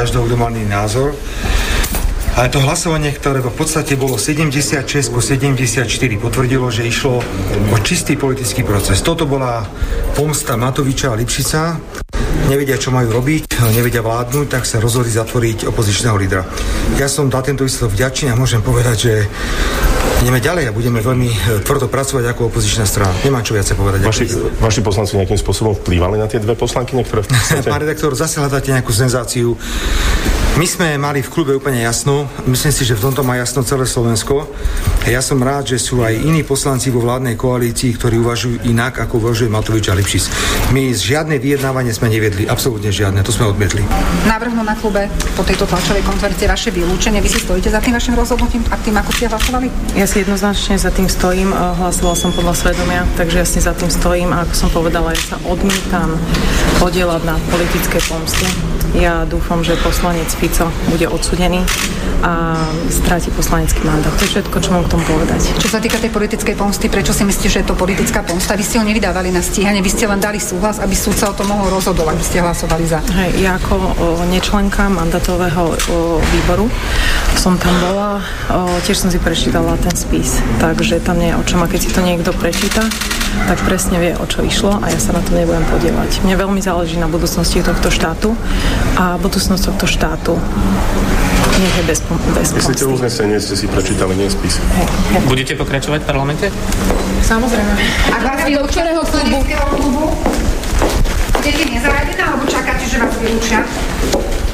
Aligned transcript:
každého, 0.00 0.24
kto 0.32 0.36
názor. 0.64 1.12
Ale 2.40 2.48
to 2.48 2.64
hlasovanie, 2.64 3.12
ktoré 3.12 3.44
v 3.44 3.52
podstate 3.52 4.00
bolo 4.00 4.16
76 4.16 5.12
po 5.12 5.20
74, 5.20 5.84
potvrdilo, 6.16 6.72
že 6.72 6.88
išlo 6.88 7.20
o 7.68 7.76
čistý 7.84 8.16
politický 8.16 8.64
proces. 8.64 9.04
Toto 9.04 9.28
bola 9.28 9.60
pomsta 10.16 10.56
Matoviča 10.56 11.12
a 11.12 11.18
Lipšica. 11.20 11.76
Nevedia, 12.48 12.80
čo 12.80 12.96
majú 12.96 13.12
robiť, 13.12 13.60
nevedia 13.76 14.00
vládnuť, 14.00 14.46
tak 14.48 14.64
sa 14.64 14.80
rozhodli 14.80 15.12
zatvoriť 15.12 15.68
opozičného 15.68 16.16
lídra. 16.16 16.48
Ja 16.96 17.12
som 17.12 17.28
za 17.28 17.44
tento 17.44 17.68
výsledok 17.68 17.92
vďačný 17.92 18.32
a 18.32 18.40
môžem 18.40 18.64
povedať, 18.64 18.96
že 18.96 19.14
ideme 20.20 20.36
ďalej 20.36 20.68
a 20.68 20.72
budeme 20.76 21.00
veľmi 21.00 21.28
e, 21.32 21.36
tvrdo 21.64 21.88
pracovať 21.88 22.24
ako 22.36 22.52
opozičná 22.52 22.84
strana. 22.84 23.12
Nemám 23.24 23.40
čo 23.40 23.56
viacej 23.56 23.72
povedať. 23.72 24.00
Vaši, 24.04 24.24
vaši 24.60 24.80
poslanci 24.84 25.16
nejakým 25.16 25.40
spôsobom 25.40 25.72
vplývali 25.80 26.20
na 26.20 26.28
tie 26.28 26.36
dve 26.36 26.52
poslanky, 26.52 26.92
ktoré 26.92 27.24
v 27.24 27.32
podstate... 27.32 27.64
Pán 27.72 27.80
redaktor, 27.80 28.12
zase 28.12 28.36
hľadáte 28.36 28.68
nejakú 28.68 28.92
senzáciu. 28.92 29.56
My 30.60 30.66
sme 30.68 31.00
mali 31.00 31.24
v 31.24 31.32
klube 31.32 31.56
úplne 31.56 31.80
jasno, 31.80 32.28
myslím 32.44 32.72
si, 32.74 32.84
že 32.84 33.00
v 33.00 33.08
tomto 33.08 33.24
má 33.24 33.40
jasno 33.40 33.64
celé 33.64 33.88
Slovensko. 33.88 34.44
Ja 35.08 35.24
som 35.24 35.40
rád, 35.40 35.72
že 35.72 35.80
sú 35.80 36.04
aj 36.04 36.12
iní 36.12 36.44
poslanci 36.44 36.92
vo 36.92 37.00
vládnej 37.00 37.32
koalícii, 37.32 37.96
ktorí 37.96 38.20
uvažujú 38.20 38.68
inak, 38.68 39.00
ako 39.00 39.24
uvažuje 39.24 39.48
Matovič 39.48 39.88
a 39.88 39.96
Lipšic. 39.96 40.24
My 40.76 40.92
žiadne 40.92 41.40
vyjednávanie 41.40 41.96
sme 41.96 42.12
nevedli, 42.12 42.44
absolútne 42.44 42.92
žiadne, 42.92 43.24
to 43.24 43.32
sme 43.32 43.48
odmietli. 43.48 43.80
Navrhnú 44.28 44.60
na 44.60 44.76
klube 44.76 45.08
po 45.32 45.40
tejto 45.40 45.64
tlačovej 45.64 46.04
konferencii 46.04 46.44
vaše 46.44 46.68
vylúčenie. 46.68 47.24
Vy 47.24 47.32
si 47.32 47.40
stojíte 47.40 47.72
za 47.72 47.80
tým 47.80 47.96
vašim 47.96 48.12
rozhodnutím 48.12 48.60
a 48.68 48.76
tým, 48.76 49.00
ako 49.00 49.10
ste 49.16 49.32
hlasovali? 49.32 49.66
Ja 49.96 50.04
si 50.04 50.20
jednoznačne 50.20 50.76
za 50.76 50.92
tým 50.92 51.08
stojím, 51.08 51.56
eh, 51.56 51.58
hlasoval 51.58 52.12
som 52.12 52.30
podľa 52.36 52.54
svedomia, 52.60 53.08
takže 53.16 53.40
jasne 53.40 53.60
za 53.64 53.72
tým 53.72 53.88
stojím 53.88 54.36
a 54.36 54.44
ako 54.44 54.52
som 54.52 54.68
povedala, 54.68 55.16
ja 55.16 55.22
sa 55.32 55.36
odmýtam 55.48 56.20
podielať 56.76 57.24
na 57.24 57.40
politické 57.48 57.96
pomste. 58.04 58.69
Ja 58.98 59.22
dúfam, 59.22 59.62
že 59.62 59.78
poslanec 59.80 60.26
Fico 60.34 60.66
bude 60.90 61.06
odsudený 61.06 61.62
a 62.20 62.58
stráti 62.92 63.32
poslanecký 63.32 63.80
mandát. 63.86 64.12
To 64.12 64.22
je 64.28 64.36
všetko, 64.36 64.56
čo 64.60 64.70
mám 64.76 64.84
k 64.84 64.92
tomu 64.92 65.04
povedať. 65.08 65.40
Čo 65.56 65.72
sa 65.72 65.80
týka 65.80 65.96
tej 65.96 66.12
politickej 66.12 66.52
pomsty, 66.52 66.92
prečo 66.92 67.16
si 67.16 67.24
myslíte, 67.24 67.48
že 67.48 67.58
je 67.64 67.68
to 67.70 67.78
politická 67.78 68.20
pomsta? 68.20 68.58
Vy 68.58 68.64
ste 68.66 68.76
ho 68.76 68.84
nevydávali 68.84 69.32
na 69.32 69.40
stíhanie, 69.40 69.80
vy 69.80 69.88
ste 69.88 70.04
len 70.04 70.20
dali 70.20 70.36
súhlas, 70.36 70.82
aby 70.82 70.92
súdca 70.92 71.32
o 71.32 71.34
tom 71.38 71.48
mohol 71.48 71.72
rozhodovať, 71.80 72.18
aby 72.18 72.26
ste 72.26 72.44
hlasovali 72.44 72.84
za. 72.84 73.00
Hej, 73.14 73.30
ja 73.40 73.56
ako 73.56 73.74
o, 73.78 73.86
nečlenka 74.28 74.92
mandatového 74.92 75.72
o, 75.72 75.74
výboru 76.20 76.68
som 77.40 77.56
tam 77.56 77.72
bola, 77.80 78.20
o, 78.52 78.68
tiež 78.84 79.00
som 79.00 79.08
si 79.08 79.16
prečítala 79.16 79.80
ten 79.80 79.94
spis, 79.96 80.44
takže 80.60 81.00
tam 81.00 81.16
nie 81.16 81.32
je 81.32 81.38
o 81.40 81.44
čom. 81.46 81.64
A 81.64 81.70
keď 81.70 81.80
si 81.80 81.90
to 81.94 82.04
niekto 82.04 82.36
prečíta, 82.36 82.84
tak 83.48 83.58
presne 83.66 83.96
vie, 83.98 84.12
o 84.18 84.24
čo 84.26 84.42
išlo 84.42 84.78
a 84.80 84.86
ja 84.90 84.98
sa 84.98 85.14
na 85.16 85.22
to 85.22 85.34
nebudem 85.34 85.64
podielať. 85.68 86.22
Mne 86.22 86.36
veľmi 86.38 86.60
záleží 86.62 86.98
na 86.98 87.10
budúcnosti 87.10 87.62
tohto 87.62 87.90
štátu 87.90 88.34
a 88.98 89.18
budúcnosť 89.18 89.62
tohto 89.70 89.86
štátu 89.86 90.34
nech 91.60 91.76
je 91.76 91.84
bez, 91.84 92.00
bez 92.32 92.48
Myslíte, 92.56 92.88
uznesenie 92.88 93.36
ste 93.36 93.52
si 93.52 93.68
prečítali, 93.68 94.16
nie 94.16 94.32
spis. 94.32 94.56
Budete 95.28 95.52
pokračovať 95.60 96.00
v 96.00 96.06
parlamente? 96.08 96.46
Samozrejme. 97.20 97.72
A 98.08 98.16
vás 98.24 98.40
do 98.48 98.64
ktorého 98.64 99.04
klubu? 99.04 100.16
Budete 101.36 101.64
nezaradená, 101.68 102.24
alebo 102.32 102.44
čakáte, 102.48 102.84
že 102.88 102.96
vás 102.96 103.12
vylúčia? 103.20 103.60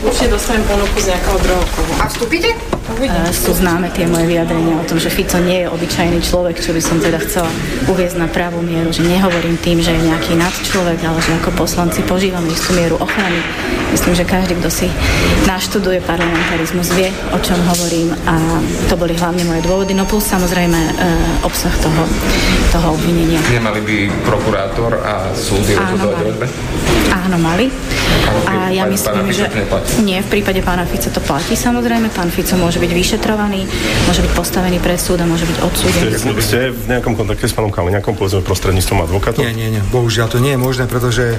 Určite 0.06 0.31
dostanem 0.31 0.62
ponuku 0.71 1.03
z 1.03 1.11
nejakého 1.11 1.39
druhého 1.43 1.67
klubu. 1.75 1.93
A 1.99 2.06
vstúpite? 2.06 2.55
E, 2.87 3.11
sú 3.34 3.50
známe 3.50 3.91
tie 3.91 4.06
moje 4.06 4.31
vyjadrenia 4.31 4.78
o 4.78 4.87
tom, 4.87 5.03
že 5.03 5.11
Fico 5.11 5.43
nie 5.43 5.67
je 5.67 5.69
obyčajný 5.69 6.22
človek, 6.22 6.62
čo 6.62 6.71
by 6.71 6.78
som 6.78 7.03
teda 7.03 7.19
chcela 7.19 7.50
uviezť 7.91 8.15
na 8.22 8.31
pravú 8.31 8.62
mieru, 8.62 8.94
že 8.94 9.03
nehovorím 9.03 9.59
tým, 9.59 9.83
že 9.83 9.91
je 9.91 10.06
nejaký 10.06 10.39
nadčlovek, 10.39 11.03
ale 11.03 11.19
že 11.19 11.34
ako 11.43 11.59
poslanci 11.59 12.06
požívame 12.06 12.47
istú 12.55 12.79
mieru 12.79 12.94
ochrany. 13.03 13.43
Myslím, 13.91 14.14
že 14.14 14.23
každý, 14.23 14.55
kto 14.62 14.70
si 14.70 14.87
naštuduje 15.50 15.99
parlamentarizmus, 16.06 16.94
vie, 16.94 17.11
o 17.35 17.38
čom 17.43 17.58
hovorím 17.67 18.14
a 18.31 18.62
to 18.87 18.94
boli 18.94 19.19
hlavne 19.19 19.43
moje 19.43 19.67
dôvody. 19.67 19.91
No 19.91 20.06
plus 20.06 20.23
samozrejme 20.23 20.79
e, 20.79 20.91
obsah 21.43 21.75
toho, 21.82 22.06
toho 22.70 22.94
obvinenia. 22.94 23.43
Nemali 23.50 23.82
by 23.82 23.97
prokurátor 24.23 25.03
a 25.03 25.35
súd 25.35 25.67
rozhodovať 25.67 26.38
o? 26.38 26.50
Áno, 27.26 27.37
mali. 27.43 27.67
A 28.46 28.70
ja 28.70 28.84
myslím, 28.87 29.31
že 29.31 29.46
nie, 30.02 30.19
v 30.23 30.28
prípade 30.28 30.61
pána 30.62 30.87
Fica 30.87 31.11
to 31.11 31.23
platí 31.23 31.55
samozrejme. 31.55 32.11
Pán 32.11 32.31
Fico 32.31 32.58
môže 32.58 32.78
byť 32.82 32.93
vyšetrovaný, 32.93 33.67
môže 34.06 34.20
byť 34.23 34.32
postavený 34.34 34.78
pred 34.82 34.99
súd 34.99 35.23
a 35.23 35.26
môže 35.26 35.46
byť 35.46 35.58
odsúdený. 35.62 36.11
Ste, 36.14 36.32
ste 36.43 36.58
v 36.75 36.84
nejakom 36.90 37.14
kontakte 37.14 37.46
s 37.46 37.55
pánom 37.55 37.70
Kaliňakom, 37.70 38.19
povedzme 38.19 38.43
prostredníctvom 38.43 39.06
advokátov? 39.06 39.43
Nie, 39.43 39.55
nie, 39.55 39.78
nie. 39.78 39.82
Bohužiaľ 39.90 40.26
to 40.31 40.38
nie 40.43 40.55
je 40.55 40.61
možné, 40.61 40.84
pretože 40.90 41.38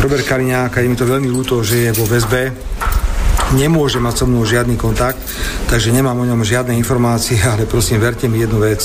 Robert 0.00 0.24
Kaliňák, 0.24 0.72
je 0.76 0.88
mi 0.88 0.96
to 0.96 1.08
veľmi 1.08 1.28
ľúto, 1.28 1.60
že 1.64 1.88
je 1.88 1.90
vo 1.96 2.04
väzbe, 2.04 2.52
nemôže 3.54 3.98
mať 3.98 4.14
so 4.22 4.24
mnou 4.30 4.46
žiadny 4.46 4.78
kontakt, 4.78 5.18
takže 5.66 5.90
nemám 5.90 6.18
o 6.18 6.28
ňom 6.28 6.46
žiadne 6.46 6.74
informácie, 6.78 7.38
ale 7.52 7.66
prosím, 7.66 8.02
verte 8.02 8.30
mi 8.30 8.42
jednu 8.42 8.62
vec. 8.62 8.82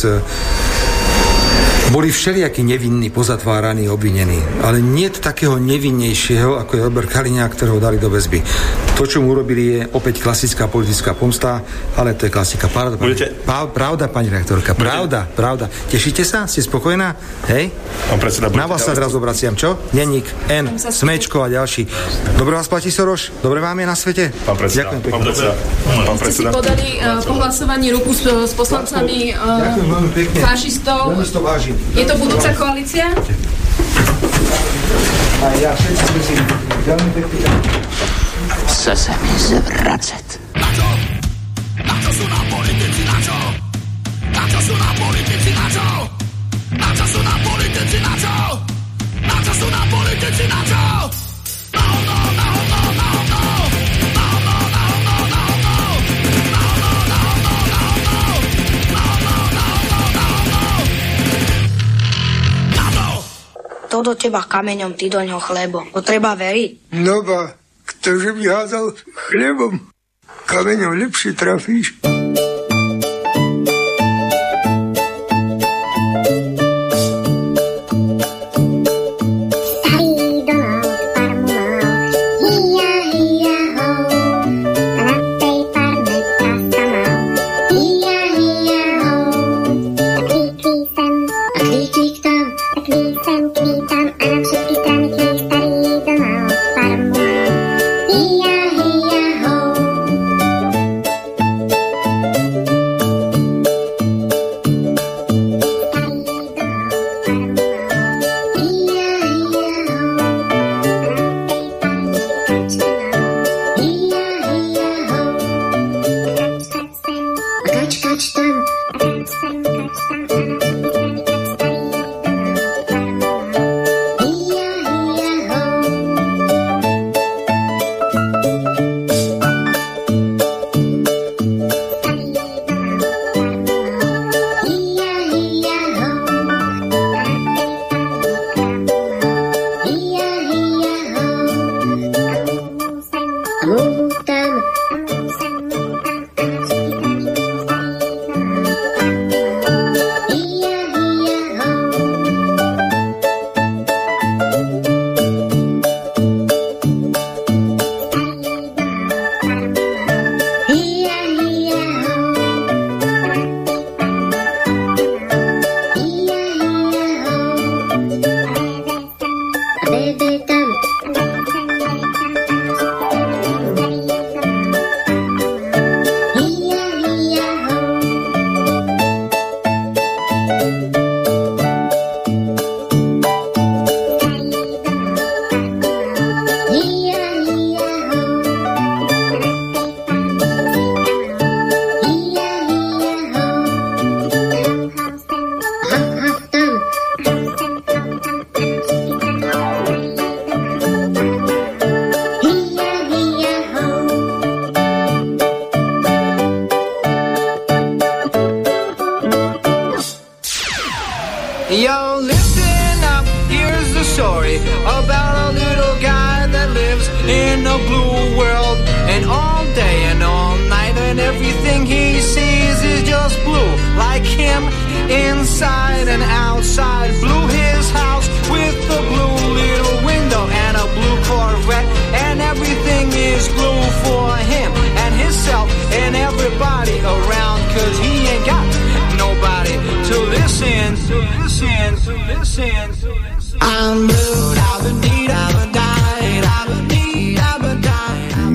Boli 1.92 2.12
všelijakí 2.12 2.64
nevinní, 2.64 3.10
pozatváraní, 3.10 3.90
obvinení. 3.90 4.42
Ale 4.62 4.82
nie 4.82 5.10
takého 5.10 5.62
nevinnejšieho, 5.62 6.58
ako 6.58 6.72
je 6.78 6.86
Robert 6.86 7.10
Kaliňák, 7.14 7.52
ktorého 7.54 7.78
dali 7.78 8.02
do 8.02 8.10
väzby. 8.10 8.42
To, 8.96 9.04
čo 9.04 9.20
mu 9.20 9.28
urobili, 9.30 9.76
je 9.76 9.92
opäť 9.92 10.18
klasická 10.18 10.66
politická 10.66 11.12
pomsta, 11.12 11.60
ale 11.94 12.16
to 12.16 12.26
je 12.26 12.32
klasika. 12.32 12.66
Pravda, 12.66 12.96
pani, 12.96 13.12
Budete- 13.12 13.36
Pá- 13.44 13.68
pravda, 13.68 14.08
pani 14.08 14.32
rektorka, 14.32 14.72
pravda, 14.72 15.28
pravda. 15.28 15.68
Tešíte 15.86 16.24
sa? 16.24 16.48
Ste 16.48 16.64
spokojná? 16.64 17.12
Hej? 17.46 17.76
Pán 18.08 18.18
predseda, 18.18 18.48
Na 18.48 18.56
budete 18.56 18.72
vás 18.72 18.82
sa 18.82 18.96
teraz 18.96 19.12
obraciam, 19.12 19.52
čo? 19.52 19.76
Denník, 19.92 20.24
N, 20.48 20.80
Smečko 20.80 21.44
a 21.44 21.52
ďalší. 21.52 21.84
Dobre 22.34 22.56
vás 22.56 22.66
platí 22.66 22.88
Soroš? 22.88 23.36
Dobre 23.38 23.60
vám 23.60 23.76
je 23.76 23.86
na 23.86 23.96
svete? 23.96 24.32
Pán 24.42 24.56
predseda, 24.56 24.88
Ďakujem 24.88 25.02
pán 25.02 25.12
pekne. 25.12 25.26
predseda, 25.28 25.52
pán 25.52 25.94
Ste 25.94 26.08
si 26.08 26.20
predseda. 26.24 26.50
podali 26.50 26.88
uh, 26.96 27.04
po 27.20 27.34
hlasovaní 27.36 27.88
ruku 27.92 28.10
s, 28.10 28.22
s 28.24 28.54
poslancami 28.56 29.18
uh, 29.30 30.40
fašistov. 30.40 31.12
Je 31.92 32.06
to 32.08 32.16
budúca 32.16 32.48
koalícia? 32.54 33.12
A 35.38 35.48
ja 35.60 35.76
všetci 35.76 36.06
myslím, 36.16 36.42
veľmi 36.88 37.10
pekne. 37.14 37.75
Chce 38.86 38.96
se 38.96 39.12
mi 39.12 39.40
zvracet. 39.40 40.40
To 63.90 64.04
do 64.04 64.14
teba 64.14 64.46
kameňom, 64.46 64.94
ty 64.94 65.10
do 65.10 65.26
ňoho 65.26 65.42
chlebo. 65.42 65.90
To 65.90 66.06
treba 66.06 66.38
veriť. 66.38 66.94
No 67.02 67.26
ba, 67.26 67.65
ktože 68.06 68.38
by 68.38 68.46
házal 68.46 68.94
chlebom, 69.34 69.82
kameňom 70.46 70.94
lepšie 70.94 71.34
trafíš. 71.34 71.98
A 72.06 72.15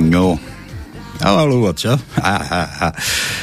No. 0.06 0.38
Haló, 1.18 1.74
čo? 1.74 1.98
Aha, 2.22 2.62
aha. 2.70 2.90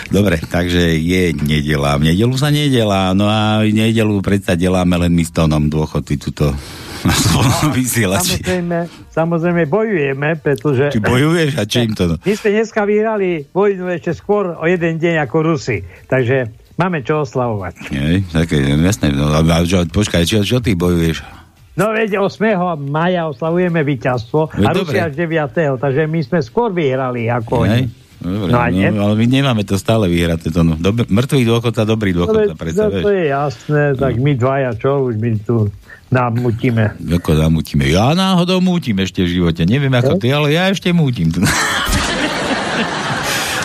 Dobre, 0.07 0.39
takže 0.39 0.95
je 0.95 1.35
nedela. 1.35 1.99
V 1.99 2.07
nedelu 2.07 2.35
sa 2.39 2.47
nedela, 2.47 3.11
no 3.11 3.27
a 3.27 3.67
v 3.67 3.75
nedelu 3.75 4.15
predsa 4.23 4.55
deláme 4.55 4.95
len 4.95 5.11
my 5.11 5.27
s 5.27 5.35
tónom 5.35 5.67
dôchodci 5.67 6.15
tuto 6.15 6.55
na 7.03 7.11
slobodnom 7.13 7.75
vysielači. 7.75 8.39
Samozrejme, 8.39 8.79
samozrejme 9.11 9.63
bojujeme, 9.67 10.29
pretože... 10.39 10.95
Či 10.95 11.03
bojuješ 11.03 11.51
a 11.59 11.63
čím 11.67 11.91
to? 11.93 12.15
My 12.15 12.33
sme 12.33 12.49
dneska 12.55 12.81
vyhrali 12.87 13.29
vojnu 13.51 13.91
ešte 13.91 14.15
skôr 14.15 14.55
o 14.55 14.65
jeden 14.65 14.97
deň 14.97 15.27
ako 15.27 15.37
Rusi, 15.43 15.83
takže 16.07 16.66
máme 16.77 17.01
čo 17.01 17.21
oslavovať. 17.21 17.89
Nie, 17.89 18.21
také, 18.23 18.61
jasné. 18.63 19.09
No, 19.09 19.27
a, 19.27 19.41
a, 19.41 19.57
čo, 19.61 19.83
počkaj, 19.83 20.23
čo, 20.23 20.41
čo 20.41 20.57
ty 20.57 20.73
bojuješ? 20.73 21.25
No 21.73 21.91
veď 21.91 22.17
8. 22.19 22.57
maja 22.79 23.25
oslavujeme 23.25 23.81
víťazstvo 23.81 24.49
a 24.49 24.57
Veď 24.63 24.77
Rusia 24.77 25.01
až 25.05 25.13
9. 25.15 25.77
Takže 25.77 26.01
my 26.05 26.19
sme 26.21 26.39
skôr 26.39 26.69
vyhrali 26.69 27.27
ako 27.27 27.65
oni. 27.65 27.85
Dobre, 28.17 28.49
No 28.49 28.57
a 28.57 28.73
nie? 28.73 28.89
no, 28.89 29.05
ale 29.05 29.13
my 29.13 29.25
nemáme 29.27 29.61
to 29.61 29.77
stále 29.77 30.09
vyhrať. 30.09 30.49
To, 30.49 30.65
no. 30.65 30.73
Dob- 30.73 31.05
mŕtvý 31.05 31.41
dôchodca, 31.45 31.85
dobrý 31.85 32.11
No, 32.11 32.25
dôchodca, 32.25 32.49
veď, 32.49 32.57
predsa, 32.57 32.81
no, 32.81 32.89
vieš. 32.89 33.03
to 33.03 33.11
je 33.11 33.23
jasné, 33.29 33.83
tak 33.93 34.13
my 34.17 34.31
dvaja 34.33 34.71
čo, 34.73 35.05
už 35.05 35.13
my 35.15 35.29
tu 35.37 35.69
namutíme. 36.09 36.97
Ako 37.13 37.31
zamútime. 37.35 37.85
Ja 37.85 38.17
náhodou 38.17 38.57
mútim 38.57 38.97
ešte 38.97 39.21
v 39.21 39.37
živote. 39.37 39.61
Neviem 39.63 39.93
ako 39.93 40.17
ty, 40.17 40.33
ale 40.33 40.49
ja 40.49 40.65
ešte 40.65 40.89
mútim. 40.89 41.29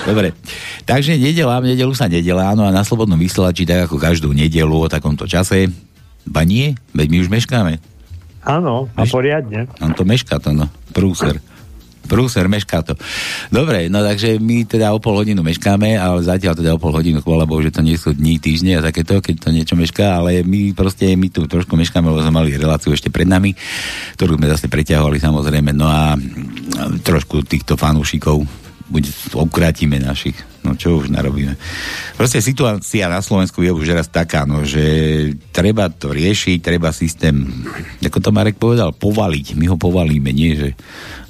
Dobre. 0.03 0.35
Takže 0.83 1.15
nedela, 1.15 1.63
v 1.63 1.75
nedelu 1.75 1.95
sa 1.95 2.11
nedelá, 2.11 2.59
no 2.59 2.67
a 2.67 2.75
na 2.75 2.83
slobodnom 2.83 3.19
vysielači, 3.19 3.63
tak 3.63 3.87
ako 3.87 4.03
každú 4.03 4.35
nedelu 4.35 4.75
o 4.75 4.91
takomto 4.91 5.31
čase. 5.31 5.71
Ba 6.27 6.43
nie, 6.43 6.75
veď 6.95 7.07
my 7.11 7.17
už 7.23 7.29
meškáme. 7.31 7.79
Áno, 8.43 8.91
a 8.99 9.07
poriadne. 9.07 9.71
On 9.79 9.95
to 9.95 10.03
mešká 10.03 10.43
to, 10.43 10.51
no. 10.51 10.67
Prúser. 10.91 11.39
Prúser, 12.03 12.51
mešká 12.51 12.83
to. 12.83 12.99
Dobre, 13.55 13.87
no 13.87 14.03
takže 14.03 14.43
my 14.43 14.67
teda 14.67 14.91
o 14.91 14.99
pol 14.99 15.23
hodinu 15.23 15.47
meškáme, 15.47 15.95
ale 15.95 16.27
zatiaľ 16.27 16.59
teda 16.59 16.75
o 16.75 16.83
pol 16.83 16.91
hodinu, 16.91 17.23
chvála 17.23 17.47
Bohu, 17.47 17.63
že 17.63 17.71
to 17.71 17.79
nie 17.79 17.95
sú 17.95 18.11
dní, 18.11 18.43
týždne 18.43 18.83
a 18.83 18.83
takéto, 18.83 19.23
keď 19.23 19.35
to 19.39 19.49
niečo 19.55 19.79
mešká, 19.79 20.19
ale 20.19 20.43
my 20.43 20.75
proste, 20.75 21.15
my 21.15 21.31
tu 21.31 21.47
trošku 21.47 21.79
meškáme, 21.79 22.11
lebo 22.11 22.19
sme 22.19 22.35
mali 22.35 22.59
reláciu 22.59 22.91
ešte 22.91 23.07
pred 23.07 23.31
nami, 23.31 23.55
ktorú 24.19 24.35
sme 24.35 24.51
zase 24.51 24.67
preťahovali 24.67 25.23
samozrejme, 25.23 25.71
no 25.71 25.87
a 25.87 26.19
trošku 27.07 27.47
týchto 27.47 27.79
fanúšikov 27.79 28.62
buď 28.93 29.33
ukrátime 29.33 29.97
našich, 29.97 30.37
no 30.61 30.77
čo 30.77 31.01
už 31.01 31.09
narobíme. 31.09 31.57
Proste 32.21 32.45
situácia 32.45 33.09
na 33.09 33.25
Slovensku 33.25 33.65
je 33.65 33.73
už 33.73 33.97
raz 33.97 34.13
taká, 34.13 34.45
no, 34.45 34.69
že 34.69 34.85
treba 35.49 35.89
to 35.89 36.13
riešiť, 36.13 36.61
treba 36.61 36.93
systém, 36.93 37.49
ako 38.05 38.19
to 38.21 38.31
Marek 38.31 38.61
povedal, 38.61 38.93
povaliť. 38.93 39.57
My 39.57 39.73
ho 39.73 39.81
povalíme, 39.81 40.29
nie, 40.37 40.53
že 40.53 40.69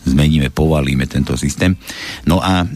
zmeníme, 0.03 0.51
povalíme 0.51 1.07
tento 1.07 1.39
systém. 1.39 1.79
No 2.27 2.43
a 2.43 2.67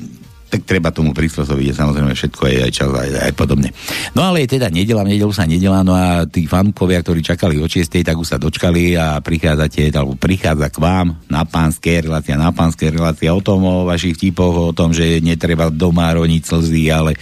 tak 0.46 0.62
treba 0.62 0.94
tomu 0.94 1.10
prispôsobiť, 1.10 1.74
samozrejme 1.74 2.14
všetko 2.14 2.42
je 2.46 2.58
aj 2.62 2.72
čas 2.72 2.90
aj, 2.94 3.10
aj 3.30 3.32
podobne. 3.34 3.74
No 4.14 4.22
ale 4.22 4.46
teda 4.46 4.70
nedela, 4.70 5.02
v 5.02 5.18
nedelu 5.18 5.32
sa 5.34 5.42
nedela, 5.42 5.82
no 5.82 5.90
a 5.90 6.22
tí 6.22 6.46
fanúkovia, 6.46 7.02
ktorí 7.02 7.18
čakali 7.18 7.58
od 7.58 7.66
6, 7.66 8.06
tak 8.06 8.14
už 8.14 8.28
sa 8.30 8.38
dočkali 8.38 8.94
a 8.94 9.18
prichádzate, 9.18 9.90
alebo 9.90 10.14
prichádza 10.14 10.70
k 10.70 10.78
vám 10.78 11.18
na 11.26 11.42
pánske 11.42 11.98
relácia, 11.98 12.38
na 12.38 12.54
pánske 12.54 12.94
relácia 12.94 13.34
o 13.34 13.42
tom, 13.42 13.66
o 13.66 13.90
vašich 13.90 14.14
vtipoch, 14.14 14.70
o 14.70 14.76
tom, 14.76 14.94
že 14.94 15.18
netreba 15.18 15.66
doma 15.66 16.14
roniť 16.14 16.42
slzy, 16.46 16.94
ale 16.94 17.18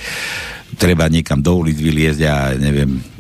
treba 0.77 1.09
niekam 1.09 1.41
do 1.41 1.65
ulic 1.65 1.81
vyliezť 1.81 2.21
a 2.29 2.37
neviem, 2.61 3.14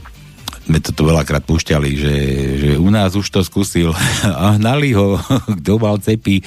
sme 0.64 0.78
to 0.80 0.96
tu 0.96 1.04
veľakrát 1.04 1.44
púšťali, 1.44 1.90
že, 1.92 2.14
že 2.56 2.70
u 2.80 2.88
nás 2.88 3.12
už 3.12 3.28
to 3.28 3.40
skúsil 3.44 3.92
a 4.42 4.56
hnali 4.56 4.96
ho, 4.96 5.20
kto 5.60 5.76
mal 5.76 6.00
cepy. 6.00 6.40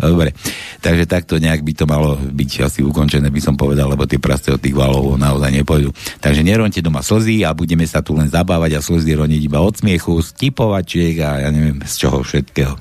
Dobre, 0.00 0.32
takže 0.80 1.04
takto 1.04 1.36
nejak 1.36 1.60
by 1.60 1.72
to 1.76 1.84
malo 1.84 2.16
byť 2.16 2.50
asi 2.64 2.80
ukončené, 2.80 3.28
by 3.28 3.40
som 3.40 3.54
povedal, 3.54 3.92
lebo 3.92 4.08
tie 4.08 4.16
prasce 4.16 4.48
od 4.48 4.60
tých 4.60 4.76
valov 4.76 5.20
naozaj 5.20 5.52
nepôjdu. 5.52 5.92
Takže 6.24 6.40
neronte 6.40 6.80
doma 6.80 7.04
slzy 7.04 7.44
a 7.44 7.52
budeme 7.52 7.84
sa 7.84 8.00
tu 8.00 8.16
len 8.16 8.32
zabávať 8.32 8.80
a 8.80 8.84
slzy 8.84 9.16
roniť 9.16 9.40
iba 9.44 9.60
od 9.60 9.76
smiechu, 9.76 10.16
z 10.24 10.32
a 11.20 11.32
ja 11.44 11.48
neviem 11.52 11.78
z 11.84 11.94
čoho 12.00 12.24
všetkého. 12.24 12.74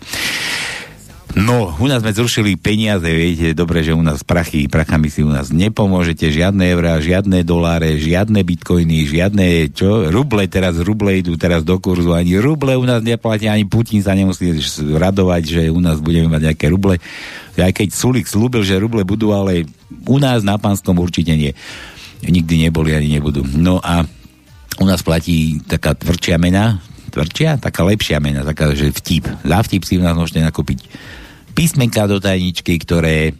No, 1.38 1.78
u 1.78 1.86
nás 1.86 2.02
sme 2.02 2.10
zrušili 2.10 2.58
peniaze, 2.58 3.06
viete, 3.06 3.54
dobre, 3.54 3.86
že 3.86 3.94
u 3.94 4.02
nás 4.02 4.26
prachy, 4.26 4.66
prachami 4.66 5.14
si 5.14 5.22
u 5.22 5.30
nás 5.30 5.54
nepomôžete, 5.54 6.26
žiadne 6.26 6.66
eurá, 6.74 6.98
žiadne 6.98 7.46
doláre, 7.46 8.02
žiadne 8.02 8.42
bitcoiny, 8.42 9.06
žiadne, 9.06 9.70
čo, 9.70 10.10
ruble 10.10 10.50
teraz, 10.50 10.82
ruble 10.82 11.22
idú 11.22 11.38
teraz 11.38 11.62
do 11.62 11.78
kurzu, 11.78 12.18
ani 12.18 12.42
ruble 12.42 12.74
u 12.74 12.82
nás 12.82 13.06
neplatia, 13.06 13.54
ani 13.54 13.70
Putin 13.70 14.02
sa 14.02 14.18
nemusí 14.18 14.58
radovať, 14.82 15.44
že 15.46 15.62
u 15.70 15.78
nás 15.78 16.02
budeme 16.02 16.34
mať 16.34 16.50
nejaké 16.50 16.66
ruble. 16.66 16.98
Aj 17.62 17.72
keď 17.78 17.94
Sulik 17.94 18.26
slúbil, 18.26 18.66
že 18.66 18.82
ruble 18.82 19.06
budú, 19.06 19.30
ale 19.30 19.70
u 20.10 20.18
nás 20.18 20.42
na 20.42 20.58
pánskom 20.58 20.98
určite 20.98 21.38
nie. 21.38 21.54
Nikdy 22.26 22.66
neboli, 22.66 22.98
ani 22.98 23.22
nebudú. 23.22 23.46
No 23.54 23.78
a 23.86 24.02
u 24.82 24.86
nás 24.90 25.06
platí 25.06 25.62
taká 25.62 25.94
tvrdšia 25.94 26.42
mena, 26.42 26.82
tvrdšia, 27.14 27.62
taká 27.62 27.86
lepšia 27.86 28.18
mena, 28.18 28.42
taká, 28.42 28.74
že 28.74 28.90
vtip. 28.90 29.30
Za 29.46 29.60
vtip 29.62 29.86
si 29.86 30.02
u 30.02 30.04
nás 30.04 30.18
môžete 30.18 30.42
nakúpiť 30.42 30.90
písmenka 31.54 32.06
do 32.10 32.22
tajničky, 32.22 32.78
ktoré 32.82 33.34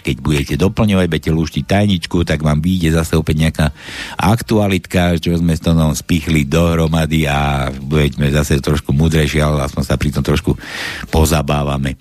keď 0.00 0.16
budete 0.24 0.54
doplňovať, 0.56 1.06
budete 1.12 1.30
lúštiť 1.30 1.64
tajničku, 1.68 2.24
tak 2.24 2.40
vám 2.40 2.64
vyjde 2.64 2.96
zase 2.96 3.20
opäť 3.20 3.36
nejaká 3.36 3.66
aktualitka, 4.16 5.20
čo 5.20 5.36
sme 5.36 5.52
s 5.52 5.60
tom 5.60 5.76
spichli 5.92 6.48
dohromady 6.48 7.28
a 7.28 7.68
budeme 7.68 8.32
zase 8.32 8.64
trošku 8.64 8.96
mudrejší, 8.96 9.44
ale 9.44 9.68
aspoň 9.68 9.84
sa 9.84 10.00
pri 10.00 10.10
tom 10.16 10.24
trošku 10.24 10.56
pozabávame. 11.12 12.00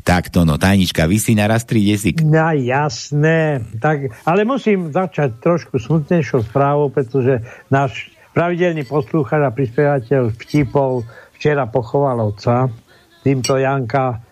Takto, 0.00 0.48
no, 0.48 0.56
tajnička, 0.56 1.04
vysí 1.04 1.36
na 1.36 1.44
raz 1.44 1.68
3 1.68 1.92
desík. 1.92 2.16
No 2.24 2.56
jasné, 2.56 3.68
tak, 3.84 4.16
ale 4.24 4.48
musím 4.48 4.88
začať 4.88 5.44
trošku 5.44 5.76
smutnejšou 5.76 6.48
správou, 6.48 6.88
pretože 6.88 7.44
náš 7.68 8.08
pravidelný 8.32 8.88
poslúchač 8.88 9.44
a 9.44 9.52
prispievateľ 9.52 10.32
vtipov 10.40 11.04
včera 11.36 11.68
pochoval 11.68 12.32
otca, 12.32 12.72
týmto 13.20 13.60
Janka 13.60 14.29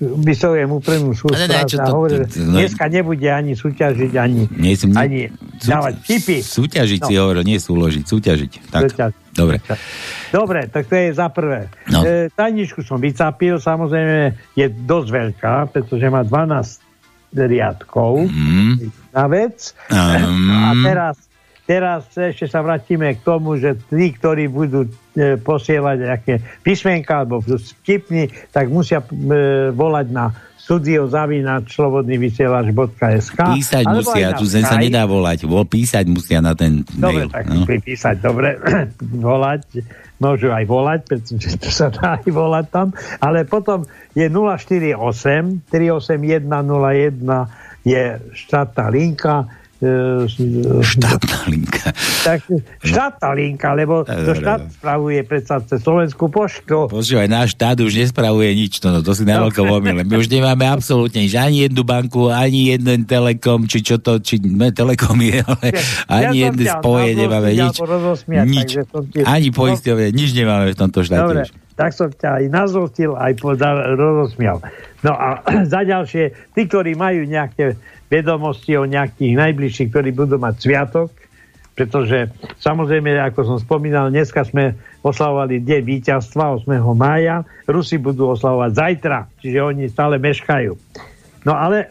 vyslovujem 0.00 0.68
úprimnú 0.68 1.10
Ale 1.10 1.46
ne, 1.46 1.58
sústrasť 1.58 1.72
a 1.74 1.86
to- 1.86 1.94
no- 2.40 2.54
dneska 2.54 2.84
nebude 2.86 3.26
ani 3.26 3.52
súťažiť, 3.52 4.12
ani, 4.14 4.48
Nie, 4.52 4.74
som, 4.74 4.90
ani 4.92 5.28
dávať 5.60 5.94
vtipy. 6.00 6.38
Súťažiť 6.40 7.00
No. 7.00 7.06
si 7.06 7.14
hovoril, 7.14 7.42
nie 7.42 7.56
súložiť, 7.56 8.04
súťažiť. 8.04 8.52
Tak, 8.68 8.82
Súťaž. 8.86 9.12
dobre. 9.32 9.56
Dobre, 10.30 10.60
tak 10.66 10.84
to 10.84 10.94
je 10.94 11.08
za 11.10 11.28
prvé. 11.28 11.68
No. 11.86 12.00
E, 12.00 12.28
tajničku 12.28 12.80
som 12.80 12.96
vycapil, 12.96 13.56
samozrejme 13.56 14.18
je 14.52 14.66
dosť 14.68 15.08
veľká, 15.08 15.54
pretože 15.70 16.06
má 16.06 16.22
12 16.22 16.82
riadkov 17.32 18.24
Mm. 18.24 18.74
na 19.10 19.24
vec. 19.26 19.74
Mm. 19.88 20.50
A 20.50 20.68
teraz 20.80 21.14
teraz 21.64 22.04
ešte 22.12 22.44
sa 22.46 22.60
vrátime 22.60 23.14
k 23.16 23.20
tomu, 23.20 23.56
že 23.56 23.74
tí, 23.88 24.12
ktorí 24.12 24.48
budú 24.48 24.84
e, 24.84 24.88
posielať 25.36 25.96
nejaké 26.00 26.40
písmenka 26.60 27.16
alebo 27.24 27.40
budú 27.40 27.56
vtipní, 27.56 28.28
tak 28.52 28.68
musia 28.68 29.00
e, 29.00 29.04
volať 29.72 30.06
na 30.08 30.32
studiozavinač.slobodnyvysielač.sk 30.64 33.36
Písať 33.36 33.84
alebo 33.84 34.00
musia, 34.00 34.16
aj 34.16 34.24
na 34.32 34.38
tu 34.40 34.44
zem 34.48 34.64
sa 34.64 34.76
nedá 34.80 35.04
volať. 35.04 35.44
Vo, 35.44 35.60
písať 35.64 36.04
musia 36.08 36.40
na 36.40 36.54
ten 36.56 36.80
Dobre, 36.88 37.24
mail. 37.24 37.28
tak 37.28 37.44
No. 37.52 37.68
pripísať, 37.68 38.16
dobre, 38.24 38.56
volať, 39.28 39.84
môžu 40.16 40.48
aj 40.56 40.64
volať, 40.64 41.00
pretože 41.04 41.60
to 41.60 41.68
sa 41.68 41.92
dá 41.92 42.16
aj 42.16 42.32
volať 42.32 42.66
tam, 42.72 42.96
ale 43.20 43.44
potom 43.44 43.84
je 44.16 44.24
048 44.24 44.96
381 45.68 46.48
01 46.48 47.44
je 47.84 48.02
štátna 48.32 48.88
linka, 48.88 49.44
štátna 50.80 51.38
linka. 51.46 51.92
Tak, 52.22 52.44
štátna 52.80 53.30
linka, 53.32 53.68
lebo 53.72 54.02
to 54.02 54.32
štát 54.32 54.70
spravuje 54.70 55.20
predsa 55.22 55.60
cez 55.60 55.80
Slovenskú 55.80 56.26
poštu. 56.26 56.88
Počúvaj, 56.88 57.26
náš 57.26 57.54
štát 57.54 57.76
už 57.78 57.92
nespravuje 57.94 58.50
nič, 58.54 58.78
to, 58.78 58.88
no, 58.88 59.00
to 59.00 59.12
si 59.12 59.22
na 59.22 59.38
veľko 59.38 59.60
omyle. 59.62 60.02
My 60.02 60.14
už 60.16 60.28
nemáme 60.28 60.64
absolútne 60.64 61.20
nič, 61.20 61.34
ani 61.34 61.64
jednu 61.64 61.82
banku, 61.82 62.28
ani 62.28 62.72
jeden 62.72 63.04
telekom, 63.04 63.64
či 63.64 63.80
čo 63.80 63.96
to, 63.96 64.18
či 64.18 64.38
ne, 64.38 64.70
telekom 64.70 65.16
je, 65.18 65.40
ale 65.40 65.66
ani 66.06 66.38
som 66.38 66.44
jedné 66.50 66.64
spoje 66.70 67.08
nemáme, 67.14 67.50
nič. 67.52 67.76
Nič. 68.44 68.70
Ani 69.22 69.48
No. 69.50 69.56
poisťovne, 69.56 70.08
nič 70.10 70.30
nemáme 70.32 70.72
v 70.72 70.76
tomto 70.76 71.00
štáte 71.00 71.22
Dobre, 71.22 71.42
už. 71.44 71.50
tak 71.74 71.90
som 71.90 72.08
ťa 72.08 72.30
aj 72.40 72.44
nazostil, 72.48 73.14
aj 73.14 73.32
podal, 73.36 73.94
rozosmial. 73.94 74.58
No 75.00 75.12
a 75.12 75.40
za 75.72 75.82
ďalšie, 75.82 76.52
tí, 76.52 76.64
ktorí 76.64 76.94
majú 76.94 77.22
nejaké 77.22 77.76
vedomosti 78.08 78.76
o 78.76 78.84
nejakých 78.88 79.34
najbližších, 79.38 79.90
ktorí 79.90 80.10
budú 80.12 80.36
mať 80.36 80.54
sviatok, 80.60 81.10
pretože 81.74 82.30
samozrejme, 82.62 83.18
ako 83.18 83.40
som 83.42 83.58
spomínal, 83.58 84.06
dneska 84.06 84.46
sme 84.46 84.78
oslavovali 85.02 85.58
deň 85.58 85.82
víťazstva 85.82 86.62
8. 86.62 86.70
mája, 86.94 87.42
Rusi 87.66 87.98
budú 87.98 88.30
oslavovať 88.30 88.70
zajtra, 88.70 89.18
čiže 89.42 89.58
oni 89.58 89.90
stále 89.90 90.22
meškajú. 90.22 90.72
No 91.44 91.52
ale 91.52 91.76
e, 91.84 91.86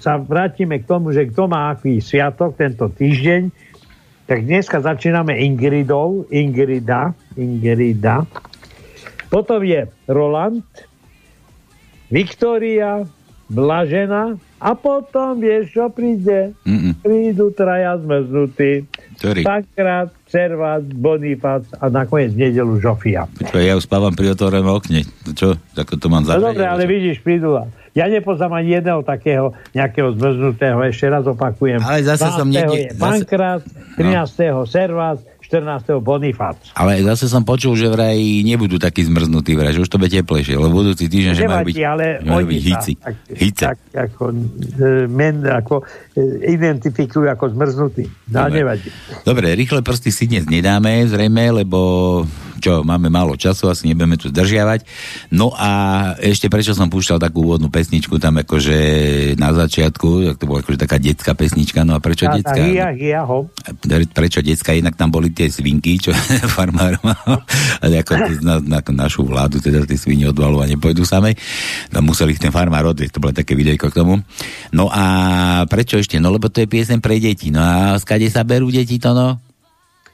sa 0.00 0.18
vrátime 0.18 0.82
k 0.82 0.88
tomu, 0.88 1.14
že 1.14 1.28
kto 1.28 1.46
má 1.46 1.70
aký 1.70 2.02
sviatok 2.02 2.56
tento 2.58 2.88
týždeň, 2.90 3.52
tak 4.26 4.48
dneska 4.48 4.80
začíname 4.80 5.38
Ingridou, 5.44 6.24
Ingrida, 6.32 7.12
Ingrida. 7.36 8.24
Potom 9.28 9.60
je 9.60 9.86
Roland, 10.08 10.64
Viktória, 12.08 13.04
Blažena 13.52 14.40
a 14.62 14.70
potom 14.72 15.36
vieš, 15.36 15.74
čo 15.74 15.86
príde? 15.88 16.54
Mm-mm. 16.62 16.94
Prídu 16.96 17.50
traja 17.50 17.98
zmrznutí. 17.98 18.86
Ktorý? 19.16 19.42
Pakrát, 19.42 20.14
Servát, 20.24 20.82
Bonifác 20.82 21.66
a 21.74 21.86
nakoniec 21.86 22.30
nedelu 22.32 22.78
Žofia. 22.78 23.26
Počkaj, 23.28 23.58
ja 23.60 23.74
už 23.74 23.82
spávam 23.82 24.10
pri 24.10 24.30
otvorenom 24.30 24.72
okne. 24.72 25.02
To 25.24 25.30
Čo? 25.32 25.48
Ako 25.72 25.94
to 25.94 26.06
mám 26.06 26.22
No 26.22 26.28
zavrieť? 26.28 26.46
dobre, 26.48 26.64
ale 26.64 26.82
vidíš, 26.84 27.18
prídu. 27.18 27.58
Ja 27.92 28.06
nepoznám 28.06 28.54
ani 28.54 28.72
jedného 28.74 29.02
takého 29.02 29.44
nejakého 29.72 30.14
zmrznutého, 30.14 30.80
ešte 30.80 31.06
raz 31.06 31.24
opakujem. 31.24 31.76
Ale 31.78 32.00
zase 32.00 32.24
som 32.30 32.46
12. 32.46 32.54
niekde- 32.56 32.88
zase- 32.88 32.98
Pankrát, 32.98 33.60
13. 33.94 34.64
Servát, 34.64 35.18
14. 35.52 36.00
Bonifác. 36.00 36.56
Ale 36.72 37.04
zase 37.04 37.28
som 37.28 37.44
počul, 37.44 37.76
že 37.76 37.92
vraj 37.92 38.16
nebudú 38.40 38.80
takí 38.80 39.04
zmrznutí 39.04 39.52
vraj, 39.52 39.76
že 39.76 39.84
už 39.84 39.90
to 39.92 40.00
bude 40.00 40.08
teplejšie, 40.08 40.56
lebo 40.56 40.80
budúci 40.80 41.12
týždeň, 41.12 41.32
že 41.36 41.44
majú 41.44 41.68
byť, 41.68 41.78
ale 41.84 42.06
majú 42.24 42.44
byť 42.48 42.62
hici. 42.64 42.92
tak, 42.96 43.14
Hice. 43.28 43.64
tak 43.68 43.78
ako, 43.92 44.32
e, 44.32 45.04
men, 45.12 45.44
ako 45.44 45.84
e, 46.16 46.48
identifikujú 46.48 47.28
ako 47.28 47.52
zmrznutí. 47.52 48.08
No, 48.32 48.48
Dobre. 48.48 48.56
nevadí. 48.56 48.88
Dobre, 49.28 49.52
rýchle 49.52 49.84
prsty 49.84 50.08
si 50.08 50.24
dnes 50.24 50.48
nedáme, 50.48 51.04
zrejme, 51.04 51.52
lebo 51.52 51.78
čo, 52.62 52.86
máme 52.86 53.10
málo 53.10 53.34
času, 53.34 53.66
asi 53.66 53.90
nebudeme 53.90 54.14
tu 54.14 54.30
zdržiavať. 54.30 54.86
No 55.34 55.50
a 55.50 55.70
ešte 56.22 56.46
prečo 56.46 56.78
som 56.78 56.86
púšťal 56.86 57.18
takú 57.18 57.42
úvodnú 57.42 57.66
pesničku 57.66 58.22
tam 58.22 58.38
akože 58.38 58.78
na 59.34 59.50
začiatku, 59.50 60.30
tak 60.30 60.36
to 60.38 60.46
bola 60.46 60.62
akože 60.62 60.78
taká 60.78 61.02
detská 61.02 61.34
pesnička, 61.34 61.82
no 61.82 61.98
a 61.98 62.00
prečo 62.00 62.22
Tá, 62.22 62.30
tá 62.30 62.38
detská? 62.38 62.62
hia, 62.62 62.88
hia, 62.94 63.20
ho. 63.26 63.50
prečo 64.14 64.38
detská, 64.38 64.78
inak 64.78 64.94
tam 64.94 65.10
boli 65.10 65.34
tie 65.34 65.41
svinky, 65.48 65.98
čo 65.98 66.12
farmár 66.54 66.98
mal, 67.02 67.42
a 67.80 67.84
ako 67.86 68.12
na, 68.46 68.60
na, 68.60 68.78
našu 68.82 69.26
vládu, 69.26 69.58
teda 69.58 69.82
tie 69.88 69.98
svine 69.98 70.30
odvalu 70.30 70.62
a 70.62 70.70
nepôjdu 70.70 71.02
samej. 71.02 71.34
Tam 71.88 72.06
museli 72.06 72.36
ich 72.36 72.42
ten 72.42 72.54
farmár 72.54 72.86
odviesť, 72.92 73.16
to 73.16 73.22
bolo 73.22 73.34
také 73.34 73.56
videjko 73.56 73.90
k 73.90 73.98
tomu. 73.98 74.20
No 74.70 74.92
a 74.92 75.04
prečo 75.66 75.98
ešte? 75.98 76.20
No 76.22 76.30
lebo 76.30 76.52
to 76.52 76.62
je 76.62 76.68
piesem 76.70 77.00
pre 77.02 77.18
deti. 77.18 77.50
No 77.50 77.62
a 77.62 77.96
skade 77.98 78.28
sa 78.28 78.46
berú 78.46 78.68
deti 78.68 79.00
to 79.00 79.16
no? 79.16 79.40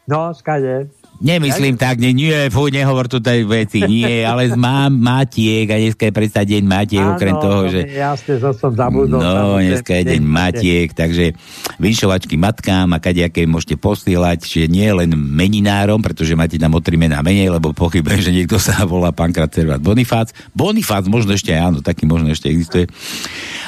No, 0.08 0.32
skade. 0.32 0.88
Nemyslím 1.25 1.80
tak, 1.80 1.96
nie, 1.96 2.12
nie, 2.12 2.52
fuj, 2.52 2.68
nehovor 2.68 3.08
tu 3.08 3.25
tej 3.25 3.48
veci, 3.48 3.80
nie, 3.88 4.22
ale 4.28 4.52
mám 4.52 4.92
matiek 4.92 5.66
a 5.72 5.80
dneska 5.80 6.06
je 6.06 6.14
predsa 6.14 6.44
deň 6.44 6.62
matiek, 6.68 7.02
okrem 7.02 7.34
toho, 7.40 7.72
že... 7.72 7.80
Jasne, 7.96 8.37
to 8.37 8.52
som 8.52 8.76
zabudol. 8.76 9.16
No, 9.16 9.56
dneska 9.56 9.96
je 9.98 10.04
deň 10.04 10.18
deň 10.18 10.25
matiek, 10.26 10.88
takže 10.90 11.38
vyšovačky 11.78 12.34
matkám 12.34 12.90
a 12.90 12.98
kadejaké 12.98 13.46
môžete 13.46 13.78
posielať, 13.78 14.42
že 14.42 14.66
nie 14.66 14.90
len 14.90 15.14
meninárom, 15.14 16.02
pretože 16.02 16.34
máte 16.34 16.58
tam 16.58 16.75
o 16.75 16.82
tri 16.82 16.98
mená 16.98 17.22
menej, 17.22 17.54
lebo 17.54 17.70
pochybujem, 17.70 18.20
že 18.20 18.34
niekto 18.34 18.58
sa 18.58 18.82
volá 18.82 19.14
Pankrat 19.14 19.54
Servát 19.54 19.78
Bonifác. 19.78 20.34
Bonifác 20.50 21.06
možno 21.06 21.38
ešte 21.38 21.54
áno, 21.54 21.78
taký 21.78 22.10
možno 22.10 22.34
ešte 22.34 22.50
existuje. 22.50 22.90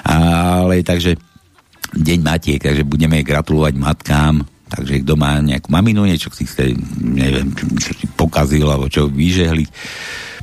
Ale 0.02 0.82
takže 0.82 1.14
deň 1.94 2.18
matiek, 2.18 2.58
takže 2.58 2.82
budeme 2.82 3.22
gratulovať 3.22 3.74
matkám, 3.78 4.42
takže 4.70 5.02
kto 5.02 5.18
má 5.18 5.42
nejakú 5.42 5.68
maminu, 5.74 6.06
niečo 6.06 6.30
si 6.30 6.46
chce, 6.46 6.78
neviem, 7.02 7.50
čo, 7.58 7.66
čo 7.74 7.92
si 7.98 8.06
pokazil, 8.06 8.70
alebo 8.70 8.86
čo 8.86 9.10
vyžehliť, 9.10 9.68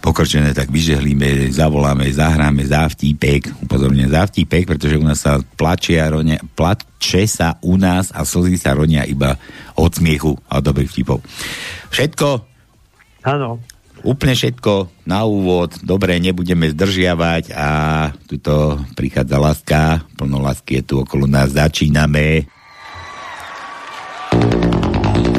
pokrčené, 0.04 0.54
tak 0.54 0.70
vyžehlíme, 0.70 1.50
zavoláme, 1.52 2.06
zahráme 2.12 2.64
za 2.64 2.86
vtípek, 2.88 3.66
upozorňujem 3.66 4.12
za 4.14 4.24
vtípek, 4.30 4.64
pretože 4.70 4.96
u 5.00 5.06
nás 5.06 5.20
sa 5.20 5.42
plače, 5.42 5.98
a 5.98 6.08
ronia, 6.14 6.38
plače 6.54 7.26
sa 7.26 7.58
u 7.66 7.76
nás 7.76 8.14
a 8.14 8.22
slzy 8.22 8.56
sa 8.56 8.78
ronia 8.78 9.04
iba 9.04 9.36
od 9.76 9.92
smiechu 9.92 10.38
a 10.48 10.62
dobrých 10.62 10.92
vtipov. 10.92 11.20
Všetko? 11.90 12.28
Áno. 13.26 13.60
Úplne 14.06 14.38
všetko 14.38 15.04
na 15.10 15.26
úvod, 15.26 15.74
dobre, 15.82 16.22
nebudeme 16.22 16.70
zdržiavať 16.70 17.52
a 17.58 17.70
tuto 18.30 18.78
prichádza 18.94 19.38
láska, 19.42 19.82
plno 20.14 20.38
lásky 20.38 20.80
je 20.80 20.84
tu 20.86 20.96
okolo 21.02 21.26
nás, 21.26 21.58
začíname 21.58 22.46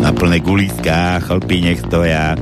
na 0.09 0.17
plné 0.17 0.41
guliská, 0.41 1.21
chlpy 1.21 1.61
nech 1.61 1.85
stoja. 1.85 2.33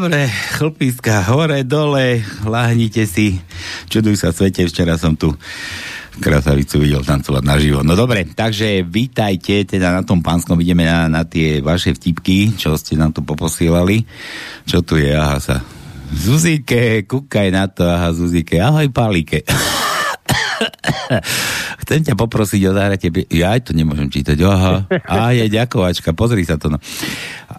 Dobre, 0.00 0.32
chlpiska, 0.56 1.20
hore, 1.28 1.60
dole, 1.60 2.24
láhnite 2.48 3.04
si. 3.04 3.36
Čuduj 3.92 4.16
sa 4.16 4.32
svete, 4.32 4.64
včera 4.64 4.96
som 4.96 5.12
tu 5.12 5.28
krasavicu 6.16 6.80
videl 6.80 7.04
tancovať 7.04 7.44
naživo. 7.44 7.84
No 7.84 7.92
dobre, 7.92 8.24
takže 8.24 8.80
vítajte, 8.80 9.68
teda 9.68 9.92
na 9.92 10.00
tom 10.00 10.24
pánskom 10.24 10.56
ideme 10.64 10.88
na, 10.88 11.04
na 11.12 11.28
tie 11.28 11.60
vaše 11.60 11.92
vtipky, 11.92 12.56
čo 12.56 12.80
ste 12.80 12.96
nám 12.96 13.12
tu 13.12 13.20
poposielali. 13.20 14.08
Čo 14.64 14.80
tu 14.80 14.96
je? 14.96 15.12
Aha 15.12 15.36
sa. 15.36 15.60
Zuzike, 16.16 17.04
kúkaj 17.04 17.52
na 17.52 17.68
to, 17.68 17.84
aha 17.84 18.16
Zuzike, 18.16 18.56
ahoj 18.56 18.88
Pálike. 18.88 19.44
Chcem 21.84 22.08
ťa 22.08 22.16
poprosiť 22.16 22.60
o 22.68 22.72
zahrate... 22.72 23.12
Ja 23.36 23.52
aj 23.52 23.68
to 23.68 23.76
nemôžem 23.76 24.08
čítať. 24.08 24.40
Aha. 24.48 24.88
A 25.12 25.36
je 25.36 25.44
ďakovačka, 25.44 26.16
pozri 26.16 26.48
sa 26.48 26.56
to. 26.56 26.72
No. 26.72 26.80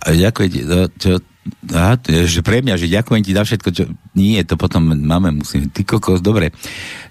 Ďakujem 0.09 0.49
čo, 0.97 1.21
Aha, 1.73 1.97
že 2.05 2.45
pre 2.45 2.61
mňa, 2.61 2.77
že 2.77 2.85
ďakujem 2.85 3.25
ti 3.25 3.33
za 3.33 3.41
všetko, 3.41 3.69
čo... 3.73 3.89
Nie, 4.13 4.45
to 4.45 4.61
potom 4.61 4.93
máme, 4.93 5.41
musím... 5.41 5.73
Ty 5.73 5.81
kokos, 5.89 6.21
dobre. 6.21 6.53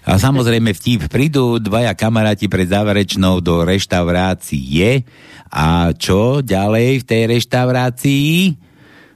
A 0.06 0.22
samozrejme 0.22 0.70
vtip. 0.70 1.10
Prídu 1.10 1.58
dvaja 1.58 1.90
kamaráti 1.98 2.46
pred 2.46 2.70
záverečnou 2.70 3.42
do 3.42 3.66
reštaurácie 3.66 5.02
a 5.50 5.90
čo 5.98 6.46
ďalej 6.46 7.02
v 7.02 7.06
tej 7.10 7.22
reštaurácii? 7.26 8.30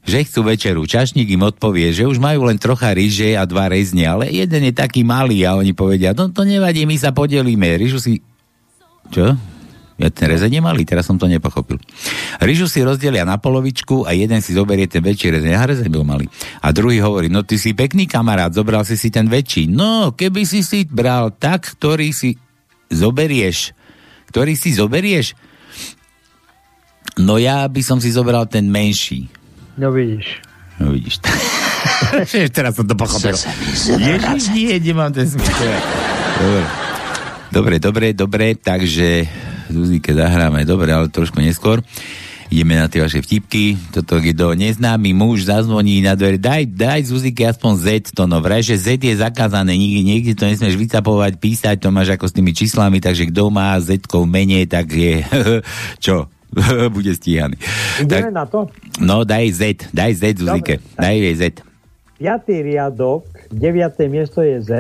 Že 0.03 0.19
chcú 0.27 0.41
večeru. 0.51 0.83
Čašník 0.83 1.31
im 1.31 1.47
odpovie, 1.47 1.95
že 1.95 2.11
už 2.11 2.19
majú 2.19 2.51
len 2.51 2.59
trocha 2.59 2.91
ryže 2.91 3.39
a 3.39 3.47
dva 3.47 3.71
rezne, 3.71 4.11
ale 4.11 4.35
jeden 4.35 4.67
je 4.67 4.75
taký 4.75 5.07
malý 5.07 5.47
a 5.47 5.55
oni 5.55 5.73
povedia, 5.79 6.11
no 6.11 6.27
to 6.27 6.43
nevadí, 6.43 6.91
my 6.91 6.99
sa 6.99 7.15
podelíme. 7.15 7.79
Ryžu 7.79 8.03
si... 8.03 8.19
Čo? 9.15 9.54
Ja 9.95 10.11
ten 10.11 10.27
rezeň 10.27 10.59
nemali, 10.59 10.83
teraz 10.83 11.07
som 11.07 11.15
to 11.15 11.31
nepochopil. 11.31 11.79
Ryžu 12.43 12.67
si 12.67 12.83
rozdelia 12.83 13.23
na 13.23 13.39
polovičku 13.39 14.03
a 14.03 14.11
jeden 14.11 14.43
si 14.43 14.51
zoberie 14.51 14.91
ten 14.91 14.99
väčší 14.99 15.39
rezeň. 15.39 15.51
Ja 15.55 15.71
rezeň 15.71 15.87
bol 15.87 16.03
malý. 16.03 16.27
A 16.59 16.75
druhý 16.75 16.99
hovorí, 16.99 17.31
no 17.31 17.47
ty 17.47 17.63
si 17.63 17.79
pekný 17.79 18.11
kamarát, 18.11 18.51
zobral 18.51 18.83
si 18.83 18.99
si 18.99 19.15
ten 19.15 19.31
väčší. 19.31 19.71
No, 19.71 20.11
keby 20.11 20.43
si 20.43 20.67
si 20.67 20.83
bral 20.91 21.31
tak, 21.31 21.79
ktorý 21.79 22.11
si 22.11 22.35
zoberieš. 22.91 23.71
Ktorý 24.35 24.59
si 24.59 24.75
zoberieš? 24.75 25.39
No 27.23 27.39
ja 27.39 27.63
by 27.71 27.83
som 27.87 28.03
si 28.03 28.11
zobral 28.11 28.51
ten 28.51 28.67
menší. 28.67 29.31
No 29.79 29.95
vidíš. 29.95 30.43
No 30.83 30.91
vidíš. 30.91 31.23
teraz 32.57 32.75
som 32.75 32.83
to 32.91 32.99
pochopil. 32.99 33.39
Ježiš, 33.95 34.51
nie, 34.51 34.75
nemám 34.83 35.15
ten 35.15 35.31
smysl. 35.31 35.71
Dobre. 36.43 36.63
Dobre, 37.55 37.79
dobre, 37.79 38.07
dobre, 38.11 38.47
takže 38.59 39.31
Zuzike 39.71 40.13
zahráme, 40.13 40.65
dobre, 40.69 40.93
ale 40.93 41.09
trošku 41.09 41.41
neskôr. 41.41 41.81
Ideme 42.53 42.77
na 42.77 42.87
tie 42.87 43.01
vaše 43.01 43.25
vtipky. 43.25 43.75
Toto, 43.91 44.21
kto 44.21 44.53
neznámy 44.55 45.17
muž 45.17 45.49
zazvoní 45.49 46.05
na 46.05 46.15
dvere, 46.15 46.37
daj, 46.37 46.71
daj 46.71 47.09
Zuzike 47.09 47.49
aspoň 47.49 47.73
Z 47.81 47.87
to 48.13 48.29
no. 48.29 48.39
Vraj, 48.45 48.63
že 48.63 48.77
Z 48.77 49.01
je 49.01 49.17
zakázané, 49.17 49.75
nikde, 49.75 50.01
niekde 50.05 50.33
to 50.37 50.45
nesmieš 50.47 50.77
vycapovať, 50.77 51.41
písať, 51.41 51.77
to 51.81 51.89
máš 51.91 52.15
ako 52.15 52.29
s 52.29 52.37
tými 52.37 52.53
číslami, 52.53 53.01
takže 53.01 53.33
kto 53.33 53.49
má 53.49 53.75
Z 53.81 54.05
menej, 54.29 54.69
tak 54.69 54.93
je, 54.93 55.25
čo, 56.05 56.29
bude 56.95 57.13
stíhaný. 57.17 57.59
Ideme 57.99 58.31
na 58.31 58.47
to? 58.47 58.71
No, 59.01 59.27
daj 59.27 59.51
Z, 59.51 59.61
daj 59.91 60.13
Z 60.15 60.23
Zuzike, 60.45 60.79
Dobre, 60.79 61.01
daj 61.01 61.17
jej 61.17 61.35
Z. 61.35 61.43
Piatý 62.15 62.55
riadok, 62.63 63.27
deviaté 63.51 64.07
miesto 64.07 64.41
je 64.45 64.63
Z. 64.63 64.71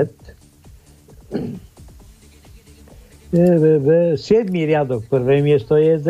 E, 3.34 3.38
e, 3.38 4.14
e, 4.14 4.14
Siedmý 4.14 4.62
riadok, 4.62 5.10
prvé 5.10 5.42
miesto 5.42 5.74
je 5.74 5.98
Z. 5.98 6.08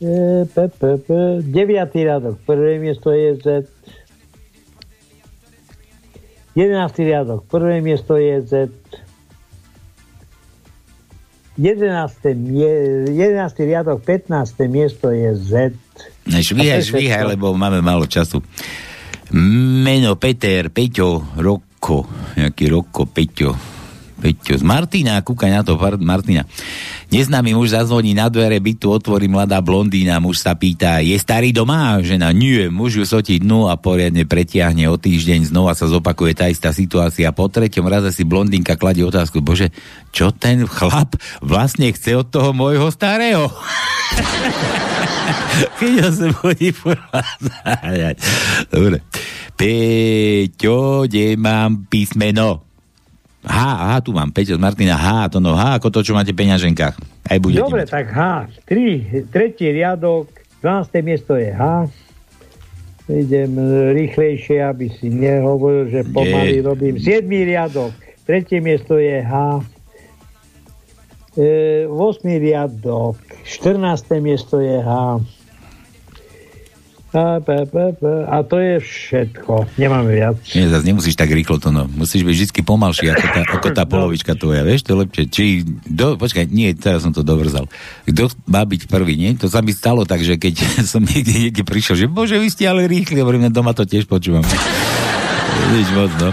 E, 0.00 0.48
P, 0.48 0.56
P, 0.72 0.80
P. 0.96 1.08
Deviatý 1.44 2.08
riadok, 2.08 2.40
prvé 2.48 2.80
miesto 2.80 3.12
je 3.12 3.36
Z. 3.36 3.68
Jedenáctý 6.56 7.04
riadok, 7.04 7.44
prvé 7.52 7.84
miesto 7.84 8.16
je 8.16 8.40
Z. 8.40 8.52
Jedenácté, 11.60 12.32
mie- 12.32 13.12
jedenácty 13.12 13.68
riadok, 13.68 14.00
15. 14.00 14.56
miesto 14.72 15.12
je 15.12 15.36
Z. 15.36 15.76
Švíhaj, 16.32 16.80
švíhaj, 16.80 17.36
lebo 17.36 17.52
máme 17.52 17.84
málo 17.84 18.08
času. 18.08 18.40
Meno 19.84 20.16
Peter, 20.16 20.72
Peťo, 20.72 21.36
Roko, 21.36 22.08
nejaký 22.40 22.72
Roko, 22.72 23.04
Peťo, 23.04 23.52
Peťo 24.20 24.60
z 24.60 24.64
Martina, 24.64 25.16
kúkaj 25.24 25.48
na 25.48 25.64
to, 25.64 25.80
Martina. 26.04 26.44
Neznámy 27.08 27.56
muž 27.56 27.72
zazvoní 27.72 28.12
na 28.12 28.28
dvere 28.28 28.60
bytu, 28.60 28.92
otvorí 28.92 29.26
mladá 29.26 29.58
blondína, 29.64 30.20
muž 30.20 30.44
sa 30.44 30.54
pýta, 30.54 31.00
je 31.00 31.16
starý 31.16 31.56
doma? 31.56 31.96
Žena, 32.04 32.30
nie, 32.36 32.68
muž 32.68 33.00
ju 33.00 33.04
sotí 33.08 33.40
dnu 33.40 33.72
a 33.72 33.80
poriadne 33.80 34.28
pretiahne 34.28 34.86
o 34.92 35.00
týždeň, 35.00 35.48
znova 35.48 35.72
sa 35.72 35.88
zopakuje 35.88 36.36
tá 36.36 36.52
istá 36.52 36.70
situácia. 36.70 37.32
Po 37.32 37.48
treťom 37.48 37.88
raze 37.88 38.12
si 38.12 38.28
blondínka 38.28 38.76
kladie 38.76 39.02
otázku, 39.02 39.40
bože, 39.40 39.72
čo 40.12 40.30
ten 40.30 40.68
chlap 40.68 41.16
vlastne 41.40 41.88
chce 41.90 42.20
od 42.20 42.28
toho 42.28 42.52
môjho 42.52 42.92
starého? 42.92 43.48
Keď 45.80 45.92
ho 46.04 46.10
sa 46.12 46.28
bude 46.40 46.70
Dobre. 48.68 48.96
Peťo, 49.56 51.04
kde 51.04 51.36
mám 51.36 51.84
písmeno? 51.88 52.69
H, 53.40 53.56
aha, 53.56 53.96
tu 54.04 54.12
mám, 54.12 54.28
Peťo 54.28 54.56
z 54.56 54.60
Martina, 54.60 55.00
H, 55.00 55.32
to 55.32 55.38
no 55.40 55.56
H, 55.56 55.80
ako 55.80 55.88
to, 55.88 56.04
čo 56.04 56.12
máte 56.12 56.36
v 56.36 56.44
peňaženkách. 56.44 56.94
Aj 57.24 57.38
budete 57.40 57.64
Dobre, 57.64 57.82
mať. 57.84 57.92
tak 57.92 58.06
H. 58.12 58.20
Tri, 58.68 59.00
tretí 59.32 59.72
riadok, 59.72 60.28
12. 60.60 61.00
miesto 61.00 61.40
je 61.40 61.48
H. 61.48 61.88
Idem 63.10 63.50
rýchlejšie, 63.96 64.60
aby 64.62 64.86
si 64.92 65.08
nehovoril, 65.08 65.88
že 65.88 66.00
pomaly 66.06 66.60
Nie. 66.60 66.62
robím. 66.62 66.94
7. 66.94 67.26
riadok, 67.26 67.90
tretie 68.22 68.60
miesto 68.60 69.00
je 69.00 69.18
H. 69.18 69.34
E, 71.34 71.48
8. 71.88 71.96
riadok, 72.38 73.16
14. 73.48 74.20
miesto 74.20 74.60
je 74.60 74.78
H. 74.78 75.18
A, 77.10 78.36
to 78.46 78.56
je 78.62 78.78
všetko. 78.78 79.66
Nemáme 79.74 80.14
viac. 80.14 80.38
Nie, 80.54 80.70
zase 80.70 80.86
nemusíš 80.86 81.18
tak 81.18 81.34
rýchlo 81.34 81.58
to, 81.58 81.74
no. 81.74 81.90
Musíš 81.90 82.22
byť 82.22 82.34
vždy 82.38 82.60
pomalší 82.62 83.10
ako 83.10 83.26
tá, 83.26 83.40
ako 83.50 83.68
tá 83.74 83.84
polovička 83.92 84.38
tvoja, 84.38 84.62
vieš, 84.62 84.86
to 84.86 84.94
je 84.94 84.98
lepšie. 85.02 85.24
Či, 85.26 85.44
do, 85.90 86.14
počkaj, 86.14 86.46
nie, 86.46 86.70
teraz 86.78 87.02
som 87.02 87.10
to 87.10 87.26
dovrzal. 87.26 87.66
Kto 88.06 88.30
má 88.46 88.62
byť 88.62 88.86
prvý, 88.86 89.18
nie? 89.18 89.34
To 89.42 89.50
sa 89.50 89.58
mi 89.58 89.74
stalo 89.74 90.06
tak, 90.06 90.22
že 90.22 90.38
keď 90.38 90.54
som 90.92 91.02
niekde, 91.02 91.50
niekde 91.50 91.62
prišiel, 91.66 91.98
že 91.98 92.06
bože, 92.06 92.38
vy 92.38 92.46
ste 92.46 92.70
ale 92.70 92.86
rýchli, 92.86 93.18
hovorím, 93.18 93.50
"No, 93.50 93.50
doma 93.50 93.74
to 93.74 93.82
tiež 93.82 94.06
počúvam. 94.06 94.46
Nič 95.74 95.88
moc, 95.94 96.10
no. 96.22 96.30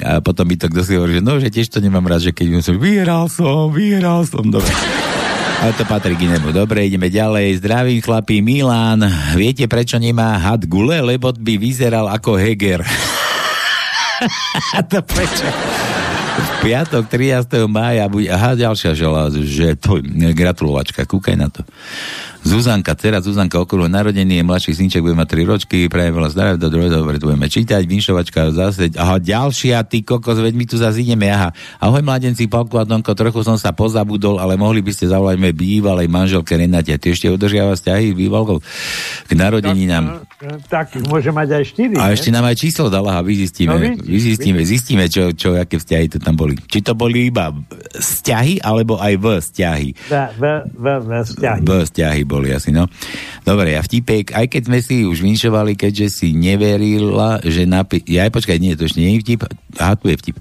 A 0.00 0.22
potom 0.22 0.46
mi 0.46 0.56
to 0.56 0.70
kto 0.70 0.80
si 0.86 0.94
hovorí, 0.94 1.18
že 1.18 1.22
no, 1.22 1.36
že 1.42 1.52
tiež 1.52 1.68
to 1.68 1.82
nemám 1.82 2.06
rád, 2.06 2.30
že 2.30 2.32
keď 2.32 2.62
som, 2.62 2.78
vyhral 2.78 3.26
som, 3.28 3.68
vyhral 3.70 4.24
som, 4.24 4.46
dobre. 4.46 4.70
Ale 5.60 5.76
to 5.76 5.84
patrí 5.84 6.16
k 6.16 6.24
inému. 6.24 6.56
Dobre, 6.56 6.88
ideme 6.88 7.12
ďalej. 7.12 7.60
Zdravím 7.60 8.00
chlapí, 8.00 8.40
Milan. 8.40 9.04
Viete, 9.36 9.68
prečo 9.68 10.00
nemá 10.00 10.40
had 10.40 10.64
gule? 10.64 11.04
Lebo 11.04 11.36
by 11.36 11.60
vyzeral 11.60 12.08
ako 12.08 12.40
Heger. 12.40 12.80
A 14.72 14.80
to 14.90 15.04
prečo? 15.04 15.44
V 16.40 16.50
piatok 16.64 17.04
13. 17.12 17.68
mája 17.68 18.08
bude... 18.08 18.32
Aha, 18.32 18.56
ďalšia 18.56 18.96
žela, 18.96 19.28
že 19.28 19.76
to, 19.76 20.00
gratulovačka, 20.32 21.04
kúkaj 21.04 21.36
na 21.36 21.52
to. 21.52 21.60
Zuzanka, 22.40 22.96
teraz 22.96 23.28
Zuzanka 23.28 23.60
okolo 23.60 23.84
narodení 23.84 24.40
je 24.40 24.44
mladší 24.44 24.72
synček, 24.72 25.04
bude 25.04 25.12
mať 25.12 25.44
3 25.44 25.50
ročky, 25.52 25.78
prajem 25.92 26.16
veľa 26.16 26.30
zdravia, 26.32 26.54
do 26.56 26.72
druhého, 26.72 27.04
dobre, 27.04 27.20
budeme 27.20 27.44
čítať, 27.52 27.84
vinšovačka 27.84 28.56
zase, 28.56 28.96
aha, 28.96 29.20
ďalšia, 29.20 29.84
ty 29.84 30.00
kokos, 30.00 30.40
veď 30.40 30.54
my 30.56 30.64
tu 30.64 30.80
zase 30.80 31.04
ideme, 31.04 31.28
aha. 31.28 31.52
Ahoj 31.76 32.00
mladenci, 32.00 32.48
Palko 32.48 32.80
a 32.80 32.88
Tonko, 32.88 33.12
trochu 33.12 33.44
som 33.44 33.60
sa 33.60 33.76
pozabudol, 33.76 34.40
ale 34.40 34.56
mohli 34.56 34.80
by 34.80 34.88
ste 34.88 35.12
zavolať 35.12 35.36
mojej 35.36 35.56
bývalej 35.56 36.08
manželke 36.08 36.56
Renate, 36.56 36.96
ty 36.96 37.12
ešte 37.12 37.28
udržiava 37.28 37.76
vzťahy 37.76 38.12
s 38.12 38.16
bývalkou 38.16 38.56
k 39.28 39.30
narodeninám. 39.36 40.24
Tak 40.72 40.96
môže 41.12 41.28
mať 41.36 41.60
aj 41.60 41.64
4. 41.76 42.00
A 42.00 42.16
ešte 42.16 42.32
nám 42.32 42.48
aj 42.48 42.56
číslo 42.56 42.88
dala 42.88 43.20
a 43.20 43.24
vyzistíme, 43.24 43.68
No 43.70 43.76
vidíš, 43.76 44.08
vyzistíme, 44.08 44.60
zistíme, 44.64 45.04
čo, 45.12 45.36
čo, 45.36 45.60
aké 45.60 45.76
vzťahy 45.76 46.06
to 46.08 46.18
tam 46.18 46.40
boli. 46.40 46.56
Či 46.56 46.80
to 46.80 46.96
boli 46.96 47.28
iba 47.28 47.52
vzťahy, 48.00 48.64
alebo 48.64 48.96
aj 48.96 49.14
v 49.20 49.24
vzťahy. 49.44 49.88
V, 50.08 50.14
v, 50.40 50.42
v, 50.72 50.86
v 51.04 51.10
vzťahy. 51.28 51.60
B 51.60 51.70
vzťahy 51.84 52.20
boli 52.30 52.54
asi, 52.54 52.70
no. 52.70 52.86
Dobre, 53.42 53.74
a 53.74 53.82
vtipek, 53.82 54.30
aj 54.30 54.46
keď 54.46 54.62
sme 54.70 54.78
si 54.78 55.02
už 55.02 55.26
vinšovali, 55.26 55.74
keďže 55.74 56.06
si 56.06 56.28
neverila, 56.38 57.42
že 57.42 57.66
napi... 57.66 58.06
Ja 58.06 58.30
aj 58.30 58.32
počkaj, 58.38 58.62
nie, 58.62 58.78
to 58.78 58.86
ešte 58.86 59.02
nie 59.02 59.18
je 59.18 59.26
vtip. 59.26 59.50
Aha, 59.82 59.98
tu 59.98 60.06
je 60.06 60.14
vtip. 60.14 60.38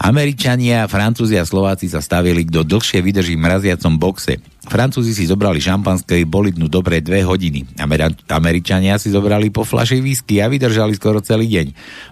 Američania, 0.00 0.88
Francúzi 0.88 1.36
a 1.36 1.44
Slováci 1.44 1.84
sa 1.84 2.00
stavili, 2.00 2.48
kto 2.48 2.64
dlhšie 2.64 3.04
vydrží 3.04 3.36
v 3.36 3.44
mraziacom 3.44 4.00
boxe. 4.00 4.40
Francúzi 4.64 5.12
si 5.12 5.28
zobrali 5.28 5.60
šampanské 5.60 6.24
bolidnú 6.24 6.72
dobré 6.72 7.04
dve 7.04 7.20
hodiny. 7.20 7.68
Amera- 7.76 8.16
Američania 8.32 8.96
si 8.96 9.12
zobrali 9.12 9.52
po 9.52 9.60
flašej 9.60 10.00
whisky 10.00 10.40
a 10.40 10.48
vydržali 10.48 10.96
skoro 10.96 11.20
celý 11.20 11.52
deň. 11.52 11.66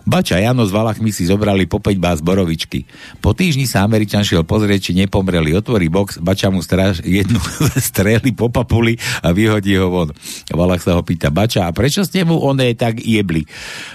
Bača 0.05 0.37
Jano 0.37 0.68
s 0.68 0.72
Valachmi 0.72 1.09
si 1.16 1.24
zobrali 1.24 1.64
po 1.64 1.81
5 1.81 1.96
bás 1.96 2.20
borovičky. 2.20 2.85
Po 3.24 3.33
týždni 3.33 3.64
sa 3.64 3.88
Američan 3.88 4.20
šiel 4.20 4.44
pozrieť, 4.44 4.92
či 4.92 4.92
nepomreli. 4.92 5.57
Otvorí 5.57 5.88
box, 5.88 6.20
Bača 6.20 6.53
mu 6.53 6.61
stráž 6.61 7.01
jednu 7.01 7.40
strely 7.88 8.37
po 8.37 8.53
papuli 8.53 9.01
a 9.24 9.33
vyhodí 9.33 9.81
ho 9.81 9.88
von. 9.88 10.12
Valach 10.53 10.85
sa 10.85 10.92
ho 10.92 11.01
pýta, 11.01 11.33
Bača, 11.33 11.64
a 11.64 11.72
prečo 11.72 12.05
ste 12.05 12.20
mu 12.29 12.37
oné 12.37 12.77
tak 12.77 13.01
jebli? 13.01 13.48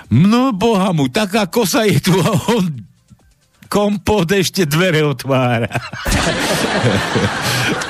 No 0.10 0.49
boha 0.49 0.97
mu, 0.97 1.13
taká 1.13 1.45
kosa 1.45 1.86
je 1.86 2.01
tu 2.01 2.17
a 2.17 2.34
on 2.58 2.92
kompot 3.73 4.29
ešte 4.29 4.69
dvere 4.69 5.01
otvára. 5.01 5.73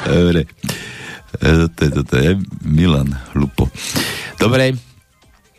Dobre. 0.07 0.47
E, 1.43 1.67
Toto 1.67 1.79
je, 1.83 1.91
toto 1.91 2.15
je 2.15 2.31
Milan 2.63 3.11
Lupo. 3.35 3.67
Dobre, 4.39 4.79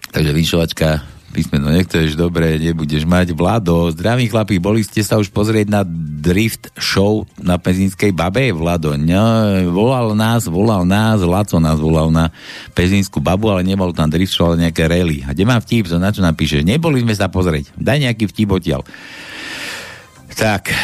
takže 0.08 0.32
vyšovačka 0.32 0.88
písmeno 1.34 1.66
nechceš, 1.74 2.14
dobre, 2.14 2.62
nebudeš 2.62 3.02
mať. 3.02 3.34
Vlado, 3.34 3.90
zdraví 3.90 4.30
chlapí, 4.30 4.62
boli 4.62 4.86
ste 4.86 5.02
sa 5.02 5.18
už 5.18 5.34
pozrieť 5.34 5.66
na 5.66 5.82
drift 6.22 6.70
show 6.78 7.26
na 7.42 7.58
Pezinskej 7.58 8.14
babe? 8.14 8.54
Vlado, 8.54 8.94
no, 8.94 9.26
volal 9.74 10.14
nás, 10.14 10.46
volal 10.46 10.86
nás, 10.86 11.18
Laco 11.26 11.58
nás 11.58 11.82
volal 11.82 12.14
na 12.14 12.30
Pezinskú 12.70 13.18
babu, 13.18 13.50
ale 13.50 13.66
nebol 13.66 13.90
tam 13.90 14.06
drift 14.06 14.30
show, 14.30 14.54
ale 14.54 14.70
nejaké 14.70 14.86
rally. 14.86 15.26
A 15.26 15.34
kde 15.34 15.42
mám 15.42 15.58
vtip, 15.58 15.90
to 15.90 15.98
na 15.98 16.14
čo 16.14 16.22
napíšeš? 16.22 16.62
Neboli 16.62 17.02
sme 17.02 17.18
sa 17.18 17.26
pozrieť. 17.26 17.74
Daj 17.74 17.98
nejaký 18.06 18.30
vtip 18.30 18.54
odtiaľ. 18.54 18.86
Tak. 20.34 20.74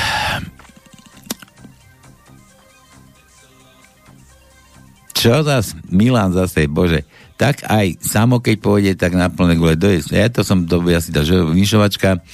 Čo 5.20 5.44
zas, 5.44 5.76
Milan 5.92 6.32
zase, 6.32 6.64
bože, 6.64 7.04
tak 7.36 7.60
aj 7.68 8.00
samo, 8.00 8.40
keď 8.40 8.56
pôjde, 8.56 8.92
tak 8.96 9.12
na 9.12 9.28
plné 9.28 9.60
gule 9.60 9.76
dojsť. 9.76 10.08
Ja 10.16 10.32
to 10.32 10.40
som, 10.40 10.64
to 10.64 10.80
ja 10.88 10.96
si 11.04 11.12
tá 11.12 11.20
že, 11.20 11.44
vyšovačka. 11.44 12.24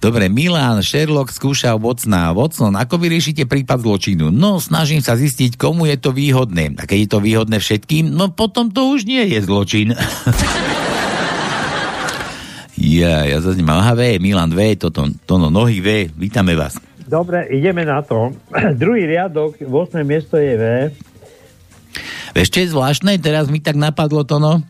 Dobre, 0.00 0.32
Milan, 0.32 0.80
Sherlock 0.80 1.28
skúšal 1.28 1.76
Vocna. 1.76 2.32
Watson, 2.32 2.72
ako 2.72 2.96
vy 2.96 3.12
riešite 3.12 3.44
prípad 3.44 3.84
zločinu? 3.84 4.32
No, 4.32 4.56
snažím 4.56 5.04
sa 5.04 5.20
zistiť, 5.20 5.60
komu 5.60 5.84
je 5.92 6.00
to 6.00 6.16
výhodné. 6.16 6.80
A 6.80 6.88
keď 6.88 6.98
je 7.04 7.10
to 7.12 7.20
výhodné 7.20 7.60
všetkým, 7.60 8.08
no 8.08 8.32
potom 8.32 8.72
to 8.72 8.96
už 8.96 9.04
nie 9.04 9.20
je 9.28 9.44
zločin. 9.44 9.92
ja, 12.90 13.22
ja 13.22 13.38
zase 13.38 13.60
nemám. 13.60 13.78
Aha, 13.78 13.94
V, 13.94 14.18
Milan, 14.18 14.50
V, 14.50 14.74
toto, 14.74 15.06
to 15.06 15.34
no, 15.38 15.46
nohy 15.52 15.78
V, 15.78 16.10
vítame 16.18 16.58
vás. 16.58 16.74
Dobre, 17.06 17.46
ideme 17.50 17.86
na 17.86 18.02
to. 18.02 18.34
Druhý 18.82 19.06
riadok, 19.06 19.62
8. 19.62 20.02
miesto 20.02 20.34
je 20.38 20.54
V. 20.58 20.64
Ešte 22.34 22.62
je 22.62 22.70
zvláštne, 22.70 23.18
teraz 23.18 23.50
mi 23.50 23.58
tak 23.58 23.74
napadlo 23.74 24.22
to, 24.22 24.38
no, 24.38 24.62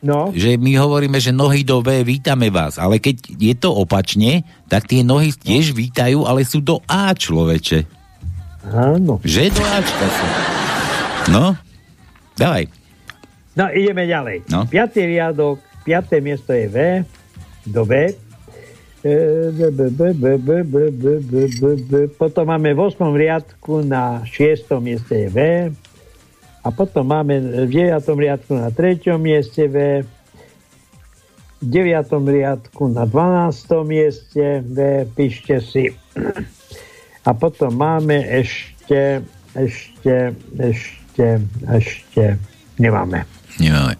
No, 0.00 0.32
že 0.32 0.56
my 0.56 0.80
hovoríme, 0.80 1.20
že 1.20 1.28
nohy 1.28 1.60
do 1.60 1.84
V, 1.84 2.00
vítame 2.00 2.48
vás, 2.48 2.80
ale 2.80 2.96
keď 2.96 3.36
je 3.36 3.52
to 3.52 3.68
opačne, 3.68 4.48
tak 4.64 4.88
tie 4.88 5.04
nohy 5.04 5.28
tiež 5.28 5.76
vítajú, 5.76 6.24
ale 6.24 6.40
sú 6.48 6.64
do 6.64 6.80
A, 6.88 7.12
človeče. 7.12 7.84
áno. 8.72 9.20
Že 9.20 9.52
do 9.52 9.60
Ačka 9.60 10.06
sú. 10.08 10.26
No, 11.28 11.52
dávaj. 12.32 12.72
No, 13.52 13.68
ideme 13.76 14.08
ďalej. 14.08 14.48
No. 14.48 14.64
Piatý 14.64 15.04
riadok, 15.04 15.60
piaté 15.84 16.24
miesto 16.24 16.56
je 16.56 16.64
V, 16.72 16.76
dobe. 17.70 18.14
E, 19.00 19.14
potom 22.20 22.44
máme 22.44 22.76
v 22.76 22.80
8. 22.84 23.00
riadku 23.16 23.80
na 23.80 24.20
6. 24.28 24.76
mieste 24.84 25.32
V. 25.32 25.38
A 26.60 26.68
potom 26.68 27.08
máme 27.08 27.64
v 27.64 27.88
9. 27.88 27.96
riadku 27.96 28.52
na 28.60 28.68
3. 28.68 29.16
mieste 29.16 29.64
V. 29.64 30.04
V 31.60 31.66
9. 31.66 32.12
riadku 32.12 32.92
na 32.92 33.08
12. 33.08 33.88
mieste 33.88 34.60
V. 34.68 35.08
Píšte 35.16 35.64
si. 35.64 35.88
A 37.24 37.30
potom 37.32 37.72
máme 37.76 38.20
ešte, 38.20 39.24
ešte, 39.56 40.36
ešte, 40.56 41.26
ešte, 41.68 42.24
nemáme. 42.80 43.24
Nemáme. 43.60 43.96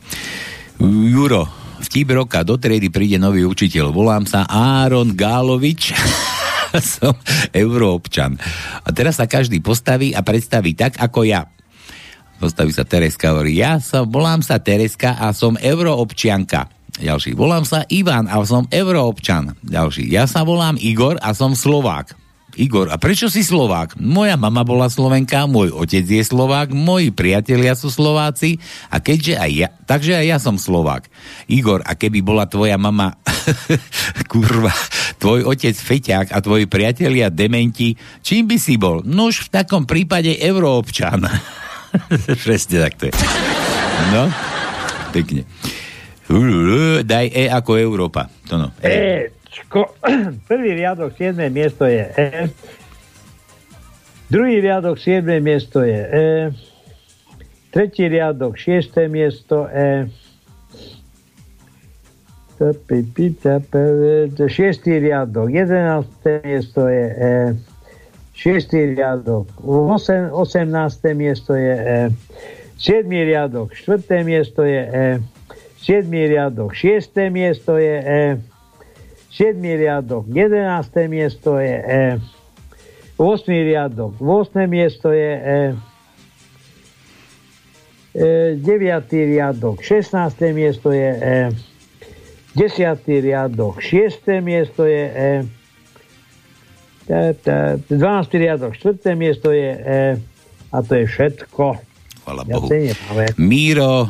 Juro, 0.81 1.45
vtip 1.91 2.15
roka 2.15 2.47
do 2.47 2.55
triedy 2.55 2.87
príde 2.87 3.19
nový 3.19 3.43
učiteľ. 3.43 3.91
Volám 3.91 4.23
sa 4.23 4.47
Áron 4.47 5.19
Gálovič. 5.19 5.91
Som 6.95 7.19
euroobčan. 7.51 8.39
A 8.87 8.95
teraz 8.95 9.19
sa 9.19 9.27
každý 9.27 9.59
postaví 9.59 10.15
a 10.15 10.23
predstaví 10.23 10.79
tak, 10.79 11.03
ako 11.03 11.27
ja. 11.27 11.51
Postaví 12.39 12.71
sa 12.71 12.87
Tereska, 12.87 13.35
hovorí, 13.35 13.59
ja 13.59 13.83
som, 13.83 14.07
volám 14.07 14.39
sa 14.39 14.63
Tereska 14.63 15.19
a 15.19 15.35
som 15.35 15.59
euroobčianka. 15.59 16.71
Ďalší, 16.95 17.35
volám 17.35 17.67
sa 17.67 17.83
Ivan 17.91 18.31
a 18.31 18.39
som 18.47 18.71
euroobčan. 18.71 19.59
Ďalší, 19.59 20.07
ja 20.07 20.31
sa 20.31 20.47
volám 20.47 20.79
Igor 20.79 21.19
a 21.19 21.35
som 21.35 21.59
Slovák. 21.59 22.15
Igor, 22.57 22.91
a 22.91 22.97
prečo 22.99 23.31
si 23.31 23.47
Slovák? 23.47 24.01
Moja 24.01 24.35
mama 24.35 24.67
bola 24.67 24.91
Slovenka, 24.91 25.47
môj 25.47 25.71
otec 25.71 26.03
je 26.03 26.25
Slovák, 26.25 26.75
moji 26.75 27.15
priatelia 27.15 27.77
sú 27.79 27.93
Slováci 27.93 28.59
a 28.91 28.99
keďže 28.99 29.35
aj 29.39 29.51
ja, 29.55 29.69
takže 29.87 30.19
aj 30.19 30.27
ja 30.27 30.39
som 30.41 30.57
Slovák. 30.59 31.07
Igor, 31.47 31.85
a 31.87 31.95
keby 31.95 32.25
bola 32.25 32.49
tvoja 32.51 32.75
mama 32.81 33.19
kurva, 34.33 34.75
tvoj 35.23 35.47
otec 35.47 35.75
Feťák 35.77 36.35
a 36.35 36.39
tvoji 36.43 36.67
priatelia 36.67 37.31
dementi, 37.31 37.95
čím 38.25 38.51
by 38.51 38.57
si 38.59 38.75
bol? 38.81 39.03
Nož 39.07 39.47
v 39.47 39.63
takom 39.63 39.87
prípade 39.87 40.35
euroobčan. 40.39 41.27
Presne 42.47 42.77
tak 42.87 42.95
to 42.99 43.11
je. 43.11 43.15
No, 44.15 44.31
pekne. 45.15 45.47
Daj 47.03 47.27
E 47.35 47.51
ako 47.51 47.75
Európa. 47.75 48.31
To 48.47 48.55
no. 48.55 48.69
E. 48.79 49.40
Ečko. 49.51 49.95
Prvý 50.49 50.75
riadok, 50.79 51.19
7. 51.19 51.51
miesto 51.51 51.85
je 51.85 52.07
E. 52.17 52.49
Druhý 54.31 54.63
riadok, 54.63 54.95
7. 54.99 55.43
miesto 55.43 55.83
je 55.83 55.99
E. 55.99 56.27
Tretí 57.75 58.07
riadok, 58.07 58.55
6. 58.55 59.11
miesto 59.11 59.67
E. 59.67 60.07
Šiestý 64.47 65.03
riadok, 65.03 65.51
11. 65.51 66.47
miesto 66.47 66.87
je 66.87 67.07
E. 67.11 67.35
Šiestý 68.39 68.95
riadok, 68.95 69.51
8, 69.67 70.31
18. 70.31 71.15
miesto 71.19 71.59
je 71.59 71.75
E. 71.75 72.01
7. 72.79 73.11
riadok, 73.11 73.75
4. 73.75 74.23
miesto 74.23 74.63
je 74.63 74.83
E. 74.87 75.07
7. 75.83 76.07
riadok, 76.07 76.71
6. 76.71 77.35
miesto 77.35 77.75
je 77.75 77.97
E. 77.99 78.50
7. 79.31 79.77
riadok, 79.77 80.27
11. 80.29 81.09
miesto 81.09 81.59
je 81.59 81.75
E. 81.89 82.19
8. 83.19 83.47
riadok, 83.47 84.15
8. 84.21 84.67
miesto 84.67 85.13
je 85.13 85.33
E. 85.33 85.75
E, 88.15 88.57
9. 88.57 89.13
riadok, 89.13 89.83
16. 89.83 90.53
miesto 90.55 90.93
je 90.93 91.11
E. 91.23 91.51
10. 92.55 92.99
riadok, 93.07 93.83
6. 93.83 94.43
miesto 94.43 94.87
je 94.87 95.05
E. 95.15 95.45
Ta, 97.07 97.33
ta, 97.35 97.77
12. 97.89 98.35
riadok, 98.35 98.77
4. 98.77 99.15
miesto 99.17 99.53
je 99.53 99.71
E. 99.87 100.17
A 100.71 100.83
to 100.83 100.95
je 100.95 101.07
všetko. 101.07 101.77
Chvala 102.23 102.45
Bohu. 102.47 102.69
Míro, 103.37 104.07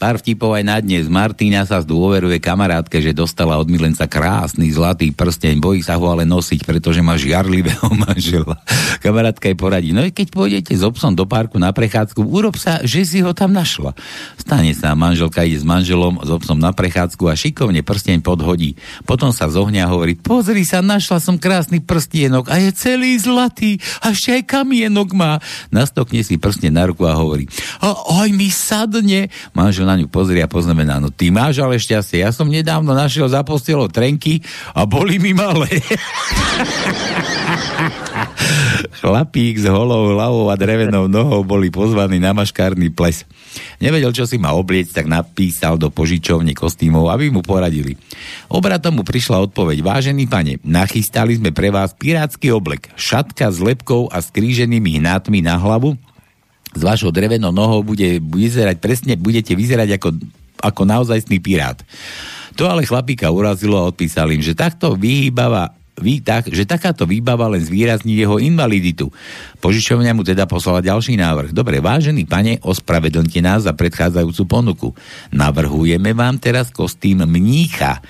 pár 0.00 0.16
vtipov 0.16 0.56
aj 0.56 0.64
na 0.64 0.80
dnes. 0.80 1.12
Martina 1.12 1.68
sa 1.68 1.84
zdôveruje 1.84 2.40
kamarátke, 2.40 3.04
že 3.04 3.12
dostala 3.12 3.60
od 3.60 3.68
milenca 3.68 4.08
krásny 4.08 4.72
zlatý 4.72 5.12
prsteň. 5.12 5.60
Bojí 5.60 5.84
sa 5.84 6.00
ho 6.00 6.08
ale 6.08 6.24
nosiť, 6.24 6.64
pretože 6.64 7.04
má 7.04 7.20
žiarlivého 7.20 7.84
manžela. 8.08 8.56
Kamarátka 9.04 9.52
jej 9.52 9.58
poradí, 9.60 9.92
no 9.92 10.00
i 10.00 10.08
keď 10.08 10.32
pôjdete 10.32 10.72
s 10.72 10.80
obsom 10.80 11.12
do 11.12 11.28
parku 11.28 11.60
na 11.60 11.68
prechádzku, 11.76 12.24
urob 12.24 12.56
sa, 12.56 12.80
že 12.80 13.04
si 13.04 13.20
ho 13.20 13.36
tam 13.36 13.52
našla. 13.52 13.92
Stane 14.40 14.72
sa, 14.72 14.96
manželka 14.96 15.44
ide 15.44 15.60
s 15.60 15.68
manželom, 15.68 16.24
s 16.24 16.32
obsom 16.32 16.56
na 16.56 16.72
prechádzku 16.72 17.28
a 17.28 17.36
šikovne 17.36 17.84
prsteň 17.84 18.24
podhodí. 18.24 18.80
Potom 19.04 19.36
sa 19.36 19.52
zohňa 19.52 19.84
a 19.84 19.92
hovorí, 19.92 20.16
pozri 20.16 20.64
sa, 20.64 20.80
našla 20.80 21.20
som 21.20 21.36
krásny 21.36 21.84
prstienok 21.84 22.48
a 22.48 22.56
je 22.56 22.72
celý 22.72 23.20
zlatý 23.20 23.76
a 24.00 24.16
ešte 24.16 24.32
aj 24.32 24.48
kamienok 24.48 25.12
má. 25.12 25.44
Nastokne 25.68 26.24
si 26.24 26.40
prstne 26.40 26.72
na 26.72 26.88
ruku 26.88 27.04
a 27.04 27.12
hovorí, 27.12 27.52
aj 27.84 28.28
mi 28.32 28.48
sadne. 28.48 29.28
Manžel 29.52 29.89
na 29.90 29.98
ňu 29.98 30.06
pozrie 30.06 30.38
a 30.38 30.46
poznamená, 30.46 31.02
no 31.02 31.10
ty 31.10 31.34
máš 31.34 31.58
ale 31.58 31.82
šťastie, 31.82 32.22
ja 32.22 32.30
som 32.30 32.46
nedávno 32.46 32.94
našiel 32.94 33.26
za 33.26 33.42
postelou 33.42 33.90
trenky 33.90 34.38
a 34.70 34.86
boli 34.86 35.18
mi 35.18 35.34
malé. 35.34 35.66
Chlapík 39.02 39.58
s 39.58 39.66
holou 39.66 40.14
hlavou 40.14 40.46
a 40.46 40.54
drevenou 40.54 41.10
nohou 41.10 41.42
boli 41.42 41.74
pozvaní 41.74 42.22
na 42.22 42.30
maškárny 42.30 42.94
ples. 42.94 43.26
Nevedel, 43.82 44.14
čo 44.14 44.28
si 44.30 44.38
má 44.38 44.54
obliecť, 44.54 45.02
tak 45.02 45.06
napísal 45.10 45.74
do 45.80 45.90
požičovne 45.90 46.54
kostýmov, 46.54 47.10
aby 47.10 47.34
mu 47.34 47.42
poradili. 47.42 47.98
Obratom 48.46 49.00
mu 49.00 49.02
prišla 49.02 49.42
odpoveď. 49.50 49.82
Vážený 49.82 50.30
pane, 50.30 50.62
nachystali 50.62 51.34
sme 51.34 51.50
pre 51.50 51.74
vás 51.74 51.96
pirátsky 51.96 52.54
oblek, 52.54 52.92
šatka 52.94 53.50
s 53.50 53.58
lepkou 53.58 54.06
a 54.12 54.22
skríženými 54.22 55.02
hnátmi 55.02 55.42
na 55.42 55.58
hlavu, 55.58 55.98
s 56.70 56.80
vašou 56.80 57.10
drevenou 57.10 57.50
nohou 57.50 57.82
bude 57.82 58.22
vyzerať 58.22 58.76
presne, 58.78 59.18
budete 59.18 59.58
vyzerať 59.58 59.98
ako, 59.98 60.08
ako 60.62 60.82
naozajstný 60.86 61.42
pirát. 61.42 61.82
To 62.54 62.66
ale 62.66 62.86
chlapíka 62.86 63.30
urazilo 63.30 63.78
a 63.78 63.88
odpísal 63.88 64.30
im, 64.30 64.42
že 64.42 64.58
takto 64.58 64.94
vyhýbava 64.94 65.74
vy, 66.00 66.24
tak, 66.24 66.48
že 66.48 66.64
takáto 66.64 67.04
výbava 67.04 67.44
len 67.52 67.60
zvýrazní 67.60 68.16
jeho 68.16 68.40
invaliditu. 68.40 69.12
Požičovňa 69.60 70.16
mu 70.16 70.24
teda 70.24 70.48
poslala 70.48 70.80
ďalší 70.80 71.20
návrh. 71.20 71.52
Dobre, 71.52 71.78
vážený 71.78 72.24
pane, 72.24 72.56
ospravedlňte 72.64 73.40
nás 73.44 73.68
za 73.68 73.76
predchádzajúcu 73.76 74.42
ponuku. 74.48 74.88
Navrhujeme 75.30 76.16
vám 76.16 76.40
teraz 76.40 76.72
kostým 76.72 77.28
mnícha. 77.28 78.00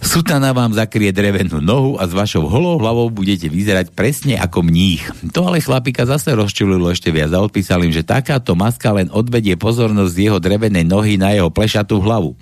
Sutana 0.00 0.56
vám 0.56 0.72
zakrie 0.72 1.12
drevenú 1.12 1.60
nohu 1.60 2.00
a 2.00 2.08
s 2.08 2.16
vašou 2.16 2.48
holou 2.48 2.80
hlavou 2.80 3.12
budete 3.12 3.52
vyzerať 3.52 3.92
presne 3.92 4.40
ako 4.40 4.64
mních. 4.64 5.04
To 5.36 5.44
ale 5.44 5.60
chlapika 5.60 6.08
zase 6.08 6.32
rozčulilo 6.32 6.88
ešte 6.88 7.12
viac 7.12 7.28
a 7.36 7.44
odpísal 7.44 7.84
im, 7.84 7.92
že 7.92 8.00
takáto 8.00 8.56
maska 8.56 8.96
len 8.96 9.12
odvedie 9.12 9.60
pozornosť 9.60 10.12
z 10.16 10.20
jeho 10.26 10.38
drevenej 10.40 10.88
nohy 10.88 11.20
na 11.20 11.36
jeho 11.36 11.52
plešatú 11.52 12.00
hlavu. 12.00 12.32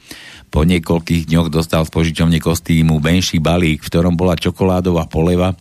Po 0.48 0.62
niekoľkých 0.64 1.28
dňoch 1.28 1.50
dostal 1.50 1.82
z 1.82 1.90
požičovne 1.92 2.38
kostýmu 2.38 3.02
menší 3.02 3.42
balík, 3.42 3.82
v 3.82 3.90
ktorom 3.90 4.14
bola 4.14 4.38
čokoládová 4.38 5.10
poleva, 5.10 5.52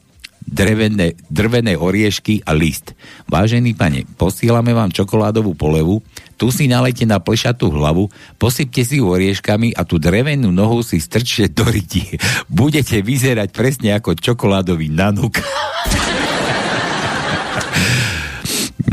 drevené, 0.47 1.19
drvené 1.27 1.75
oriešky 1.75 2.45
a 2.47 2.55
list. 2.55 2.95
Vážený 3.27 3.75
pane, 3.75 4.07
posílame 4.15 4.71
vám 4.71 4.95
čokoládovú 4.95 5.59
polevu, 5.59 5.99
tu 6.37 6.53
si 6.53 6.69
nalejte 6.69 7.09
na 7.09 7.17
plešatú 7.17 7.73
hlavu, 7.73 8.13
posypte 8.37 8.85
si 8.85 9.01
ju 9.01 9.09
orieškami 9.09 9.73
a 9.73 9.81
tú 9.81 9.97
drevenú 9.97 10.53
nohu 10.53 10.85
si 10.85 11.01
strčte 11.01 11.49
do 11.49 11.65
ryti. 11.65 12.21
Budete 12.45 13.01
vyzerať 13.01 13.49
presne 13.51 13.97
ako 13.97 14.13
čokoládový 14.13 14.93
nanuk. 14.93 15.41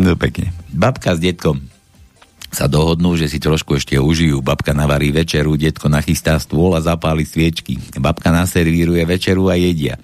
no 0.00 0.16
pekne. 0.16 0.56
Babka 0.72 1.14
s 1.14 1.20
detkom 1.20 1.60
sa 2.54 2.70
dohodnú, 2.70 3.18
že 3.18 3.26
si 3.26 3.42
trošku 3.42 3.74
ešte 3.74 3.98
užijú. 3.98 4.38
Babka 4.38 4.70
navarí 4.70 5.10
večeru, 5.10 5.58
detko 5.58 5.90
nachystá 5.90 6.38
stôl 6.38 6.78
a 6.78 6.80
zapáli 6.80 7.26
sviečky. 7.26 7.82
Babka 7.98 8.30
naservíruje 8.30 9.02
večeru 9.02 9.50
a 9.50 9.58
jedia. 9.58 9.98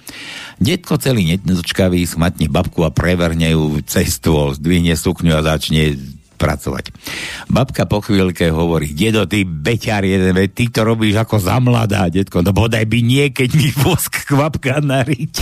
Detko 0.59 0.98
celý 0.98 1.38
nedočkavý 1.38 2.03
smatne 2.05 2.50
babku 2.50 2.83
a 2.83 2.90
prevrne 2.90 3.55
ju 3.55 3.79
cez 3.87 4.18
stôl, 4.18 4.59
zdvihne 4.59 4.98
sukňu 4.98 5.33
a 5.38 5.46
začne 5.46 5.94
pracovať. 6.40 6.88
Babka 7.53 7.85
po 7.85 8.00
chvíľke 8.00 8.48
hovorí, 8.48 8.96
dedo, 8.96 9.29
ty 9.29 9.44
beťar 9.44 10.09
jeden, 10.09 10.33
veď 10.33 10.50
ty 10.57 10.64
to 10.72 10.81
robíš 10.88 11.20
ako 11.20 11.37
za 11.37 11.61
mladá, 11.61 12.09
detko, 12.09 12.40
no 12.40 12.57
bodaj 12.57 12.88
by 12.88 12.98
nie, 13.05 13.29
keď 13.29 13.50
mi 13.53 13.68
vosk 13.76 14.24
kvapka 14.24 14.81
nariť. 14.81 15.35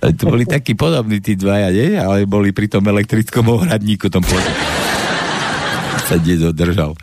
to 0.18 0.22
boli 0.24 0.48
takí 0.48 0.72
podobní 0.72 1.20
tí 1.20 1.36
dvaja, 1.36 1.68
nie? 1.68 2.00
Ale 2.00 2.24
boli 2.24 2.56
pri 2.56 2.72
tom 2.72 2.88
elektrickom 2.88 3.44
ohradníku 3.52 4.08
tom 4.08 4.24
plote. 4.24 4.48
sa 6.08 6.16
dedo 6.18 6.50
držal 6.50 6.96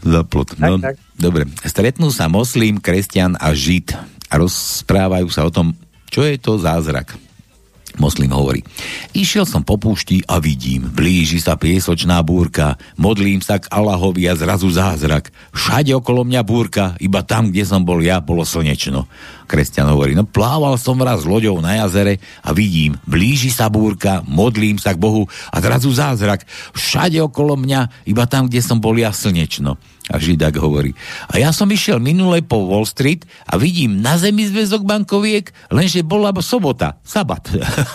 za 0.00 0.24
plot. 0.24 0.56
No, 0.56 0.80
Tak, 0.80 0.96
tak. 0.96 0.96
dobre. 1.20 1.44
Stretnú 1.60 2.08
sa 2.08 2.30
moslím, 2.32 2.80
kresťan 2.80 3.36
a 3.36 3.52
žid 3.52 3.92
a 4.32 4.40
rozprávajú 4.40 5.28
sa 5.28 5.44
o 5.44 5.52
tom, 5.52 5.76
čo 6.08 6.24
je 6.24 6.40
to 6.40 6.56
zázrak. 6.56 7.12
Moslim 7.98 8.30
hovorí, 8.30 8.62
išiel 9.16 9.42
som 9.42 9.66
po 9.66 9.74
púšti 9.74 10.22
a 10.30 10.38
vidím, 10.38 10.86
blíži 10.86 11.42
sa 11.42 11.58
piesočná 11.58 12.22
búrka, 12.22 12.78
modlím 12.94 13.42
sa 13.42 13.58
k 13.58 13.66
Allahovi 13.72 14.30
a 14.30 14.38
zrazu 14.38 14.70
zázrak. 14.70 15.34
Všade 15.50 15.90
okolo 15.98 16.22
mňa 16.22 16.42
búrka, 16.46 16.94
iba 17.02 17.26
tam, 17.26 17.50
kde 17.50 17.66
som 17.66 17.82
bol 17.82 17.98
ja, 17.98 18.22
bolo 18.22 18.46
slnečno. 18.46 19.10
Kresťan 19.50 19.90
hovorí, 19.90 20.14
no 20.14 20.22
plával 20.22 20.78
som 20.78 21.02
raz 21.02 21.26
loďou 21.26 21.58
na 21.58 21.82
jazere 21.82 22.22
a 22.46 22.54
vidím, 22.54 22.94
blíži 23.02 23.50
sa 23.50 23.66
búrka, 23.66 24.22
modlím 24.22 24.78
sa 24.78 24.94
k 24.94 25.02
Bohu 25.02 25.26
a 25.50 25.56
zrazu 25.58 25.90
zázrak. 25.90 26.46
Všade 26.76 27.18
okolo 27.18 27.58
mňa, 27.58 28.06
iba 28.06 28.24
tam, 28.30 28.46
kde 28.46 28.62
som 28.62 28.78
bol 28.78 28.94
ja, 28.94 29.10
slnečno. 29.10 29.74
A 30.10 30.18
Židák 30.18 30.58
hovorí, 30.58 30.90
a 31.30 31.38
ja 31.38 31.54
som 31.54 31.70
išiel 31.70 32.02
minule 32.02 32.42
po 32.42 32.66
Wall 32.66 32.82
Street 32.82 33.22
a 33.46 33.54
vidím 33.54 34.02
na 34.02 34.18
zemi 34.18 34.42
zväzok 34.42 34.82
bankoviek, 34.82 35.54
lenže 35.70 36.02
bola 36.02 36.34
sobota, 36.42 36.98
sabat. 37.06 37.46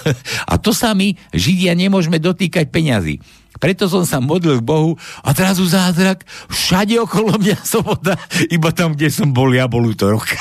a 0.51 0.56
to 0.56 0.71
sa 0.71 0.95
my, 0.95 1.12
Židia, 1.36 1.75
nemôžeme 1.75 2.15
dotýkať 2.15 2.71
peňazí. 2.71 3.19
Preto 3.60 3.91
som 3.91 4.08
sa 4.08 4.23
modlil 4.23 4.60
k 4.60 4.67
Bohu 4.67 4.95
a 5.23 5.32
zrazu 5.36 5.67
zázrak, 5.67 6.23
všade 6.47 6.95
okolo 7.04 7.36
mňa 7.36 7.58
sobota, 7.75 8.15
iba 8.47 8.71
tam, 8.71 8.95
kde 8.95 9.12
som 9.12 9.36
bol, 9.36 9.51
ja 9.51 9.67
bol 9.67 9.84
útorok. 9.84 10.23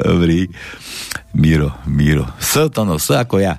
Dobrý. 0.00 0.48
Miro, 1.34 1.74
Miro. 1.84 2.24
S 2.38 2.56
to 2.70 2.86
no, 2.86 2.96
S 2.96 3.10
ako 3.10 3.42
ja. 3.42 3.58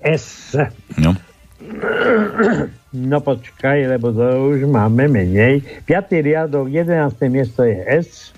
S. 0.00 0.54
No. 0.94 1.18
No 2.92 3.24
počkaj, 3.24 3.88
lebo 3.88 4.12
to 4.12 4.52
už 4.52 4.68
máme 4.68 5.08
menej. 5.08 5.64
5. 5.88 6.12
riadok, 6.12 6.68
11. 6.68 7.16
miesto 7.32 7.64
je 7.64 7.80
S. 7.88 8.36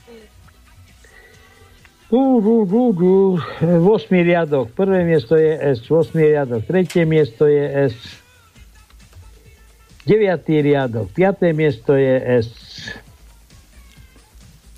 Du, 2.06 2.38
du, 2.38 2.62
du, 2.62 2.94
du. 2.94 3.14
8. 3.58 3.82
riadok, 4.14 4.70
prvé 4.78 5.02
miesto 5.02 5.34
je 5.34 5.58
S. 5.58 5.82
8. 5.90 6.14
riadok, 6.14 6.62
tretie 6.62 7.02
miesto 7.02 7.50
je 7.50 7.90
S. 7.90 7.98
9. 10.06 10.22
riadok, 10.62 11.10
5. 11.10 11.50
miesto 11.50 11.98
je 11.98 12.14
S. 12.22 12.48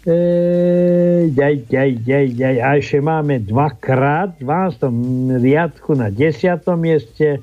Ej, 0.07 1.35
jaj, 1.35 1.57
jaj, 1.69 1.93
jaj, 2.07 2.27
jaj. 2.39 2.57
A 2.63 2.69
ešte 2.79 3.03
máme 3.03 3.43
dvakrát 3.43 4.39
v 4.39 4.49
12. 4.49 5.43
riadku 5.43 5.99
na 5.99 6.09
10. 6.09 6.63
mieste 6.79 7.43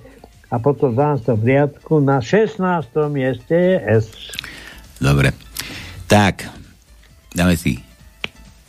a 0.53 0.61
potom 0.61 0.93
v 0.93 1.01
12. 1.01 1.33
riadku 1.41 1.97
na 1.97 2.21
16. 2.21 2.61
mieste 3.09 3.57
je 3.57 4.05
S. 4.05 4.05
Dobre. 5.01 5.33
Tak, 6.05 6.45
dáme 7.33 7.57
si 7.57 7.81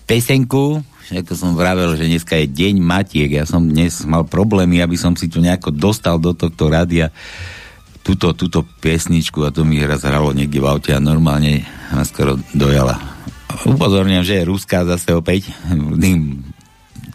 pesenku, 0.09 0.81
ako 1.13 1.33
som 1.37 1.53
vravel, 1.53 1.93
že 2.01 2.09
dneska 2.09 2.41
je 2.41 2.49
deň 2.49 2.81
matiek. 2.81 3.29
Ja 3.29 3.45
som 3.45 3.69
dnes 3.69 4.01
mal 4.09 4.25
problémy, 4.25 4.81
aby 4.81 4.97
som 4.97 5.13
si 5.13 5.29
tu 5.29 5.45
nejako 5.45 5.69
dostal 5.77 6.17
do 6.17 6.33
tohto 6.33 6.73
rádia 6.73 7.13
túto, 8.01 8.33
túto 8.33 8.65
piesničku 8.65 9.45
a 9.45 9.53
to 9.53 9.65
mi 9.65 9.81
raz 9.85 10.05
hralo 10.05 10.33
niekde 10.33 10.61
v 10.61 10.69
aute 10.69 10.93
a 10.97 11.01
normálne 11.01 11.65
ma 11.93 12.05
skoro 12.05 12.41
dojala. 12.57 12.97
Upozorňujem, 13.65 14.25
že 14.25 14.35
je 14.41 14.49
ruská 14.49 14.85
zase 14.85 15.13
opäť. 15.13 15.53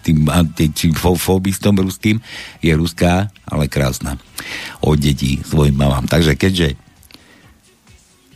Tým 0.09 0.25
antifobistom 0.25 1.77
ruským 1.77 2.17
je 2.65 2.73
ruská, 2.73 3.29
ale 3.45 3.69
krásna. 3.69 4.17
Od 4.81 4.97
detí 4.97 5.37
svojim 5.45 5.77
mamám. 5.77 6.09
Takže 6.09 6.33
keďže 6.33 6.73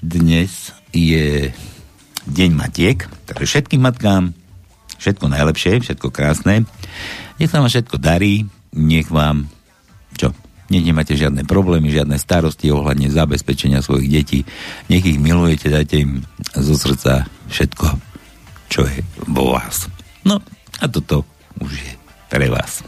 dnes 0.05 0.69
je 0.93 1.49
deň 2.29 2.51
matiek, 2.53 3.09
takže 3.25 3.49
všetkým 3.49 3.81
matkám 3.81 4.37
všetko 5.01 5.25
najlepšie, 5.33 5.81
všetko 5.81 6.13
krásne. 6.13 6.69
Nech 7.41 7.49
sa 7.49 7.59
vám 7.59 7.73
všetko 7.73 7.97
darí, 7.97 8.45
nech 8.77 9.09
vám, 9.09 9.49
čo, 10.13 10.29
nech 10.69 10.85
nemáte 10.85 11.17
žiadne 11.17 11.43
problémy, 11.49 11.89
žiadne 11.89 12.21
starosti 12.21 12.69
ohľadne 12.69 13.09
zabezpečenia 13.09 13.81
svojich 13.81 14.09
detí. 14.13 14.39
Nech 14.93 15.03
ich 15.03 15.17
milujete, 15.17 15.73
dajte 15.73 16.05
im 16.05 16.21
zo 16.53 16.77
srdca 16.77 17.25
všetko, 17.49 17.87
čo 18.69 18.85
je 18.85 19.01
vo 19.25 19.57
vás. 19.57 19.89
No 20.23 20.39
a 20.79 20.85
toto 20.87 21.32
už 21.61 21.71
je 21.73 21.93
pre 22.29 22.49
vás. 22.49 22.83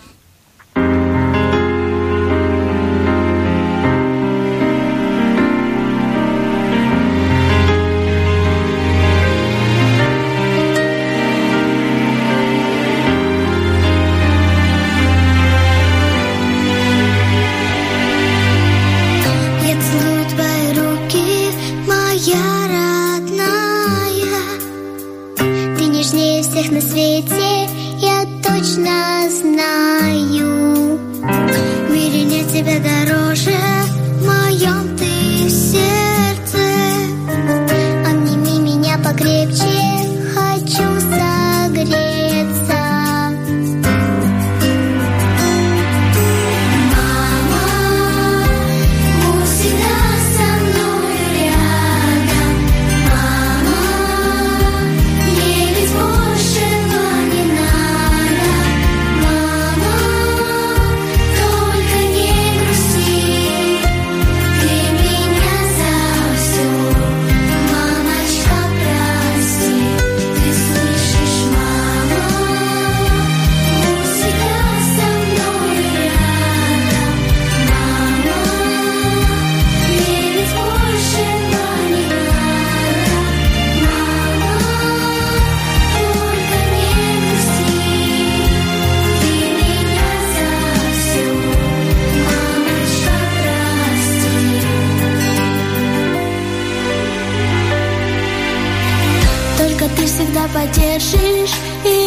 Поддержишь 100.53 101.55
и 101.83 102.04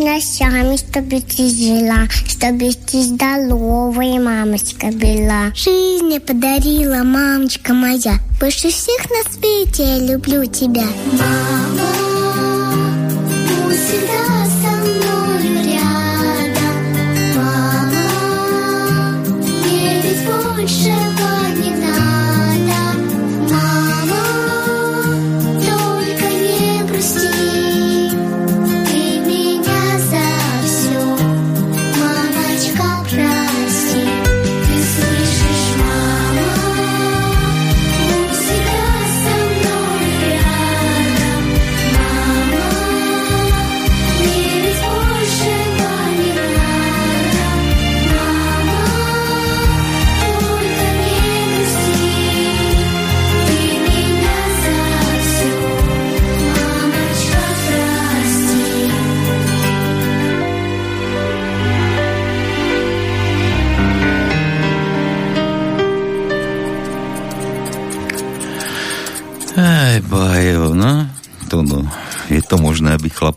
ночами, 0.00 0.76
чтобы 0.76 1.20
ты 1.20 1.48
жила, 1.48 2.08
чтобы 2.26 2.72
ты 2.72 3.02
здоровая, 3.02 4.20
мамочка 4.20 4.88
была. 4.88 5.52
Жизнь 5.54 6.04
мне 6.04 6.20
подарила, 6.20 7.02
мамочка 7.04 7.72
моя. 7.72 8.18
Больше 8.40 8.70
всех 8.70 9.00
на 9.10 9.30
свете 9.30 9.84
я 9.84 9.98
люблю 9.98 10.44
тебя. 10.46 10.86
Мама, 11.12 11.69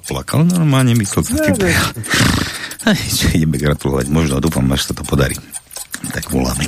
plakal 0.07 0.43
normálne, 0.45 0.93
myslel 0.99 1.23
sa 1.23 1.33
tým. 1.47 1.55
Aj, 2.83 2.99
čo 2.99 3.31
ideme 3.31 3.55
gratulovať. 3.55 4.11
Možno, 4.11 4.43
dúfam, 4.43 4.67
až 4.75 4.91
sa 4.91 4.93
to 4.93 5.07
podarí. 5.07 5.39
Tak 6.11 6.27
voláme. 6.29 6.67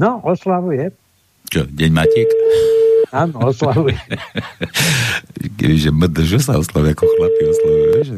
No, 0.00 0.16
oslavuje. 0.24 0.88
Čo, 1.52 1.68
deň 1.68 1.90
Matiek? 1.92 2.28
Áno, 3.12 3.52
oslavuje. 3.52 4.00
Kebyže 5.60 5.92
MDŽ 5.92 6.40
sa 6.40 6.56
oslavuje, 6.56 6.96
ako 6.96 7.04
chlapi 7.04 7.42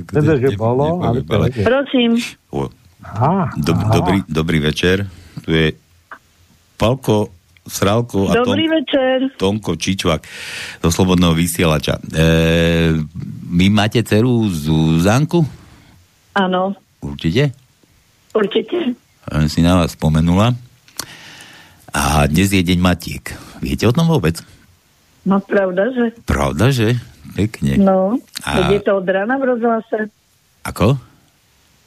to 0.06 0.18
MDŽ 0.22 0.54
bolo, 0.54 1.02
ale 1.02 1.26
Prosím. 1.50 2.22
O, 2.54 2.70
Aha, 3.02 3.50
do, 3.58 3.74
aha. 3.74 3.90
dobrý, 3.98 4.18
dobrý 4.30 4.58
večer. 4.62 5.10
Tu 5.42 5.50
je 5.50 5.66
Palko 6.78 7.34
Sralko 7.66 8.30
a 8.30 8.38
Dobrý 8.38 8.66
Tom, 8.70 8.74
večer. 8.78 9.16
Tonko 9.38 9.72
Čičvak 9.74 10.22
zo 10.82 10.90
Slobodného 10.90 11.34
vysielača. 11.34 11.98
E, 11.98 12.26
vy 13.50 13.66
máte 13.70 14.02
dceru 14.02 14.46
Zuzanku? 14.50 15.42
Áno, 16.38 16.78
Určite? 17.02 17.50
určite. 18.32 18.94
Len 19.30 19.46
si 19.50 19.62
na 19.62 19.82
vás 19.82 19.94
spomenula. 19.98 20.54
A 21.92 22.24
dnes 22.24 22.48
je 22.48 22.64
deň 22.64 22.80
Matiek. 22.80 23.36
Viete 23.60 23.84
o 23.84 23.92
tom 23.92 24.08
vôbec? 24.08 24.40
No 25.28 25.38
pravda, 25.38 25.92
že? 25.92 26.16
Pravda, 26.24 26.72
že? 26.72 26.96
Pekne. 27.36 27.76
No, 27.76 28.16
A- 28.42 28.72
je 28.72 28.80
to 28.80 28.98
od 28.98 29.06
rána 29.06 29.36
v 29.36 29.44
rozhlase. 29.54 30.08
Ako? 30.64 30.96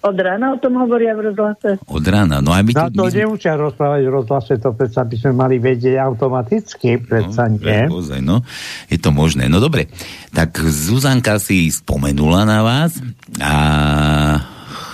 Od 0.06 0.18
rána 0.22 0.54
o 0.54 0.58
tom 0.62 0.78
hovoria 0.78 1.18
v 1.18 1.34
rozhlase. 1.34 1.82
Od 1.90 2.06
rána. 2.06 2.38
No 2.38 2.54
aj 2.54 2.62
my, 2.62 2.72
tu, 2.78 2.86
to 2.94 3.10
my 3.10 3.10
sme... 3.10 3.26
nemusia 3.26 3.58
rozprávať 3.58 4.02
v 4.06 4.12
rozhlase, 4.14 4.54
to 4.62 4.70
predsa 4.78 5.02
by 5.02 5.16
sme 5.18 5.34
mali 5.34 5.56
vedieť 5.58 5.98
automaticky, 5.98 7.02
predsa 7.02 7.50
nie. 7.50 7.90
Ozaj, 7.90 8.22
no. 8.22 8.46
Je 8.86 9.02
to 9.02 9.10
možné. 9.10 9.50
No 9.50 9.58
dobre. 9.58 9.90
Tak 10.30 10.62
Zuzanka 10.62 11.42
si 11.42 11.74
spomenula 11.74 12.46
na 12.46 12.62
vás 12.62 13.02
a 13.42 13.54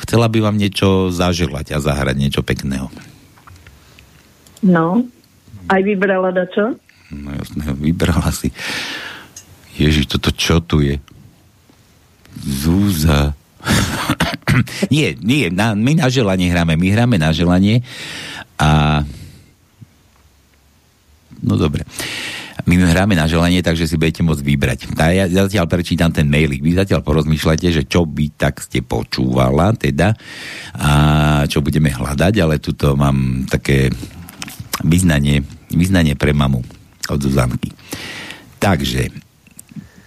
chcela 0.08 0.32
by 0.32 0.40
vám 0.40 0.56
niečo 0.56 1.12
zaželať 1.12 1.76
a 1.76 1.84
zahrať 1.84 2.16
niečo 2.16 2.42
pekného. 2.48 2.88
No, 4.62 5.02
aj 5.70 5.82
vybrala 5.82 6.30
dačo? 6.30 6.78
No 7.12 7.30
jasné, 7.36 7.74
vybrala 7.76 8.30
si. 8.32 8.54
Ježiš, 9.76 10.06
toto 10.18 10.30
čo 10.32 10.62
tu 10.62 10.86
je? 10.86 11.02
Zúza. 12.40 13.34
nie, 14.94 15.18
nie, 15.20 15.50
na, 15.52 15.74
my 15.74 15.98
na 15.98 16.08
želanie 16.08 16.50
hráme. 16.50 16.78
My 16.78 16.88
hráme 16.94 17.18
na 17.18 17.34
želanie 17.34 17.84
a 18.62 19.02
no 21.42 21.54
dobre. 21.58 21.84
My 22.70 22.78
hráme 22.78 23.18
na 23.18 23.26
želanie, 23.26 23.66
takže 23.66 23.90
si 23.90 23.98
budete 23.98 24.22
môcť 24.22 24.44
vybrať. 24.46 24.80
A 25.02 25.10
ja 25.10 25.26
zatiaľ 25.26 25.66
prečítam 25.66 26.14
ten 26.14 26.30
mailik. 26.30 26.62
Vy 26.62 26.78
zatiaľ 26.78 27.02
porozmýšľate, 27.02 27.68
že 27.74 27.84
čo 27.90 28.06
by 28.06 28.38
tak 28.38 28.62
ste 28.62 28.86
počúvala, 28.86 29.74
teda, 29.74 30.14
a 30.78 30.92
čo 31.50 31.66
budeme 31.66 31.90
hľadať, 31.90 32.34
ale 32.38 32.62
tuto 32.62 32.94
mám 32.94 33.50
také 33.50 33.90
vyznanie, 34.84 35.46
vyznanie 35.72 36.14
pre 36.18 36.34
mamu 36.36 36.62
od 37.10 37.20
Zuzanky. 37.22 37.74
Takže, 38.62 39.10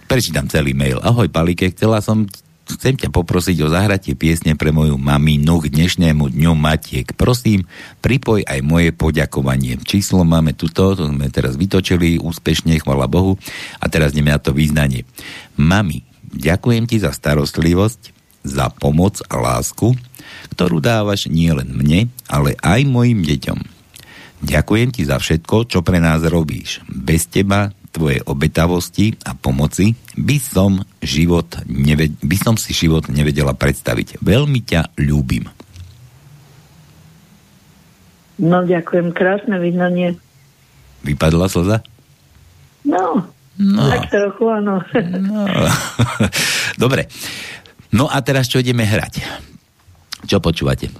prečítam 0.07 0.47
celý 0.47 0.71
mail. 0.71 1.01
Ahoj, 1.03 1.27
Palike, 1.27 1.71
chcela 1.75 1.99
som 1.99 2.23
chcem 2.65 2.97
ťa 2.97 3.13
poprosiť 3.13 3.61
o 3.61 3.69
zahratie 3.69 4.17
piesne 4.17 4.57
pre 4.57 4.73
moju 4.73 4.97
maminu 4.97 5.61
k 5.61 5.69
dnešnému 5.69 6.33
dňu 6.33 6.53
Matiek. 6.57 7.13
Prosím, 7.13 7.69
pripoj 8.01 8.41
aj 8.41 8.59
moje 8.65 8.89
poďakovanie. 8.89 9.77
Číslo 9.85 10.25
máme 10.25 10.57
tuto, 10.57 10.97
to 10.97 11.05
sme 11.05 11.29
teraz 11.29 11.53
vytočili 11.59 12.17
úspešne, 12.17 12.73
chvala 12.81 13.05
Bohu. 13.05 13.37
A 13.77 13.85
teraz 13.85 14.17
ideme 14.17 14.33
na 14.33 14.41
to 14.41 14.49
význanie. 14.49 15.05
Mami, 15.61 16.01
ďakujem 16.33 16.89
ti 16.89 16.97
za 16.97 17.13
starostlivosť, 17.13 18.15
za 18.41 18.73
pomoc 18.73 19.21
a 19.29 19.35
lásku, 19.37 19.93
ktorú 20.57 20.81
dávaš 20.81 21.29
nielen 21.29 21.69
mne, 21.69 22.09
ale 22.25 22.57
aj 22.65 22.81
mojim 22.89 23.21
deťom. 23.21 23.74
Ďakujem 24.45 24.89
ti 24.91 25.01
za 25.01 25.17
všetko, 25.17 25.65
čo 25.65 25.81
pre 25.81 25.97
nás 25.97 26.21
robíš. 26.21 26.85
Bez 26.85 27.25
teba, 27.25 27.73
tvojej 27.89 28.21
obetavosti 28.21 29.17
a 29.23 29.33
pomoci 29.33 29.89
by 30.13 30.37
som, 30.37 30.71
život 30.99 31.47
neved- 31.65 32.19
by 32.19 32.37
som 32.37 32.53
si 32.53 32.69
život 32.71 33.07
nevedela 33.07 33.51
predstaviť. 33.51 34.19
Veľmi 34.19 34.61
ťa 34.61 34.99
ľúbim. 34.99 35.47
No, 38.35 38.61
ďakujem, 38.61 39.09
krásne 39.09 39.55
vyznanie. 39.57 40.19
Vypadla 41.01 41.47
slza? 41.47 41.77
No, 42.83 43.31
No. 43.55 43.87
tak 43.87 44.11
trochu, 44.11 44.51
áno. 44.51 44.83
No. 45.15 45.47
Dobre. 46.83 47.07
No 47.89 48.11
a 48.11 48.19
teraz 48.19 48.51
čo 48.51 48.59
ideme 48.59 48.83
hrať? 48.83 49.23
Čo 50.27 50.43
počúvate? 50.43 50.91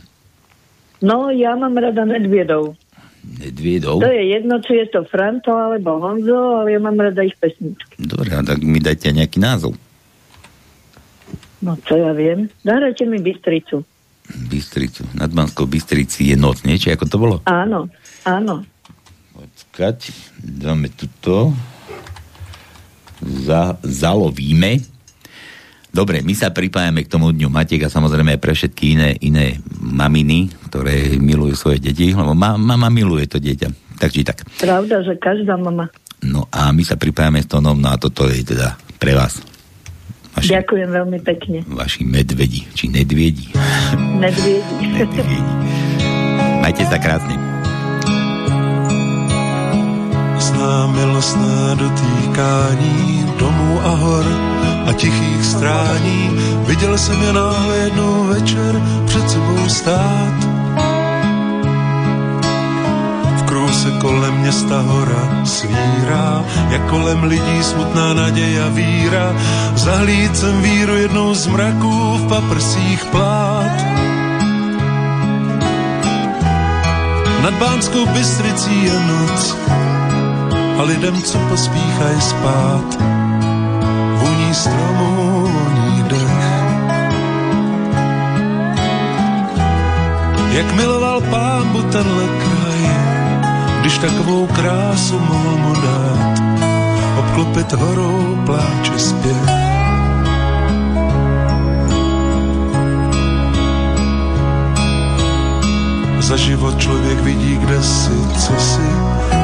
No, 1.03 1.27
ja 1.27 1.51
mám 1.53 1.75
rada 1.75 2.07
medviedov. 2.07 2.79
Nedviedov? 3.25 4.05
To 4.05 4.11
je 4.11 4.37
jedno, 4.37 4.61
či 4.61 4.85
je 4.85 4.87
to 4.93 5.01
Franto 5.09 5.51
alebo 5.51 5.97
Honzo, 5.97 6.61
ale 6.61 6.77
ja 6.77 6.79
mám 6.79 6.95
rada 6.95 7.25
ich 7.25 7.33
pesničky. 7.41 7.97
Dobre, 7.97 8.29
a 8.37 8.45
tak 8.45 8.61
mi 8.61 8.77
dajte 8.77 9.09
nejaký 9.09 9.41
názov. 9.41 9.73
No, 11.65 11.73
čo 11.81 11.97
ja 11.97 12.13
viem. 12.13 12.45
Zahrajte 12.61 13.09
mi 13.09 13.17
Bystricu. 13.17 13.81
Bystricu. 14.49 15.05
Nad 15.17 15.33
Banskou 15.33 15.65
Bystrici 15.65 16.29
je 16.29 16.37
noc, 16.37 16.61
nie? 16.61 16.77
Či 16.77 16.93
ako 16.93 17.05
to 17.09 17.17
bolo? 17.17 17.35
Áno, 17.49 17.89
áno. 18.25 18.61
Počkať, 19.33 20.13
dáme 20.41 20.93
tuto. 20.93 21.53
Za, 23.21 23.81
zalovíme. 23.81 24.81
Dobre, 25.95 26.19
my 26.21 26.33
sa 26.35 26.51
pripájame 26.51 27.07
k 27.07 27.11
tomu 27.11 27.31
dňu 27.31 27.47
Matiek 27.47 27.87
a 27.87 27.93
samozrejme 27.93 28.35
aj 28.35 28.41
pre 28.43 28.51
všetky 28.51 28.99
iné, 28.99 29.09
iné 29.23 29.45
maminy, 29.79 30.51
ktoré 30.75 31.15
milujú 31.15 31.55
svoje 31.55 31.79
deti, 31.79 32.11
lebo 32.11 32.35
ma, 32.35 32.59
mama 32.59 32.91
miluje 32.91 33.31
to 33.31 33.39
dieťa. 33.39 33.95
Tak 33.95 34.11
či 34.11 34.27
tak. 34.27 34.43
Pravda, 34.59 34.99
že 35.07 35.15
každá 35.15 35.55
mama. 35.55 35.87
No 36.19 36.51
a 36.51 36.75
my 36.75 36.83
sa 36.83 36.99
pripájame 36.99 37.39
s 37.39 37.47
tónom, 37.47 37.79
no 37.79 37.87
a 37.87 37.95
toto 37.95 38.27
je 38.27 38.43
teda 38.43 38.75
pre 38.99 39.15
vás. 39.15 39.39
Vaši, 40.35 40.51
Ďakujem 40.51 40.89
veľmi 40.91 41.19
pekne. 41.23 41.63
vaši 41.63 42.03
medvedi, 42.03 42.67
či 42.75 42.91
nedviedi. 42.91 43.55
Medviedi. 44.19 44.83
Medviedi. 44.83 45.39
Majte 46.59 46.83
sa 46.91 46.99
krásne. 46.99 47.39
Znám 50.35 50.91
milostné 50.91 51.57
dotýkání 51.79 53.25
domů 53.39 53.79
a 53.79 53.91
hor 53.95 54.25
a 54.85 54.91
tichých 54.93 55.45
strání. 55.45 56.19
Viděl 56.67 56.97
jsem 56.97 57.21
je 57.21 57.33
náhle 57.33 57.77
jednou 57.77 58.23
večer 58.27 58.81
před 59.05 59.29
sebou 59.29 59.69
stát. 59.69 60.54
Krůse 63.85 63.99
kolem 64.01 64.33
města 64.37 64.81
hora 64.81 65.45
svírá, 65.45 66.45
jak 66.69 66.89
kolem 66.89 67.23
lidí 67.23 67.63
smutná 67.63 68.13
naděje 68.13 68.63
a 68.63 68.69
víra. 68.69 69.35
Zahlíd 69.75 70.37
jsem 70.37 70.61
víru 70.61 70.95
jednou 70.95 71.33
z 71.35 71.47
mraků 71.47 72.17
v 72.17 72.27
paprsích 72.27 73.05
plát. 73.05 73.85
Nad 77.43 77.53
Bánskou 77.53 78.05
Bystricí 78.05 78.83
je 78.83 78.99
noc, 78.99 79.57
a 80.79 80.83
lidem, 80.83 81.21
co 81.21 81.37
pospíchají 81.37 82.21
spát, 82.21 82.97
voní 84.17 84.53
stromů, 84.53 85.41
voní 85.41 86.03
dech. 86.03 86.35
Jak 90.51 90.75
miloval 90.75 91.21
pámbu 91.21 91.81
tenhle 91.81 92.23
kraj, 92.27 92.54
když 93.85 93.97
takovou 93.97 94.47
krásu 94.47 95.19
mohl 95.19 95.57
mu 95.57 95.73
dát, 95.73 96.39
obklopit 97.19 97.73
horou 97.73 98.37
pláče 98.45 98.99
zpěv. 98.99 99.49
Za 106.19 106.37
život 106.37 106.79
člověk 106.79 107.19
vidí, 107.19 107.57
kde 107.57 107.83
si, 107.83 108.11
co 108.39 108.53
si, 108.59 108.89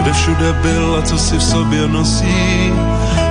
kde 0.01 0.13
všude 0.13 0.53
byl 0.53 0.95
a 0.95 1.01
co 1.01 1.17
si 1.17 1.37
v 1.37 1.43
sobě 1.43 1.87
nosí. 1.87 2.73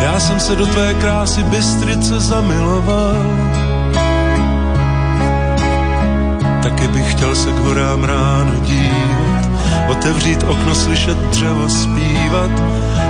Já 0.02 0.20
jsem 0.20 0.40
se 0.40 0.56
do 0.56 0.66
tvé 0.66 0.94
krásy 0.94 1.42
Bystrice 1.42 2.20
zamiloval. 2.20 3.26
Taky 6.62 6.88
bych 6.88 7.12
chtěl 7.12 7.34
se 7.34 7.52
k 7.52 7.58
horám 7.58 8.04
ráno 8.04 8.52
dívat, 8.62 9.09
otevřít 9.90 10.42
okno, 10.42 10.74
slyšet 10.74 11.18
dřevo 11.18 11.68
zpívat, 11.68 12.50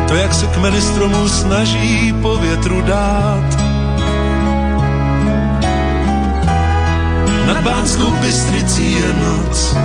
to, 0.08 0.14
jak 0.14 0.34
se 0.34 0.46
kmeny 0.46 0.80
stromů 0.80 1.28
snaží 1.28 2.14
po 2.22 2.36
větru 2.36 2.80
dát. 2.82 3.58
Nad 7.46 7.60
Bánskou 7.60 8.10
Bystricí 8.10 8.92
je 8.92 9.12
noc 9.26 9.76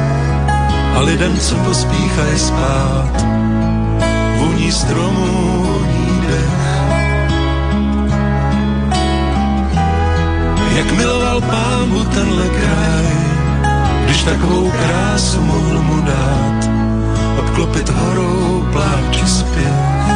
a 0.96 1.00
lidem, 1.02 1.40
co 1.40 1.56
pospíchají 1.56 2.40
spát, 2.40 3.26
voní 4.38 4.72
stromů, 4.72 5.64
voní 5.64 6.22
dech. 6.28 6.66
Jak 10.76 10.92
miloval 10.92 11.42
pámu 11.42 12.04
tenhle 12.04 12.48
kraj, 12.50 13.06
když 14.06 14.24
takovou 14.24 14.72
krásu 14.72 15.42
mohl 15.42 15.82
mu 15.82 16.02
dát, 16.02 16.65
obklopit 17.40 17.90
horou 17.90 18.66
pláči 18.72 19.28
zpěv. 19.28 20.15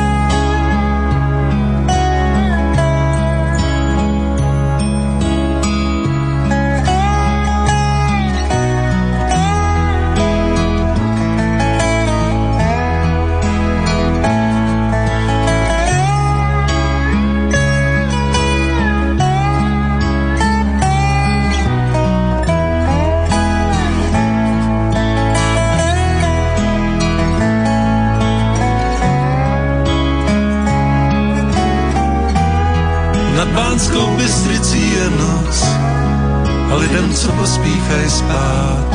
Co 37.20 37.32
pospíchají 37.32 38.10
spát, 38.10 38.90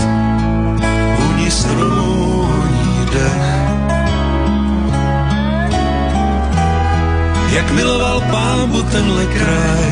vůní 1.18 1.50
stromů, 1.50 2.42
voní 2.42 3.06
dech. 3.12 3.44
Jak 7.52 7.70
miloval 7.70 8.20
pámbu 8.20 8.82
tenhle 8.82 9.26
kraj, 9.26 9.90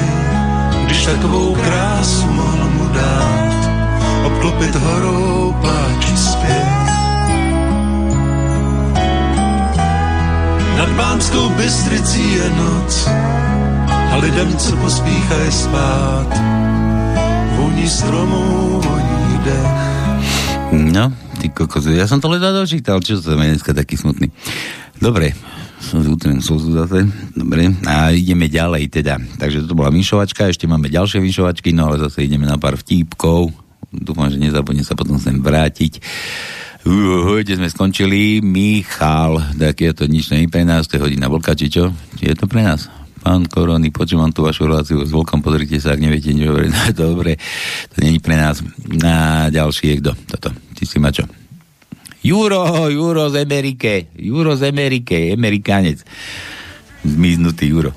když 0.84 1.04
takovou 1.04 1.54
krásu 1.54 2.26
mohl 2.26 2.70
mu 2.70 2.88
dát, 2.88 3.70
obklopit 4.24 4.74
horou 4.74 5.56
pláči 5.60 6.16
zpěv. 6.16 6.68
Nad 10.76 10.88
Bánskou 10.88 11.48
Bystricí 11.48 12.32
je 12.34 12.50
noc 12.50 13.08
a 14.12 14.16
lidem, 14.16 14.56
co 14.56 14.76
pospíchají 14.76 15.52
spát, 15.52 16.26
voní 17.82 17.90
stromů, 17.90 18.80
voní. 18.80 19.02
No, 20.72 21.12
ty 21.42 21.50
kokos, 21.50 21.90
ja 21.90 22.06
som 22.06 22.22
to 22.22 22.30
ledva 22.30 22.54
dočítal, 22.54 23.02
čo 23.02 23.18
to 23.18 23.34
je 23.34 23.58
dneska 23.58 23.74
taký 23.74 23.98
smutný. 23.98 24.30
Dobre, 25.02 25.34
som 25.82 25.98
zútren 25.98 26.38
slzu 26.38 26.78
zase. 26.78 27.10
Dobre, 27.34 27.74
a 27.84 28.14
ideme 28.14 28.46
ďalej 28.46 28.86
teda. 28.86 29.18
Takže 29.34 29.66
to 29.66 29.74
bola 29.74 29.90
vyšovačka, 29.90 30.46
ešte 30.46 30.70
máme 30.70 30.94
ďalšie 30.94 31.18
vyšovačky, 31.18 31.74
no 31.74 31.90
ale 31.90 32.06
zase 32.06 32.22
ideme 32.22 32.46
na 32.46 32.54
pár 32.54 32.78
vtípkov. 32.78 33.50
Dúfam, 33.90 34.30
že 34.30 34.38
nezabudne 34.38 34.86
sa 34.86 34.94
potom 34.94 35.18
sem 35.18 35.42
vrátiť. 35.42 35.98
Uh, 36.86 37.42
kde 37.42 37.58
sme 37.58 37.66
skončili? 37.66 38.38
Michal, 38.46 39.42
tak 39.58 39.82
je 39.82 39.90
to 39.90 40.06
nič 40.06 40.30
není 40.30 40.46
pre 40.46 40.62
nás, 40.62 40.86
to 40.86 41.02
je 41.02 41.04
hodina 41.04 41.26
vlka, 41.26 41.58
či 41.58 41.66
čo? 41.66 41.90
Či 42.14 42.30
je 42.30 42.36
to 42.38 42.46
pre 42.46 42.62
nás? 42.62 43.01
Pán 43.22 43.46
Korony, 43.46 43.94
počúvam 43.94 44.34
tú 44.34 44.42
vašu 44.42 44.66
reláciu 44.66 44.98
s 45.06 45.14
Volkom, 45.14 45.38
pozrite 45.46 45.78
sa, 45.78 45.94
ak 45.94 46.02
neviete 46.02 46.34
nič 46.34 46.42
hovoriť. 46.42 46.70
No, 46.74 46.82
dobre, 47.06 47.38
to 47.94 48.02
není 48.02 48.18
pre 48.18 48.34
nás. 48.34 48.58
A 49.06 49.46
ďalší 49.46 49.94
je 49.94 49.96
kto? 50.02 50.12
Toto. 50.26 50.50
Ty 50.74 50.82
si 50.82 50.98
ma 50.98 51.14
čo? 51.14 51.30
Juro, 52.26 52.90
Juro 52.90 53.30
z 53.30 53.46
Amerike. 53.46 54.10
Juro 54.18 54.58
z 54.58 54.66
Amerike, 54.66 55.30
Amerikánec. 55.30 56.02
Zmiznutý 57.06 57.70
Juro. 57.70 57.94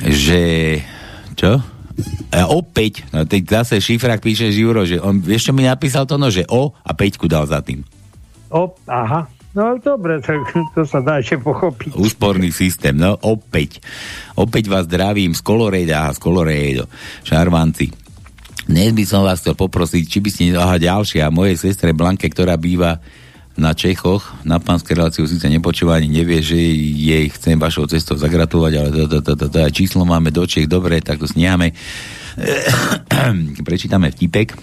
Že... 0.00 0.40
Čo? 1.36 1.60
A 2.32 2.48
opäť, 2.48 3.04
no 3.12 3.28
teď 3.28 3.42
zase 3.44 3.76
šifrák 3.76 4.24
píše 4.24 4.48
Živro, 4.48 4.88
že 4.88 4.96
on, 4.96 5.20
vieš 5.20 5.48
čo 5.48 5.52
mi 5.52 5.68
napísal 5.68 6.08
to, 6.08 6.16
no, 6.16 6.32
že 6.32 6.48
o 6.48 6.72
a 6.72 6.90
peťku 6.96 7.28
dal 7.28 7.44
za 7.44 7.60
tým. 7.60 7.84
O, 8.48 8.72
aha. 8.88 9.28
No 9.52 9.76
dobre, 9.76 10.16
tak 10.24 10.48
to 10.72 10.88
sa 10.88 11.04
dá 11.04 11.20
ešte 11.20 11.36
pochopiť. 11.36 11.92
Úsporný 11.92 12.48
systém, 12.48 12.96
no 12.96 13.20
opäť. 13.20 13.84
Opäť 14.32 14.72
vás 14.72 14.88
zdravím 14.88 15.36
z 15.36 15.44
Kolorejda 15.44 16.08
a 16.08 16.14
z 16.16 16.18
Kolorejdo. 16.24 16.88
Šarvanci. 17.20 17.92
Dnes 18.64 18.96
by 18.96 19.04
som 19.04 19.20
vás 19.28 19.44
chcel 19.44 19.52
poprosiť, 19.52 20.02
či 20.08 20.18
by 20.24 20.28
ste 20.32 20.42
aha, 20.56 20.80
ďalšia, 20.80 21.28
mojej 21.28 21.60
sestre 21.60 21.92
Blanke, 21.92 22.32
ktorá 22.32 22.56
býva 22.56 22.96
na 23.52 23.76
Čechoch, 23.76 24.32
na 24.48 24.56
pánskej 24.56 24.96
reláciu 24.96 25.28
síce 25.28 25.44
nepočúva 25.52 26.00
ani 26.00 26.08
nevie, 26.08 26.40
že 26.40 26.56
jej 26.56 27.28
chcem 27.36 27.60
vašou 27.60 27.84
cestou 27.84 28.16
zagratulovať, 28.16 28.72
ale 28.80 28.88
to, 28.88 29.04
to, 29.04 29.18
to, 29.20 29.32
to, 29.36 29.46
to, 29.52 29.58
číslo 29.68 30.08
máme 30.08 30.32
do 30.32 30.48
Čech, 30.48 30.64
dobre, 30.64 31.04
tak 31.04 31.20
to 31.20 31.28
sniame. 31.28 31.76
Prečítame 33.68 34.08
vtipek. 34.08 34.56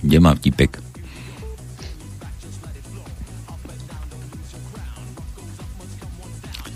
Kde 0.00 0.16
mám 0.16 0.40
vtipek? 0.40 0.89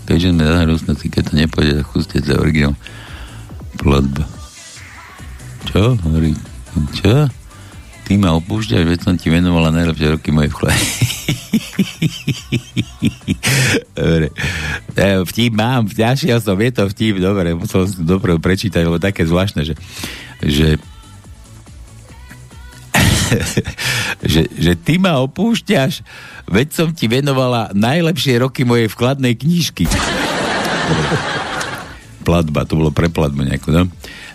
Keďže 0.05 0.31
sme 0.31 0.45
zahrústnutí, 0.45 1.09
keď 1.09 1.23
to 1.27 1.33
nepôjde, 1.33 1.81
tak 1.81 1.85
skúste 1.89 2.21
za 2.21 2.37
originál 2.37 2.77
platba. 3.81 4.23
Čo? 5.65 5.97
Hovorí, 5.97 6.37
čo? 6.93 7.25
Ty 8.05 8.13
ma 8.21 8.37
opúšťaš, 8.37 8.85
veď 8.85 8.99
som 9.01 9.17
ti 9.17 9.33
venovala 9.33 9.73
najlepšie 9.73 10.13
roky 10.13 10.29
moje 10.29 10.53
v 10.53 10.57
chlebe. 10.61 10.85
dobre. 13.97 14.29
E, 14.93 15.25
vtip 15.25 15.53
mám, 15.57 15.89
ďalšia 15.89 16.37
som, 16.37 16.53
je 16.61 16.69
to 16.69 16.85
vtip, 16.93 17.17
dobre, 17.17 17.57
musel 17.57 17.89
som 17.89 18.05
dobre 18.05 18.37
prečítať, 18.37 18.85
lebo 18.85 19.01
také 19.01 19.25
zvláštne, 19.25 19.65
že, 19.65 19.73
že 20.45 20.77
že, 24.33 24.41
že 24.49 24.73
ty 24.77 25.01
ma 25.01 25.21
opúšťaš, 25.23 26.01
veď 26.49 26.67
som 26.71 26.89
ti 26.91 27.09
venovala 27.09 27.73
najlepšie 27.73 28.41
roky 28.41 28.63
mojej 28.63 28.89
vkladnej 28.91 29.35
knižky. 29.35 29.89
Platba, 32.25 32.65
to 32.65 32.77
bolo 32.77 32.89
pre 32.89 33.09
platbu 33.09 33.45
nejakú, 33.45 33.69
no? 33.69 33.85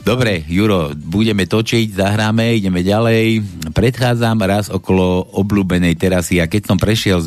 Dobre, 0.01 0.41
Juro, 0.49 0.97
budeme 0.97 1.45
točiť, 1.45 1.93
zahráme, 1.93 2.57
ideme 2.57 2.81
ďalej. 2.81 3.45
Predchádzam 3.77 4.39
raz 4.49 4.73
okolo 4.73 5.29
obľúbenej 5.37 5.93
terasy 6.01 6.41
a 6.41 6.49
keď 6.49 6.73
som 6.73 6.79
prešiel 6.81 7.21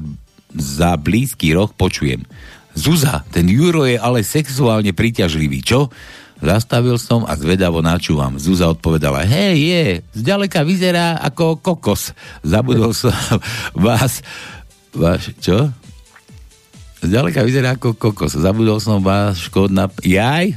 za 0.58 0.98
blízky 0.98 1.54
roh, 1.54 1.70
počujem. 1.70 2.26
Zuza, 2.74 3.22
ten 3.30 3.46
Juro 3.46 3.86
je 3.86 4.02
ale 4.02 4.26
sexuálne 4.26 4.90
príťažlivý, 4.98 5.62
čo? 5.62 5.94
Zastavil 6.44 7.00
som 7.00 7.24
a 7.24 7.40
zvedavo 7.40 7.80
načúvam. 7.80 8.36
Zúza 8.36 8.68
odpovedala, 8.68 9.24
hej, 9.24 9.56
je, 9.56 9.84
zďaleka 10.12 10.68
vyzerá 10.68 11.16
ako 11.24 11.56
kokos. 11.56 12.12
Zabudol 12.44 12.92
som 13.00 13.16
vás, 13.72 14.20
váš, 14.92 15.32
čo? 15.40 15.72
Zďaleka 17.00 17.48
vyzerá 17.48 17.80
ako 17.80 17.96
kokos. 17.96 18.36
Zabudol 18.36 18.84
som 18.84 19.00
váš 19.00 19.48
kód 19.48 19.72
na... 19.72 19.88
Jaj? 20.04 20.52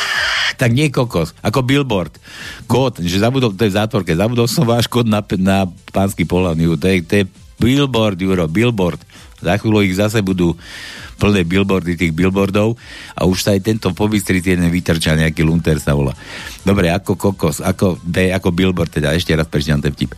tak 0.60 0.76
nie 0.76 0.92
kokos, 0.92 1.32
ako 1.40 1.64
billboard. 1.64 2.12
Kód, 2.68 3.00
že 3.00 3.16
zabudol, 3.16 3.56
to 3.56 3.64
je 3.64 3.72
zátvorke, 3.72 4.12
zabudol 4.12 4.44
som 4.44 4.68
váš 4.68 4.84
kód 4.84 5.08
na, 5.08 5.24
na 5.40 5.64
pánsky 5.96 6.28
pohľadný. 6.28 6.76
To 6.76 6.86
je, 6.92 6.96
to 7.08 7.14
je 7.18 7.24
billboard, 7.56 8.20
Juro, 8.20 8.44
billboard. 8.52 9.00
Za 9.42 9.58
chvíľu 9.58 9.82
ich 9.82 9.98
zase 9.98 10.22
budú 10.22 10.54
plné 11.18 11.42
billboardy 11.46 11.98
tých 11.98 12.14
billboardov 12.14 12.74
a 13.14 13.26
už 13.26 13.38
sa 13.42 13.50
aj 13.54 13.60
tento 13.62 13.90
po 13.94 14.06
Bystrici 14.06 14.54
jeden 14.54 14.70
vytrča, 14.70 15.18
nejaký 15.18 15.42
lunter 15.46 15.78
sa 15.82 15.94
volá. 15.94 16.14
Dobre, 16.62 16.90
ako 16.90 17.18
kokos, 17.18 17.62
ako, 17.62 17.98
B, 18.02 18.30
ako 18.30 18.54
billboard, 18.54 18.90
teda 18.90 19.14
ešte 19.14 19.34
raz 19.34 19.46
prečítam 19.46 19.82
ten 19.82 19.94
vtip. 19.94 20.14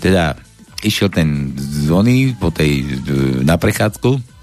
Teda 0.00 0.36
išiel 0.84 1.08
ten 1.08 1.56
zvony 1.56 2.36
po 2.36 2.52
tej, 2.52 2.84
na 3.44 3.56
prechádzku, 3.56 4.35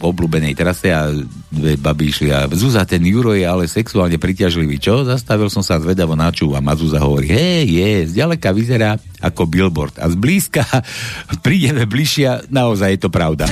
obľúbenej 0.00 0.54
trase 0.54 0.92
a 0.92 1.10
dve 1.50 1.80
baby 1.80 2.12
išli 2.12 2.28
a 2.30 2.46
Zúza, 2.52 2.84
ten 2.84 3.02
Juro 3.02 3.32
je 3.32 3.48
ale 3.48 3.64
sexuálne 3.66 4.20
priťažlivý, 4.20 4.76
čo? 4.76 5.02
Zastavil 5.02 5.48
som 5.48 5.64
sa 5.64 5.80
zvedavo 5.80 6.14
načúvam 6.14 6.62
a 6.68 6.78
Zúza 6.78 7.00
hovorí, 7.00 7.32
hej, 7.32 7.64
je, 7.66 7.90
zďaleka 8.12 8.52
vyzerá 8.52 9.00
ako 9.24 9.48
billboard 9.48 9.96
a 9.98 10.06
zblízka 10.12 10.62
prídeme 11.46 11.88
bližšia, 11.88 12.52
naozaj 12.52 12.96
je 12.96 13.00
to 13.00 13.10
pravda. 13.10 13.48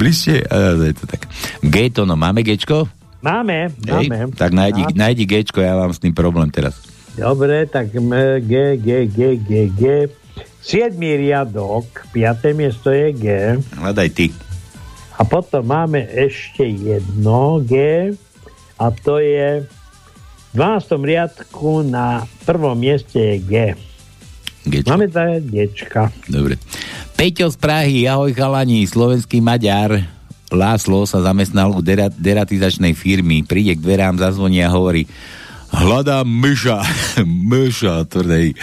bližšie, 0.00 0.46
ale 0.46 0.94
je 0.94 0.96
to 0.96 1.04
tak. 1.10 1.26
Gejto, 1.60 2.06
no 2.06 2.14
máme 2.14 2.46
Gečko? 2.46 2.86
Máme, 3.24 3.72
Hej, 3.88 4.12
máme. 4.12 4.36
Tak 4.36 4.52
nájdi, 4.52 4.82
máme. 4.84 5.00
nájdi 5.00 5.24
Gečko, 5.24 5.64
ja 5.64 5.80
mám 5.80 5.96
s 5.96 5.98
tým 5.98 6.12
problém 6.12 6.52
teraz. 6.52 6.76
Dobre, 7.16 7.64
tak 7.64 7.94
G, 7.94 8.52
G, 8.76 8.88
G, 9.06 9.18
G, 9.40 9.50
G. 9.72 9.82
7. 10.64 10.96
riadok, 10.96 12.08
5. 12.16 12.56
miesto 12.56 12.88
je 12.88 13.12
G. 13.12 13.24
Hľadaj 13.76 14.08
ty. 14.16 14.32
A 15.20 15.28
potom 15.28 15.60
máme 15.60 16.00
ešte 16.08 16.64
jedno 16.64 17.60
G 17.60 18.08
a 18.80 18.86
to 18.88 19.20
je 19.20 19.60
v 19.60 20.56
12. 20.56 21.04
riadku 21.04 21.84
na 21.84 22.24
prvom 22.48 22.80
mieste 22.80 23.20
je 23.20 23.36
G. 23.44 23.54
Gečko. 24.64 24.88
Máme 24.88 25.12
teda 25.12 25.36
Gčka. 25.44 26.08
Dobre. 26.32 26.56
Peťo 27.12 27.52
z 27.52 27.60
Prahy, 27.60 28.08
ahoj 28.08 28.32
chalani, 28.32 28.88
slovenský 28.88 29.44
Maďar. 29.44 30.00
Láslo 30.48 31.04
sa 31.04 31.20
zamestnal 31.20 31.76
u 31.76 31.84
derat, 31.84 32.16
deratizačnej 32.16 32.96
firmy. 32.96 33.44
Príde 33.44 33.76
k 33.76 33.84
dverám, 33.84 34.16
zazvoní 34.16 34.64
a 34.64 34.72
hovorí 34.72 35.04
hľadám 35.76 36.24
myša. 36.24 36.80
myša, 37.52 38.08
tvrdej. 38.08 38.56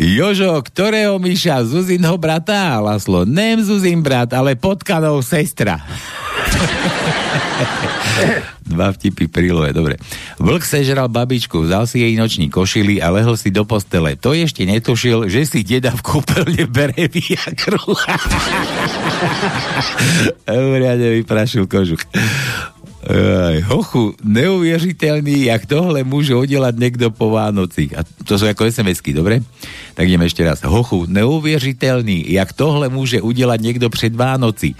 Jožo, 0.00 0.56
ktorého 0.64 1.20
myša? 1.20 1.60
Zuzinho 1.68 2.16
brata? 2.16 2.80
Laslo, 2.80 3.28
nem 3.28 3.60
Zuzin 3.60 4.00
brat, 4.00 4.32
ale 4.32 4.56
potkanov 4.56 5.20
sestra. 5.20 5.76
Dva 8.64 8.96
vtipy 8.96 9.28
prílohe, 9.28 9.76
dobre. 9.76 10.00
Vlk 10.40 10.64
sežral 10.64 11.12
babičku, 11.12 11.68
vzal 11.68 11.84
si 11.84 12.00
jej 12.00 12.16
noční 12.16 12.48
košily 12.48 13.04
a 13.04 13.12
lehol 13.12 13.36
si 13.36 13.52
do 13.52 13.68
postele. 13.68 14.16
To 14.16 14.32
ešte 14.32 14.64
netušil, 14.64 15.28
že 15.28 15.44
si 15.44 15.60
deda 15.60 15.92
v 15.92 16.00
kúpeľne 16.00 16.64
bere 16.64 17.04
viakru. 17.04 17.84
Uriadne 20.48 21.20
vyprašil 21.20 21.68
kožuch. 21.68 22.00
Aj, 23.00 23.56
hochu, 23.64 24.12
neuvěřitelný, 24.20 25.48
jak 25.48 25.64
tohle 25.64 26.04
môže 26.04 26.36
udelať 26.36 26.74
niekto 26.76 27.08
po 27.08 27.32
Vánoci. 27.32 27.88
A 27.96 28.04
to 28.04 28.36
sú 28.36 28.44
ako 28.44 28.68
SMS-ky, 28.68 29.16
dobre? 29.16 29.40
Tak 29.96 30.04
ideme 30.04 30.28
ešte 30.28 30.44
raz. 30.44 30.60
Hochu, 30.60 31.08
neuvěřitelný, 31.08 32.28
jak 32.28 32.52
tohle 32.52 32.92
môže 32.92 33.24
udelať 33.24 33.58
niekto 33.64 33.88
před 33.88 34.12
Vánoci. 34.12 34.76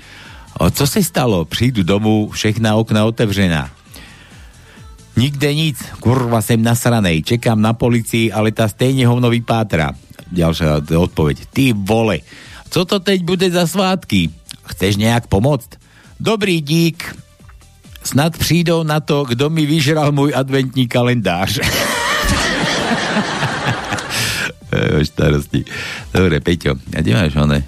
A 0.60 0.68
co 0.68 0.84
se 0.86 1.00
stalo? 1.00 1.48
Přijdu 1.48 1.82
domů, 1.82 2.28
všechna 2.28 2.76
okna 2.76 3.08
otevřená. 3.08 3.72
Nikde 5.16 5.54
nic, 5.54 5.80
kurva, 6.00 6.44
sem 6.44 6.60
nasranej. 6.60 7.24
Čekám 7.24 7.56
na 7.56 7.72
policii, 7.72 8.32
ale 8.36 8.52
tá 8.52 8.68
stejne 8.68 9.08
hovno 9.08 9.32
vypátra. 9.32 9.96
Ďalšia 10.28 10.84
odpoveď. 10.92 11.48
Ty 11.50 11.72
vole, 11.72 12.20
co 12.68 12.84
to 12.84 13.00
teď 13.00 13.24
bude 13.24 13.48
za 13.48 13.64
svátky? 13.66 14.28
Chceš 14.76 15.00
nejak 15.00 15.26
pomôcť? 15.26 15.80
Dobrý 16.20 16.60
dík, 16.60 17.00
snad 18.02 18.38
přijdou 18.38 18.82
na 18.82 19.00
to, 19.00 19.24
kdo 19.24 19.50
mi 19.50 19.66
vyžral 19.66 20.12
můj 20.12 20.32
adventní 20.34 20.88
kalendář. 20.88 21.60
starosti. 25.04 25.64
Dobre, 26.14 26.40
Peťo, 26.40 26.74
a 26.96 26.98
kde 27.00 27.12
máš 27.14 27.36
one? 27.36 27.58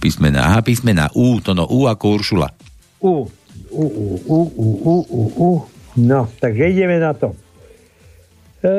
Písmena. 0.00 0.50
Aha, 0.50 0.62
písmena 0.62 1.08
U, 1.14 1.40
to 1.40 1.54
no 1.54 1.66
U 1.66 1.86
ako 1.86 2.18
Uršula. 2.18 2.48
U, 3.00 3.30
U, 3.70 3.84
U, 3.86 4.06
U, 4.26 4.38
U, 4.56 4.66
U, 4.82 4.94
U, 5.08 5.22
U. 5.36 5.50
No, 5.96 6.28
takže 6.40 6.72
ideme 6.72 6.98
na 6.98 7.12
to. 7.14 7.36
Ej, 8.62 8.72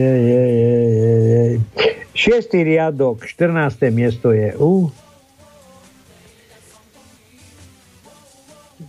ej, 0.00 0.24
ej, 0.30 0.56
ej, 0.70 1.26
ej. 1.34 1.54
Šiestý 2.14 2.64
riadok, 2.64 3.24
14. 3.24 3.80
miesto 3.92 4.32
je 4.32 4.52
U. 4.60 4.92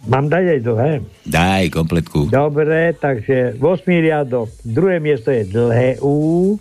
Mám 0.10 0.34
dať 0.34 0.58
aj 0.58 0.60
dlhé? 0.66 0.92
Daj, 1.30 1.64
kompletku. 1.70 2.26
Dobre, 2.34 2.98
takže 2.98 3.62
8. 3.62 3.62
riadok, 3.86 4.50
druhé 4.66 4.98
miesto 4.98 5.30
je 5.30 5.46
dlhé 5.46 6.02
U. 6.02 6.58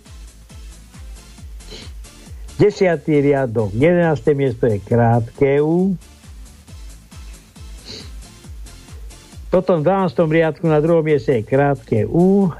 10. 2.61 3.01
riadok, 3.01 3.73
11. 3.73 4.37
miesto 4.37 4.69
je 4.69 4.77
krátke 4.77 5.57
U. 5.57 5.97
Potom 9.49 9.81
v 9.81 9.89
12. 9.89 10.21
riadku 10.29 10.69
na 10.69 10.77
druhom 10.77 11.01
mieste 11.01 11.41
je 11.41 11.43
krátke 11.43 12.05
U. 12.05 12.53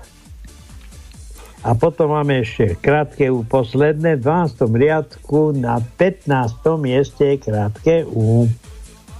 A 1.61 1.77
potom 1.77 2.09
máme 2.09 2.41
ešte 2.41 2.73
krátke 2.81 3.29
U 3.29 3.45
posledné. 3.45 4.17
V 4.17 4.25
12. 4.25 4.65
riadku 4.65 5.53
na 5.53 5.77
15. 5.77 6.25
mieste 6.81 7.37
je 7.37 7.37
krátke 7.37 8.01
U. 8.09 8.49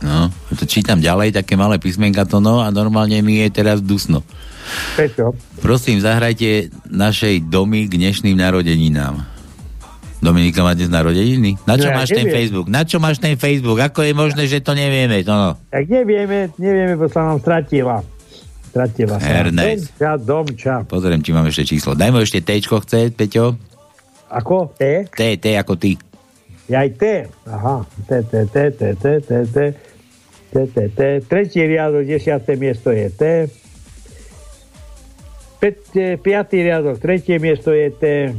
No, 0.02 0.34
To 0.34 0.41
čítam 0.68 1.00
ďalej, 1.00 1.36
také 1.36 1.56
malé 1.56 1.80
písmenka 1.80 2.28
to 2.28 2.40
no 2.44 2.60
a 2.60 2.70
normálne 2.70 3.20
mi 3.24 3.42
je 3.42 3.48
teraz 3.52 3.80
dusno. 3.80 4.24
Prečo? 4.96 5.36
Prosím, 5.60 6.00
zahrajte 6.00 6.72
našej 6.88 7.50
domy 7.50 7.90
k 7.90 7.98
dnešným 7.98 8.38
narodeninám. 8.38 9.26
Dominika 10.22 10.62
má 10.62 10.78
dnes 10.78 10.94
narodeniny? 10.94 11.58
Na 11.66 11.82
čo 11.82 11.90
No 11.90 11.98
máš 11.98 12.14
ten 12.14 12.30
neviem. 12.30 12.36
Facebook? 12.38 12.68
Na 12.70 12.86
čo 12.86 13.02
máš 13.02 13.18
ten 13.18 13.34
Facebook? 13.42 13.82
Ako 13.82 14.06
je 14.06 14.14
možné, 14.14 14.46
že 14.46 14.62
to 14.62 14.78
nevieme? 14.78 15.26
To 15.26 15.34
no. 15.34 15.50
Tak 15.74 15.90
nevieme, 15.90 16.54
nevieme, 16.62 16.94
bo 16.94 17.10
sa 17.10 17.26
nám 17.26 17.42
stratila. 17.42 18.06
Stratila 18.70 19.18
sa. 19.18 19.26
Ernest. 19.26 19.90
Domča, 19.98 20.12
domča. 20.22 20.76
Pozriem, 20.86 21.26
či 21.26 21.34
mám 21.34 21.50
ešte 21.50 21.66
číslo. 21.66 21.98
Daj 21.98 22.14
mu 22.14 22.22
ešte 22.22 22.38
Tčko, 22.38 22.86
chce, 22.86 23.10
Peťo? 23.10 23.58
Ako? 24.30 24.78
T? 24.78 25.10
T, 25.10 25.42
T 25.42 25.58
ako 25.58 25.74
ty. 25.76 25.98
Ja 26.70 26.86
aj 26.86 26.90
T. 26.96 27.04
Aha. 27.50 27.84
T, 28.06 28.12
T, 28.24 28.34
T, 28.48 28.56
T, 28.78 28.82
T, 28.96 29.06
T, 29.26 29.32
T. 29.50 29.58
te, 30.52 30.68
te, 30.68 30.90
te. 30.90 31.22
Trzeci 31.22 31.68
riadok, 31.68 32.06
dziesiąte 32.06 32.58
miesto 32.58 32.92
je 32.92 33.10
te. 33.10 33.48
Piąty 36.24 36.64
riadok, 36.64 37.00
trzecie 37.00 37.40
miesto 37.40 37.74
je 37.74 37.92
te. 37.92 38.34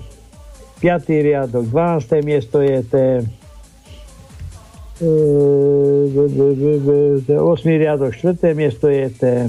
Piąty 0.81 1.23
riadok, 1.23 1.67
dwanaste 1.67 2.21
miesto 2.23 2.63
je 2.63 2.83
te. 2.83 3.23
Osmi 7.39 7.73
yy, 7.73 7.79
riadok, 7.79 8.17
czwarte 8.17 8.55
miesto 8.55 8.89
je 8.89 9.11
te. 9.11 9.49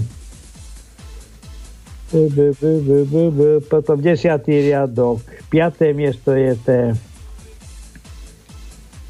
Yy, 2.14 3.62
potem 3.70 4.02
dziesiąty 4.02 4.52
riadok, 4.62 5.20
piąte 5.50 5.94
miesto 5.94 6.36
je 6.36 6.56
te. 6.66 6.94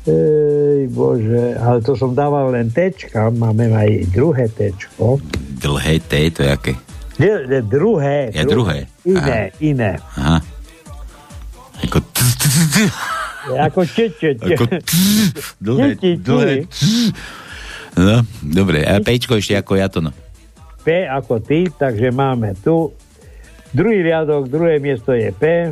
Ej, 0.04 0.92
bože, 0.92 1.56
ale 1.56 1.80
to 1.80 1.96
som 1.96 2.12
dával 2.12 2.52
len 2.52 2.68
tečka, 2.68 3.32
máme 3.32 3.72
aj 3.72 4.12
druhé 4.12 4.52
tečko. 4.52 5.16
Dlhé 5.64 6.04
T, 6.04 6.28
to 6.36 6.44
je 6.44 6.50
aké? 6.52 6.74
Nie, 7.16 7.48
nie, 7.48 7.62
druhé. 7.64 8.34
Je 8.36 8.44
druhé. 8.44 8.90
Iné, 9.08 9.56
iné. 9.64 9.96
Aha. 10.20 10.44
Ako 11.88 12.00
t, 12.00 12.20
t. 12.20 12.44
Ako 13.60 13.82
če, 13.88 14.06
če, 14.20 14.30
če. 14.40 14.56
Ako 14.56 14.66
dlhé, 15.64 15.90
dlhé. 16.20 16.56
No, 17.94 18.24
dobre. 18.42 18.84
A 18.88 19.00
Pčko 19.04 19.38
ešte 19.38 19.56
ako 19.56 19.78
ja 19.78 19.88
to 19.88 20.02
no. 20.02 20.12
P 20.84 21.08
ako 21.08 21.40
ty, 21.40 21.68
takže 21.72 22.12
máme 22.12 22.56
tu. 22.60 22.92
Druhý 23.72 24.04
riadok, 24.04 24.52
druhé 24.52 24.84
miesto 24.84 25.16
je 25.16 25.32
P. 25.32 25.72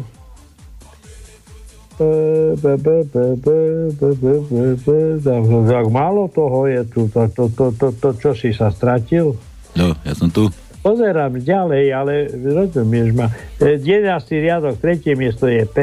Tak, 5.71 5.85
málo 5.89 6.27
toho 6.29 6.67
je 6.67 6.81
tu. 6.89 7.07
To, 7.09 7.27
to, 7.29 7.43
to, 7.53 7.65
to, 7.77 7.87
to, 7.95 8.09
čo 8.17 8.31
si 8.35 8.51
sa 8.51 8.69
stratil? 8.73 9.37
No, 9.77 9.95
ja 10.03 10.13
som 10.17 10.29
tu. 10.29 10.49
Pozerám 10.81 11.37
ďalej, 11.37 11.85
ale 11.93 12.13
rozumieš 12.33 13.13
ma. 13.13 13.29
E, 13.61 13.77
11. 13.77 14.17
riadok, 14.41 14.81
tretie 14.81 15.13
miesto 15.13 15.45
je 15.45 15.61
P. 15.69 15.77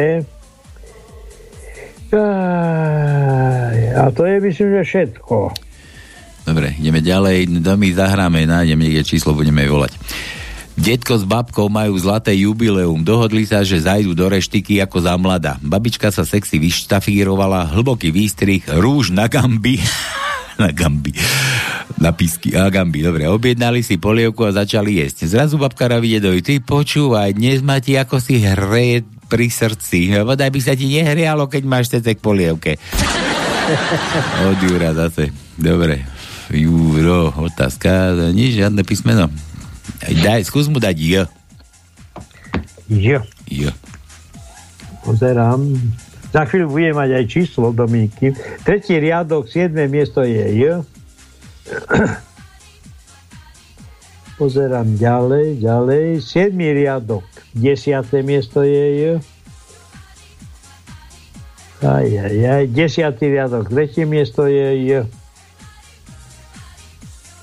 A 3.94 4.04
to 4.10 4.26
je 4.26 4.36
myslím, 4.42 4.68
že 4.80 4.82
všetko. 4.84 5.36
Dobre, 6.48 6.72
ideme 6.80 7.04
ďalej. 7.04 7.60
My 7.60 7.88
zahráme, 7.92 8.48
nájdem 8.48 8.80
niekde 8.80 9.04
číslo, 9.04 9.36
budeme 9.36 9.68
volať. 9.68 9.92
Detko 10.78 11.18
s 11.18 11.26
babkou 11.26 11.66
majú 11.66 11.98
zlaté 11.98 12.38
jubileum. 12.38 13.02
Dohodli 13.02 13.42
sa, 13.42 13.66
že 13.66 13.82
zajdu 13.82 14.14
do 14.14 14.30
reštiky 14.30 14.78
ako 14.78 15.02
za 15.02 15.18
mladá. 15.18 15.58
Babička 15.58 16.14
sa 16.14 16.22
sexy 16.22 16.62
vyštafírovala, 16.62 17.74
hlboký 17.74 18.14
výstrih, 18.14 18.62
rúž 18.78 19.10
na 19.10 19.26
gamby. 19.26 19.82
na 20.62 20.70
gamby. 20.70 21.10
Na 21.98 22.14
písky. 22.14 22.54
A 22.54 22.70
gamby, 22.70 23.02
dobre. 23.02 23.26
Objednali 23.26 23.82
si 23.82 23.98
polievku 23.98 24.46
a 24.46 24.54
začali 24.54 25.02
jesť. 25.02 25.26
Zrazu 25.26 25.58
babka 25.58 25.90
Ravide 25.90 26.22
doj, 26.22 26.46
ty 26.46 26.62
počúvaj, 26.62 27.34
dnes 27.34 27.58
ma 27.58 27.82
ti 27.82 27.98
ako 27.98 28.22
si 28.22 28.38
hreje 28.38 29.02
pri 29.26 29.50
srdci. 29.50 30.14
Vodaj 30.22 30.54
by 30.54 30.60
sa 30.62 30.78
ti 30.78 30.86
nehrialo, 30.86 31.50
keď 31.50 31.62
máš 31.66 31.90
cecek 31.90 32.22
polievke. 32.22 32.78
Od 34.46 34.58
Jura 34.62 34.94
zase. 34.94 35.34
Dobre. 35.58 36.06
Juro, 36.48 37.34
otázka. 37.34 38.14
Nič, 38.32 38.62
žiadne 38.62 38.86
písmeno. 38.86 39.28
Daj, 40.24 40.46
skús 40.48 40.68
mu 40.68 40.80
dať 40.80 40.96
J. 40.96 41.12
Jo. 42.88 43.20
J. 43.48 43.72
Pozerám. 45.04 45.64
Za 46.28 46.44
chvíľu 46.44 46.68
budem 46.68 46.92
mať 46.96 47.10
aj 47.16 47.24
číslo 47.28 47.72
Dominiky. 47.72 48.36
Tretí 48.64 49.00
riadok, 49.00 49.48
siedme 49.48 49.88
miesto 49.88 50.20
je 50.20 50.44
J. 50.56 50.62
Pozerám 54.40 55.00
ďalej, 55.00 55.64
ďalej. 55.64 56.20
Siedmý 56.20 56.70
riadok, 56.76 57.24
desiaté 57.56 58.20
miesto 58.20 58.60
je 58.60 58.84
J. 59.00 59.00
Aj, 61.82 62.04
aj, 62.04 62.36
aj. 62.36 62.64
Desiatý 62.76 63.32
riadok, 63.32 63.72
tretie 63.72 64.04
miesto 64.04 64.44
je 64.44 64.68
J. 64.84 64.90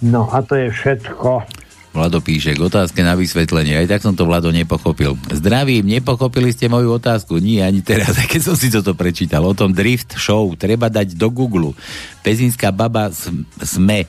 No 0.06 0.30
a 0.30 0.46
to 0.46 0.56
je 0.60 0.70
všetko. 0.70 1.55
Vlado 1.96 2.20
píše 2.20 2.52
k 2.52 2.60
otázke 2.60 3.00
na 3.00 3.16
vysvetlenie. 3.16 3.80
Aj 3.80 3.88
tak 3.88 4.04
som 4.04 4.12
to, 4.12 4.28
Vlado, 4.28 4.52
nepochopil. 4.52 5.16
Zdravím, 5.32 5.88
nepochopili 5.88 6.52
ste 6.52 6.68
moju 6.68 7.00
otázku. 7.00 7.40
Nie, 7.40 7.64
ani 7.64 7.80
teraz, 7.80 8.20
keď 8.32 8.42
som 8.52 8.56
si 8.60 8.68
toto 8.68 8.92
prečítal. 8.92 9.48
O 9.48 9.56
tom 9.56 9.72
drift 9.72 10.20
show 10.20 10.52
treba 10.60 10.92
dať 10.92 11.16
do 11.16 11.32
Google. 11.32 11.72
Pezinská 12.20 12.76
baba 12.76 13.16
sm- 13.16 13.48
sme 13.64 14.04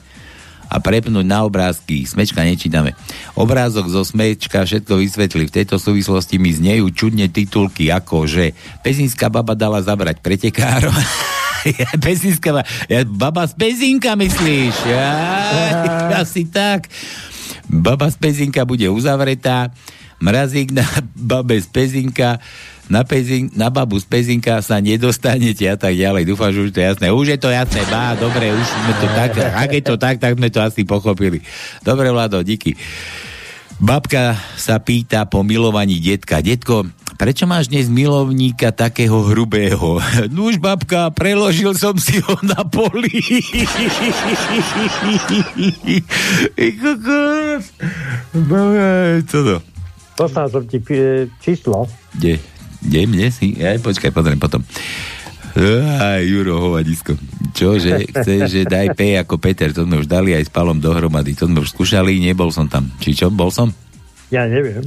a 0.67 0.83
prepnúť 0.83 1.23
na 1.23 1.47
obrázky. 1.47 2.03
Smečka 2.03 2.43
nečítame. 2.43 2.91
Obrázok 3.39 3.87
zo 3.87 4.03
smečka 4.03 4.67
všetko 4.67 4.99
vysvetlí. 4.99 5.47
V 5.47 5.55
tejto 5.63 5.79
súvislosti 5.79 6.35
mi 6.35 6.51
znejú 6.51 6.91
čudne 6.91 7.31
titulky 7.31 7.87
ako, 7.87 8.27
že 8.27 8.51
Pezinská 8.83 9.31
baba 9.31 9.55
dala 9.55 9.79
zabrať 9.79 10.19
pretekárom. 10.19 10.91
Pezinská 12.03 12.51
baba, 12.51 12.67
ja, 12.91 13.07
baba 13.07 13.47
z 13.47 13.55
Pezinka 13.55 14.19
myslíš? 14.19 14.75
Ja, 14.91 15.09
asi 16.21 16.43
tak. 16.51 16.91
Baba 17.67 18.07
z 18.07 18.15
Pezinka 18.15 18.63
bude 18.63 18.87
uzavretá, 18.87 19.69
mrazík 20.23 20.71
na 20.71 20.87
babe 21.13 21.59
z 21.59 21.67
Pezinka, 21.67 22.39
na, 22.87 23.03
pezin, 23.03 23.51
na 23.51 23.67
babu 23.67 23.99
z 23.99 24.07
Pezinka 24.07 24.63
sa 24.63 24.79
nedostanete 24.79 25.67
a 25.67 25.75
tak 25.75 25.91
ďalej. 25.91 26.23
Dúfam, 26.23 26.55
že 26.55 26.59
už 26.63 26.71
to 26.71 26.79
je 26.79 26.87
jasné. 26.87 27.07
Už 27.11 27.27
je 27.35 27.39
to 27.39 27.51
jasné, 27.51 27.83
bá, 27.91 28.15
dobre, 28.15 28.55
už 28.55 28.63
sme 28.63 28.93
to 28.95 29.07
tak, 29.11 29.31
ak 29.35 29.69
je 29.75 29.83
to 29.83 29.95
tak, 29.99 30.15
tak 30.23 30.39
sme 30.39 30.47
to 30.47 30.59
asi 30.63 30.87
pochopili. 30.87 31.43
Dobre, 31.83 32.07
Vlado, 32.07 32.39
díky. 32.39 32.79
Babka 33.77 34.33
sa 34.57 34.81
pýta 34.81 35.29
po 35.29 35.45
milovaní 35.45 36.01
detka. 36.01 36.41
Detko, 36.41 36.87
prečo 37.17 37.49
máš 37.49 37.67
dnes 37.67 37.89
milovníka 37.89 38.69
takého 38.69 39.25
hrubého? 39.25 39.97
Nuž, 40.37 40.61
babka, 40.61 41.09
preložil 41.09 41.73
som 41.73 41.97
si 41.97 42.21
ho 42.21 42.37
na 42.45 42.61
poli. 42.61 43.09
Co 49.25 49.37
to? 49.41 49.55
Poslal 50.17 50.47
som 50.49 50.63
ti 50.65 50.77
e, 50.93 51.25
číslo. 51.41 51.89
Kde? 52.13 52.37
Kde? 52.85 53.01
Mne 53.09 53.27
si? 53.33 53.57
Aj, 53.61 53.77
počkaj, 53.81 54.13
pozriem 54.13 54.37
potom. 54.37 54.61
Aj, 55.57 56.21
Juro, 56.21 56.61
hovadisko. 56.69 57.17
Čo, 57.57 57.81
že 57.81 58.05
chce, 58.05 58.45
že 58.45 58.61
daj 58.69 58.93
P 58.93 59.17
ako 59.17 59.41
Peter, 59.41 59.73
to 59.73 59.89
sme 59.89 59.97
už 59.97 60.05
dali 60.05 60.37
aj 60.37 60.45
s 60.45 60.51
Palom 60.53 60.77
dohromady, 60.77 61.33
to 61.33 61.49
sme 61.49 61.65
už 61.65 61.73
skúšali, 61.73 62.21
nebol 62.21 62.53
som 62.53 62.69
tam. 62.69 62.93
Či 63.01 63.17
čo, 63.17 63.33
bol 63.33 63.49
som? 63.49 63.73
Ja 64.29 64.45
neviem. 64.45 64.85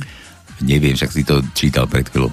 Neviem, 0.63 0.97
však 0.97 1.13
si 1.13 1.23
to 1.25 1.41
čítal 1.57 1.89
pred 1.89 2.07
chvíľou. 2.09 2.33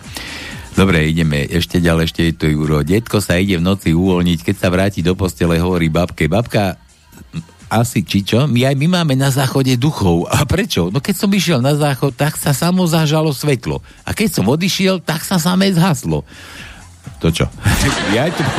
Dobre, 0.77 1.09
ideme 1.09 1.49
ešte 1.49 1.81
ďalej, 1.81 2.03
ešte 2.05 2.21
je 2.21 2.33
to 2.37 2.45
Juro. 2.53 2.85
Detko 2.85 3.17
sa 3.17 3.41
ide 3.41 3.57
v 3.57 3.65
noci 3.65 3.97
uvoľniť, 3.97 4.45
keď 4.45 4.55
sa 4.61 4.69
vráti 4.69 5.01
do 5.01 5.17
postele, 5.17 5.57
hovorí 5.57 5.89
babke. 5.89 6.29
Babka, 6.29 6.77
asi 7.67 8.05
či 8.05 8.23
čo? 8.23 8.47
My 8.47 8.69
aj 8.71 8.75
my 8.79 8.87
máme 9.01 9.17
na 9.17 9.27
záchode 9.27 9.75
duchov. 9.75 10.29
A 10.31 10.47
prečo? 10.47 10.87
No 10.87 11.03
keď 11.03 11.15
som 11.19 11.33
išiel 11.33 11.59
na 11.59 11.75
záchod, 11.75 12.15
tak 12.15 12.39
sa 12.39 12.55
samo 12.55 12.87
zažalo 12.87 13.33
svetlo. 13.35 13.83
A 14.07 14.15
keď 14.15 14.39
som 14.39 14.45
odišiel, 14.47 15.03
tak 15.03 15.25
sa 15.27 15.35
samé 15.35 15.73
zhaslo. 15.75 16.23
To 17.23 17.27
čo? 17.33 17.45
Ja 18.13 18.29
tu 18.29 18.43
v 18.43 18.53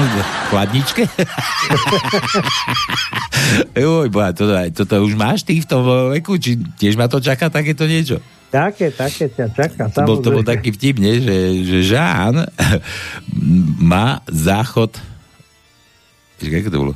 chladničke? 0.51 1.03
Joj, 3.79 4.09
boha, 4.11 4.35
toto, 4.35 4.53
toto 4.75 4.95
už 5.05 5.15
máš 5.15 5.47
ty 5.47 5.63
v 5.63 5.67
tom 5.69 5.85
veku? 6.15 6.37
Či 6.37 6.59
tiež 6.77 6.99
ma 6.99 7.07
to 7.07 7.23
čaká 7.23 7.49
takéto 7.49 7.87
niečo? 7.87 8.19
Také, 8.49 8.89
také 8.91 9.29
ťa 9.29 9.53
čaká. 9.53 9.93
To 9.93 10.01
bol, 10.09 10.17
to 10.25 10.33
bol 10.33 10.45
taký 10.45 10.73
vtip, 10.73 10.97
nie? 10.97 11.21
Že, 11.21 11.37
že 11.69 11.79
Žán 11.93 12.35
má 13.79 14.25
záchod 14.25 14.97
ako 16.39 16.71
to 16.71 16.79
bolo? 16.79 16.95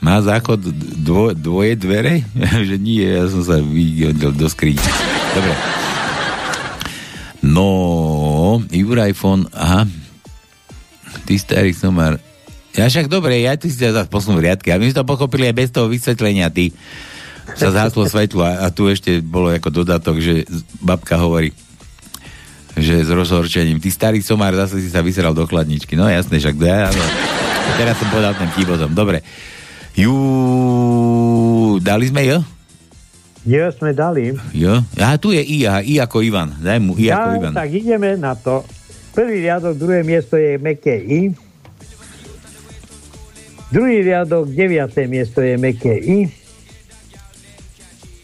Má 0.00 0.18
záchod 0.24 0.58
dvo, 1.04 1.30
dvoje 1.36 1.76
dvere? 1.78 2.26
že 2.68 2.76
nie, 2.80 3.04
ja 3.04 3.28
som 3.30 3.44
sa 3.44 3.60
vyhodil 3.62 4.32
do 4.34 4.46
skriň. 4.48 4.76
Dobre. 5.36 5.54
No, 7.40 8.60
Juraj 8.68 9.16
von, 9.16 9.48
aha, 9.54 9.88
ty 11.30 11.38
starý 11.38 11.70
somar, 11.70 12.18
Ja 12.74 12.90
však 12.90 13.06
dobre, 13.06 13.38
ja 13.38 13.54
ty 13.54 13.70
si 13.70 13.78
zase 13.78 14.10
posunul 14.10 14.42
riadky. 14.42 14.74
A 14.74 14.78
my 14.82 14.90
sme 14.90 14.98
to 14.98 15.06
pochopili 15.06 15.46
aj 15.46 15.54
bez 15.54 15.68
toho 15.70 15.86
vysvetlenia, 15.86 16.50
ty 16.50 16.74
sa 17.54 17.70
zhaslo 17.70 18.02
svetlo 18.06 18.42
a, 18.42 18.66
a 18.66 18.74
tu 18.74 18.90
ešte 18.90 19.22
bolo 19.22 19.50
ako 19.50 19.70
dodatok, 19.70 20.18
že 20.18 20.42
babka 20.78 21.18
hovorí, 21.18 21.50
že 22.78 23.02
s 23.02 23.10
rozhorčením, 23.10 23.78
ty 23.78 23.90
starý 23.90 24.22
somár, 24.22 24.54
zase 24.54 24.82
si 24.82 24.90
sa 24.90 25.02
vyseral 25.02 25.34
do 25.34 25.46
chladničky. 25.46 25.94
No 25.94 26.10
jasné, 26.10 26.38
však 26.38 26.54
ja, 26.62 26.90
áno. 26.90 27.02
Teraz 27.78 27.94
som 27.98 28.10
povedal 28.10 28.34
ten 28.34 28.50
tom. 28.54 28.90
Dobre. 28.94 29.22
Jú, 29.94 30.14
dali 31.82 32.06
sme 32.06 32.26
jo? 32.26 32.38
Jo, 33.46 33.70
sme 33.74 33.90
dali. 33.94 34.30
Jo? 34.54 34.78
A 34.94 35.18
tu 35.18 35.34
je 35.34 35.42
I, 35.42 35.66
aha, 35.66 35.80
I 35.82 35.98
ako 35.98 36.22
Ivan. 36.22 36.54
Daj 36.54 36.78
mu 36.78 36.94
I 36.94 37.10
ako 37.10 37.28
Ja, 37.30 37.38
Ivan. 37.38 37.54
tak 37.54 37.70
ideme 37.74 38.14
na 38.14 38.38
to. 38.38 38.62
Prvý 39.20 39.44
riadok, 39.44 39.76
druhé 39.76 40.00
miesto 40.00 40.40
je 40.40 40.56
meké 40.56 40.96
I. 40.96 41.36
Druhý 43.68 44.00
riadok, 44.00 44.48
deviaté 44.48 45.04
miesto 45.04 45.44
je 45.44 45.60
meké 45.60 45.92
I. 46.00 46.32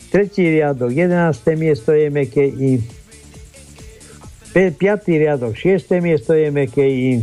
Tretí 0.09 0.49
riadok, 0.49 0.89
jedenácté 0.97 1.53
miesto 1.53 1.93
je 1.93 2.09
meké 2.09 2.49
I. 2.49 2.81
Piatý 4.57 5.21
riadok, 5.21 5.53
šiesté 5.53 6.01
miesto 6.01 6.33
je 6.33 6.49
meké 6.49 6.89
I. 6.89 7.21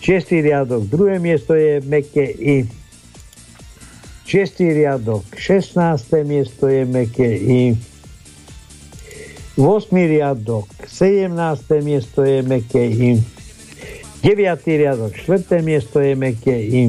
Šiestý 0.00 0.40
riadok, 0.40 0.88
druhé 0.88 1.20
miesto 1.20 1.52
je 1.52 1.84
meké 1.84 2.32
I. 2.32 2.64
Šiestý 4.24 4.72
riadok, 4.72 5.28
16. 5.36 6.24
miesto 6.24 6.64
je 6.64 6.88
meké 6.88 7.28
I. 7.28 7.91
8. 9.56 9.92
riadok, 9.92 10.64
17. 10.88 11.84
miesto 11.84 12.24
je 12.24 12.40
meké 12.40 12.88
I. 12.88 13.20
9. 14.24 14.64
riadok, 14.64 15.12
4. 15.12 15.60
miesto 15.60 16.00
je 16.00 16.16
meké 16.16 16.56
I. 16.56 16.88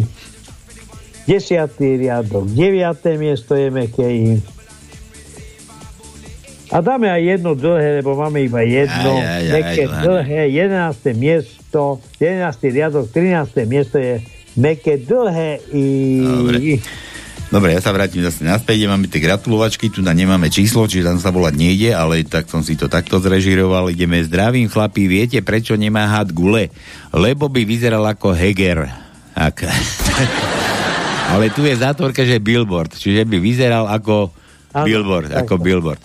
10. 1.27 1.99
riadok, 1.99 2.47
9. 2.47 3.19
miesto 3.19 3.55
je 3.59 3.67
meké 3.67 4.07
I. 4.07 4.39
A 6.71 6.81
dáme 6.81 7.11
aj 7.11 7.21
jedno 7.37 7.53
dlhé, 7.53 8.01
lebo 8.01 8.15
máme 8.15 8.47
iba 8.47 8.63
jedno. 8.63 9.19
Aj, 9.19 9.27
aj, 9.27 9.43
aj, 9.43 9.51
meké 9.51 9.83
dlhé, 9.85 10.41
11. 10.49 11.13
miesto, 11.19 11.99
11. 12.17 12.47
riadok, 12.71 13.05
13. 13.11 13.67
miesto 13.67 13.99
je 13.99 14.23
meké 14.55 14.95
dlhé 14.95 15.59
I. 15.75 15.87
Dobre. 16.23 16.57
Dobre, 17.53 17.77
ja 17.77 17.85
sa 17.85 17.93
vrátim 17.93 18.25
zase 18.25 18.41
naspäť, 18.41 18.89
máme 18.89 19.05
tie 19.05 19.21
gratulovačky, 19.21 19.93
tu 19.93 20.01
na 20.01 20.09
nemáme 20.09 20.49
číslo, 20.49 20.89
čiže 20.89 21.05
tam 21.05 21.21
sa 21.21 21.29
volať 21.29 21.53
nejde, 21.53 21.93
ale 21.93 22.25
tak 22.25 22.49
som 22.49 22.65
si 22.65 22.73
to 22.73 22.89
takto 22.89 23.21
zrežiroval. 23.21 23.93
Ideme 23.93 24.25
zdravím 24.25 24.65
chlapí, 24.65 25.05
viete 25.05 25.37
prečo 25.45 25.77
nemá 25.77 26.09
had 26.09 26.33
gule? 26.33 26.73
Lebo 27.13 27.53
by 27.53 27.61
vyzeral 27.61 28.01
ako 28.09 28.33
Heger. 28.33 28.89
Ak. 29.37 29.69
ale 31.37 31.53
tu 31.53 31.61
je 31.61 31.77
zátvorka, 31.77 32.25
že 32.25 32.41
billboard, 32.41 32.97
čiže 32.97 33.21
by 33.21 33.37
vyzeral 33.37 33.85
ako 33.85 34.33
Áno, 34.73 34.89
billboard, 34.89 35.29
tak, 35.29 35.45
ako 35.45 35.53
tak. 35.53 35.61
billboard. 35.61 36.01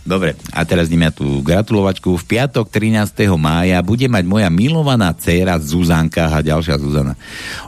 Dobre, 0.00 0.32
a 0.56 0.64
teraz 0.64 0.88
ideme 0.88 1.06
ja 1.06 1.12
tú 1.12 1.44
gratulovačku. 1.44 2.16
V 2.16 2.24
piatok 2.24 2.72
13. 2.72 3.28
mája 3.36 3.84
bude 3.84 4.08
mať 4.08 4.24
moja 4.24 4.48
milovaná 4.48 5.12
dcéra 5.12 5.60
Zuzanka 5.60 6.32
a 6.32 6.40
ďalšia 6.40 6.80
Zuzana. 6.80 7.14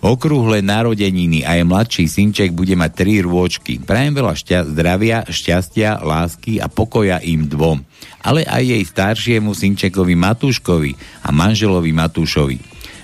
Okrúhle 0.01 0.65
narodeniny 0.65 1.45
a 1.45 1.61
jej 1.61 1.67
mladší 1.69 2.05
synček 2.09 2.57
bude 2.57 2.73
mať 2.73 2.91
tri 2.97 3.21
rôčky. 3.21 3.85
Prajem 3.85 4.17
veľa 4.17 4.33
šťa- 4.33 4.69
zdravia, 4.73 5.19
šťastia, 5.29 6.01
lásky 6.01 6.57
a 6.57 6.73
pokoja 6.73 7.21
im 7.21 7.45
dvom. 7.45 7.85
Ale 8.25 8.49
aj 8.49 8.65
jej 8.65 8.85
staršiemu 8.89 9.53
synčekovi 9.53 10.17
Matúškovi 10.17 10.97
a 11.23 11.29
manželovi 11.37 11.93
Matúšovi. 11.93 12.59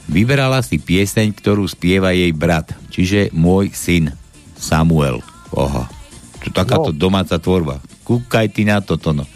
Vyberala 0.09 0.65
si 0.65 0.81
pieseň, 0.81 1.37
ktorú 1.37 1.69
spieva 1.69 2.17
jej 2.17 2.33
brat, 2.33 2.73
čiže 2.89 3.29
môj 3.37 3.77
syn 3.77 4.17
Samuel. 4.57 5.21
Oha, 5.53 5.85
to 6.41 6.49
takáto 6.49 6.97
domáca 6.97 7.37
tvorba. 7.37 7.77
Kúkaj 8.09 8.49
ty 8.49 8.65
na 8.65 8.81
toto, 8.81 9.13
no. 9.13 9.29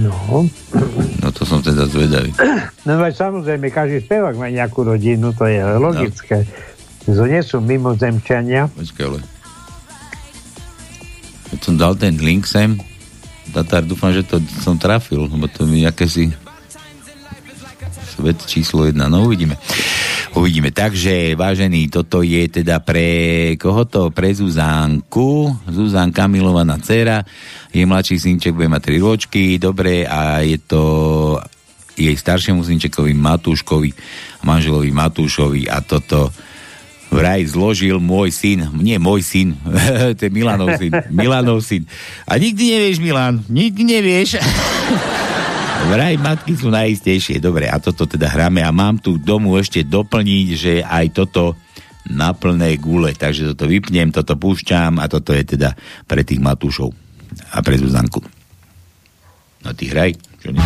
No. 0.00 0.48
No 1.22 1.28
to 1.34 1.44
som 1.44 1.60
teda 1.60 1.84
zvedavý. 1.84 2.32
No 2.88 2.96
veď 2.96 3.20
samozrejme, 3.20 3.68
každý 3.68 4.00
spevák 4.00 4.32
má 4.40 4.48
nejakú 4.48 4.80
rodinu, 4.80 5.36
to 5.36 5.44
je 5.44 5.60
logické. 5.76 6.48
To 7.04 7.28
nie 7.28 7.44
sú 7.44 7.60
mimozemčania. 7.60 8.72
Počkaj, 8.72 9.04
ale... 9.04 9.20
Keď 11.52 11.58
som 11.60 11.74
dal 11.76 11.92
ten 12.00 12.16
link 12.16 12.48
sem, 12.48 12.80
Tatar, 13.52 13.84
dúfam, 13.84 14.12
že 14.12 14.24
to 14.24 14.40
som 14.60 14.76
trafil, 14.76 15.24
lebo 15.24 15.48
to 15.48 15.64
mi 15.64 15.84
si 16.08 16.32
svet 18.18 18.38
číslo 18.50 18.82
jedna. 18.90 19.06
No 19.06 19.30
uvidíme. 19.30 19.54
Uvidíme. 20.34 20.74
Takže, 20.74 21.38
vážený, 21.38 21.86
toto 21.86 22.26
je 22.26 22.50
teda 22.50 22.82
pre 22.82 23.54
koho 23.54 23.86
to? 23.86 24.10
Pre 24.10 24.28
Zuzánku. 24.34 25.54
Zuzánka, 25.70 26.26
milovaná 26.26 26.82
dcera. 26.82 27.22
Jej 27.70 27.86
mladší 27.86 28.18
synček 28.18 28.58
bude 28.58 28.66
mať 28.66 28.98
3 28.98 29.06
ročky. 29.06 29.42
Dobre, 29.62 30.02
a 30.02 30.42
je 30.42 30.58
to 30.58 30.82
jej 31.98 32.14
staršiemu 32.14 32.62
synčekovi 32.62 33.10
Matúškovi, 33.14 33.90
manželovi 34.46 34.90
Matúšovi 34.94 35.66
a 35.66 35.82
toto 35.82 36.30
vraj 37.10 37.42
zložil 37.42 37.98
môj 37.98 38.30
syn, 38.30 38.70
nie 38.78 38.94
môj 39.02 39.26
syn, 39.26 39.58
to 40.16 40.20
je 40.22 40.30
Milanov 40.30 40.78
syn, 40.78 40.94
Milanov 41.10 41.58
syn. 41.66 41.90
A 42.22 42.38
nikdy 42.38 42.78
nevieš, 42.78 43.02
Milan, 43.02 43.42
nikdy 43.50 43.82
nevieš. 43.82 44.38
Vraj 45.88 46.20
matky 46.20 46.52
sú 46.52 46.68
najistejšie. 46.68 47.40
Dobre, 47.40 47.64
a 47.64 47.80
toto 47.80 48.04
teda 48.04 48.28
hráme 48.28 48.60
a 48.60 48.68
mám 48.68 49.00
tu 49.00 49.16
domu 49.16 49.56
ešte 49.56 49.80
doplniť, 49.88 50.46
že 50.52 50.72
aj 50.84 51.16
toto 51.16 51.56
na 52.12 52.36
plné 52.36 52.76
gule, 52.76 53.16
takže 53.16 53.56
toto 53.56 53.64
vypnem, 53.64 54.12
toto 54.12 54.36
púšťam 54.36 55.00
a 55.00 55.08
toto 55.08 55.32
je 55.32 55.56
teda 55.56 55.72
pre 56.04 56.28
tých 56.28 56.44
Matúšov 56.44 56.92
a 57.56 57.64
pre 57.64 57.80
Zuzanku. 57.80 58.20
No 59.64 59.72
ty 59.72 59.88
hraj. 59.88 60.12
Čo 60.44 60.52
nie? 60.52 60.60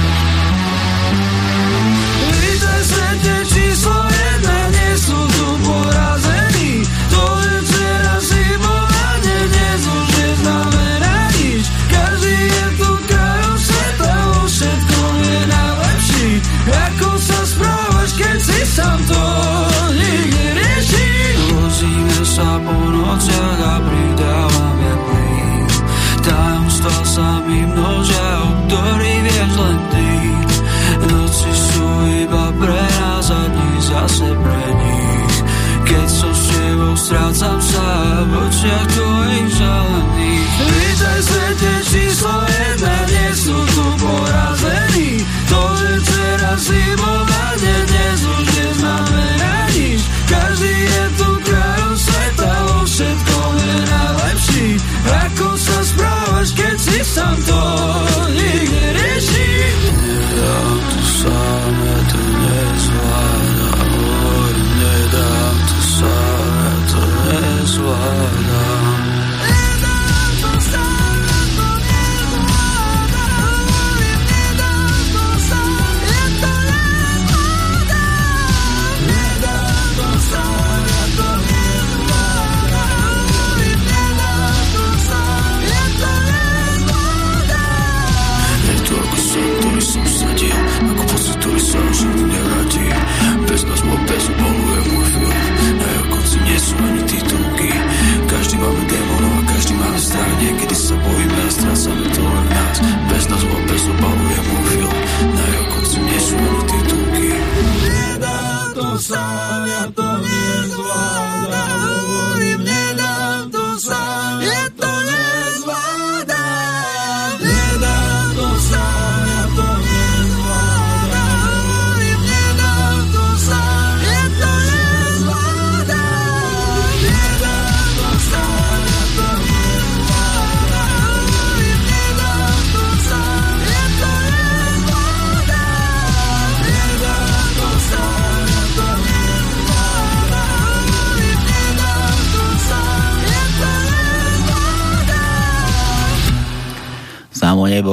Strácam 37.13 37.61
sa 37.61 37.85
v 38.25 38.33
očiach 38.41 39.12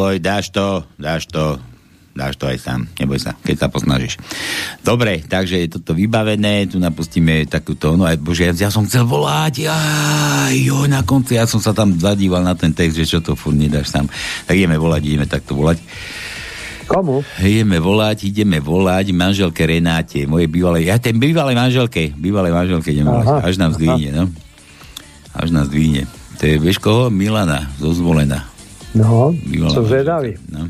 neboj, 0.10 0.26
dáš 0.26 0.50
to, 0.50 0.82
dáš 0.98 1.30
to, 1.30 1.62
dáš 2.18 2.34
to 2.34 2.50
aj 2.50 2.58
sám, 2.58 2.90
neboj 2.98 3.22
sa, 3.22 3.38
keď 3.46 3.56
sa 3.62 3.68
posnažíš. 3.70 4.18
Dobre, 4.82 5.22
takže 5.22 5.62
je 5.62 5.78
toto 5.78 5.94
vybavené, 5.94 6.66
tu 6.66 6.82
napustíme 6.82 7.46
takúto, 7.46 7.94
no 7.94 8.10
aj 8.10 8.18
bože, 8.18 8.50
ja, 8.50 8.54
ja 8.58 8.74
som 8.74 8.90
chcel 8.90 9.06
volať, 9.06 9.70
aj, 9.70 10.56
jo, 10.66 10.90
na 10.90 11.06
konci, 11.06 11.38
ja 11.38 11.46
som 11.46 11.62
sa 11.62 11.78
tam 11.78 11.94
zadíval 11.94 12.42
na 12.42 12.58
ten 12.58 12.74
text, 12.74 12.98
že 12.98 13.06
čo 13.06 13.22
to 13.22 13.38
furt 13.38 13.54
nedáš 13.54 13.94
sám. 13.94 14.10
Tak 14.50 14.58
ideme 14.58 14.82
volať, 14.82 15.02
ideme 15.06 15.30
takto 15.30 15.54
volať. 15.54 15.78
Komu? 16.90 17.22
Ideme 17.38 17.78
volať, 17.78 18.26
ideme 18.34 18.58
volať 18.58 19.14
manželke 19.14 19.62
Renáte, 19.62 20.26
mojej 20.26 20.50
bývalej, 20.50 20.90
ja 20.90 20.98
ten 20.98 21.22
bývalej 21.22 21.54
manželke, 21.54 22.18
bývalej 22.18 22.50
manželke 22.50 22.90
ideme 22.90 23.14
volať, 23.14 23.46
až 23.46 23.56
nám 23.62 23.78
zdvihne, 23.78 24.10
no. 24.18 24.26
Až 25.38 25.54
nás 25.54 25.70
zdvihne. 25.70 26.10
To 26.42 26.50
je, 26.50 26.58
vieš 26.58 26.82
koho? 26.82 27.14
Milana, 27.14 27.70
zozvolená. 27.78 28.50
No, 28.92 29.30
Bývalá 29.32 29.70
som 29.70 29.86
zvedavý. 29.86 30.34
No. 30.50 30.66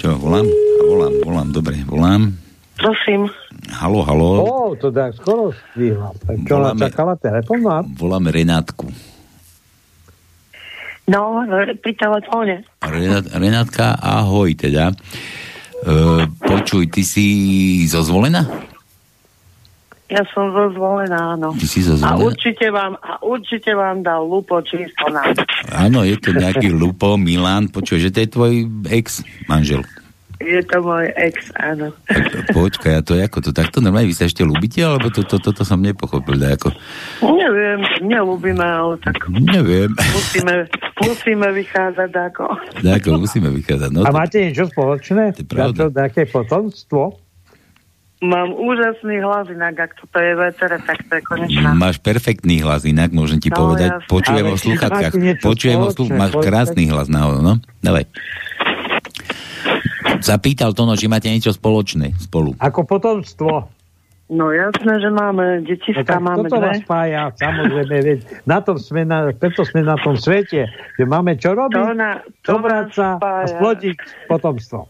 Čo, 0.00 0.16
volám? 0.16 0.48
A 0.48 0.82
volám, 0.82 1.12
volám, 1.20 1.48
dobre, 1.52 1.76
volám. 1.84 2.32
Prosím. 2.80 3.28
Halo, 3.70 4.00
halo. 4.02 4.28
Ó, 4.40 4.52
to 4.72 4.88
tak 4.88 5.12
skoro 5.12 5.52
stvihla. 5.52 6.16
Tak 6.16 6.36
čo 6.40 6.54
Voláme- 6.56 6.80
čakala 6.80 7.14
telefonát? 7.14 7.84
Voláme 7.92 8.32
Renátku. 8.32 8.88
No, 11.04 11.42
pri 11.76 11.92
telefóne. 11.92 12.64
Renát, 12.80 13.26
Renátka, 13.28 13.98
ahoj 13.98 14.54
teda. 14.54 14.94
E, 15.82 15.92
počuj, 16.38 16.88
ty 16.88 17.02
si 17.02 17.26
zozvolená? 17.84 18.46
Ja 20.10 20.26
som 20.34 20.50
zozvolená, 20.50 21.38
áno. 21.38 21.54
Ty 21.54 21.66
si 21.66 21.80
A 21.80 21.94
zozvolená? 21.94 22.18
určite 22.18 22.66
vám, 22.68 22.98
a 22.98 23.22
určite 23.22 23.70
vám 23.72 24.02
dal 24.02 24.26
lupo 24.26 24.58
číslo 24.60 25.06
na... 25.08 25.22
Áno, 25.70 26.02
je 26.02 26.18
to 26.18 26.34
nejaký 26.34 26.74
Lupo, 26.82 27.14
Milan, 27.14 27.70
počuj, 27.70 28.02
že 28.02 28.10
to 28.10 28.18
je 28.18 28.28
tvoj 28.28 28.52
ex-manžel. 28.90 29.86
Je 30.40 30.64
to 30.64 30.80
môj 30.80 31.04
ex, 31.20 31.52
áno. 31.52 31.92
Počkaj, 32.50 32.92
a 32.96 33.04
to 33.04 33.12
je 33.12 33.28
ako 33.28 33.38
to 33.44 33.50
takto? 33.52 33.84
Normálne 33.84 34.08
vy 34.08 34.16
sa 34.16 34.24
ešte 34.24 34.40
ľúbite, 34.40 34.80
alebo 34.80 35.12
to, 35.12 35.20
to, 35.20 35.36
to, 35.36 35.52
to 35.52 35.62
som 35.62 35.84
nepochopil, 35.84 36.40
ako? 36.40 36.72
Neviem, 37.20 37.84
nelúbime, 38.00 38.64
ale 38.64 38.96
tak 39.04 39.20
Neviem. 39.28 39.92
musíme, 39.92 40.64
musíme 40.96 41.44
vychádzať 41.54 42.10
ako. 42.32 42.44
Ako 42.80 43.20
musíme 43.20 43.52
vychádzať. 43.52 43.90
No, 43.92 44.00
A 44.02 44.08
to, 44.08 44.16
máte 44.16 44.36
niečo 44.40 44.64
spoločné? 44.72 45.36
To 45.36 45.44
je 45.44 45.46
pravda. 45.46 45.76
Na 45.76 45.84
to 45.86 45.92
nejaké 45.92 46.22
potomstvo? 46.24 47.20
Mám 48.20 48.52
úžasný 48.52 49.16
hlas, 49.18 49.48
inak 49.48 49.80
ak 49.80 49.96
toto 49.96 50.18
je 50.18 50.32
vetere, 50.34 50.76
tak 50.78 51.00
to 51.02 51.12
je 51.14 51.22
konečná. 51.22 51.72
máš 51.72 51.96
perfektný 51.98 52.60
hlas, 52.60 52.84
inak 52.84 53.10
môžem 53.10 53.38
ti 53.38 53.48
No, 53.48 53.56
povedať. 53.58 53.96
jasne. 53.96 54.08
Počujem 54.08 54.44
Ale 54.44 54.52
o 54.52 54.58
sluchatkách. 54.58 55.12
Počujem 55.40 55.78
o 55.78 55.88
sluch... 55.88 56.10
Máš 56.10 56.32
krásny 56.36 56.84
hlas 56.86 57.08
naozaj, 57.08 57.40
no? 57.40 57.54
Dávaj. 57.78 58.04
Zapýtal 60.20 60.70
to, 60.70 60.84
no, 60.84 60.92
či 60.92 61.06
máte 61.06 61.26
niečo 61.26 61.48
spoločné 61.48 62.12
spolu. 62.18 62.52
Ako 62.56 62.84
potomstvo. 62.84 63.72
No 64.28 64.52
jasné, 64.52 65.00
že 65.00 65.08
máme 65.08 65.58
No 65.58 65.66
detička, 65.66 66.06
tak 66.06 66.20
máme 66.20 66.46
toto 66.46 66.60
vás 66.60 66.76
dve. 66.76 66.84
spája, 66.84 67.22
samozrejme, 67.34 67.96
veď 67.98 68.18
na 68.44 68.58
tom 68.60 68.76
sme, 68.76 69.02
na, 69.02 69.32
preto 69.32 69.64
sme 69.64 69.82
na 69.82 69.96
tom 69.96 70.14
svete, 70.14 70.68
že 70.68 71.04
máme 71.04 71.34
čo 71.34 71.50
robiť, 71.50 71.74
To 71.74 71.90
na- 71.92 72.22
to 72.38 72.54
dobrať 72.54 72.84
nás 72.84 72.94
sa 72.94 73.08
a 73.08 73.18
spája. 73.18 73.46
splodiť 73.50 73.98
potomstvo. 74.28 74.86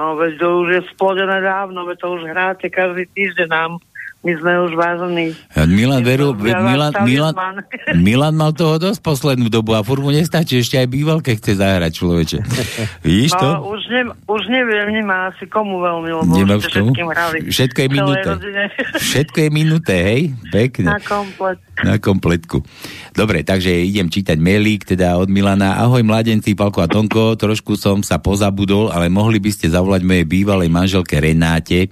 No 0.00 0.16
veď 0.16 0.38
to 0.40 0.48
už 0.64 0.68
je 0.72 0.82
splodené 0.96 1.44
dávno, 1.44 1.84
veď 1.84 1.98
to 2.00 2.08
už 2.16 2.22
hráte 2.24 2.72
každý 2.72 3.04
týždeň 3.12 3.48
nám. 3.52 3.76
My 4.20 4.36
sme 4.36 4.52
už 4.68 4.76
vážení. 4.76 5.32
Milan, 5.64 6.04
veru, 6.04 6.36
Milan. 6.36 6.92
Milan, 7.08 7.34
Milan 8.04 8.36
mal 8.36 8.52
toho 8.52 8.76
dosť 8.76 9.00
poslednú 9.00 9.48
dobu 9.48 9.72
a 9.72 9.80
furt 9.80 10.04
mu 10.04 10.12
nestačí, 10.12 10.60
ešte 10.60 10.76
aj 10.76 10.92
bývalke 10.92 11.32
chce 11.40 11.56
zahrať 11.56 11.92
človeče. 11.96 12.38
Vidíš 13.00 13.32
to? 13.40 13.48
No, 13.48 13.72
už, 13.72 13.80
ne, 13.88 14.02
už 14.28 14.42
neviem, 14.52 14.92
nemá 14.92 15.32
asi 15.32 15.48
komu 15.48 15.80
veľmi, 15.80 16.08
lebo 16.20 16.36
Nemá 16.36 16.60
už 16.60 16.68
všetkým 16.68 17.08
hrali. 17.08 17.38
Všetko 17.48 17.78
je 17.80 17.88
minuté. 17.88 18.28
Všetko 19.08 19.38
je 19.40 19.48
minuté, 19.48 19.94
hej? 20.04 20.22
Pekne. 20.52 20.86
Na 20.92 21.00
komplet. 21.00 21.58
Na 21.80 21.96
kompletku. 21.96 22.60
Dobre, 23.16 23.40
takže 23.40 23.72
idem 23.72 24.12
čítať 24.12 24.36
mailík, 24.36 24.84
teda 24.84 25.16
od 25.16 25.32
Milana. 25.32 25.80
Ahoj 25.80 26.04
mladenci, 26.04 26.52
Palko 26.52 26.84
a 26.84 26.92
Tonko, 26.92 27.40
trošku 27.40 27.72
som 27.80 28.04
sa 28.04 28.20
pozabudol, 28.20 28.92
ale 28.92 29.08
mohli 29.08 29.40
by 29.40 29.48
ste 29.48 29.72
zavolať 29.72 30.04
mojej 30.04 30.28
bývalej 30.28 30.68
manželke 30.68 31.16
Renáte. 31.16 31.88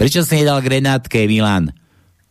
Prečo 0.00 0.24
si 0.24 0.40
nedal 0.40 0.64
k 0.64 0.80
Renátke, 0.80 1.28
Milan? 1.28 1.76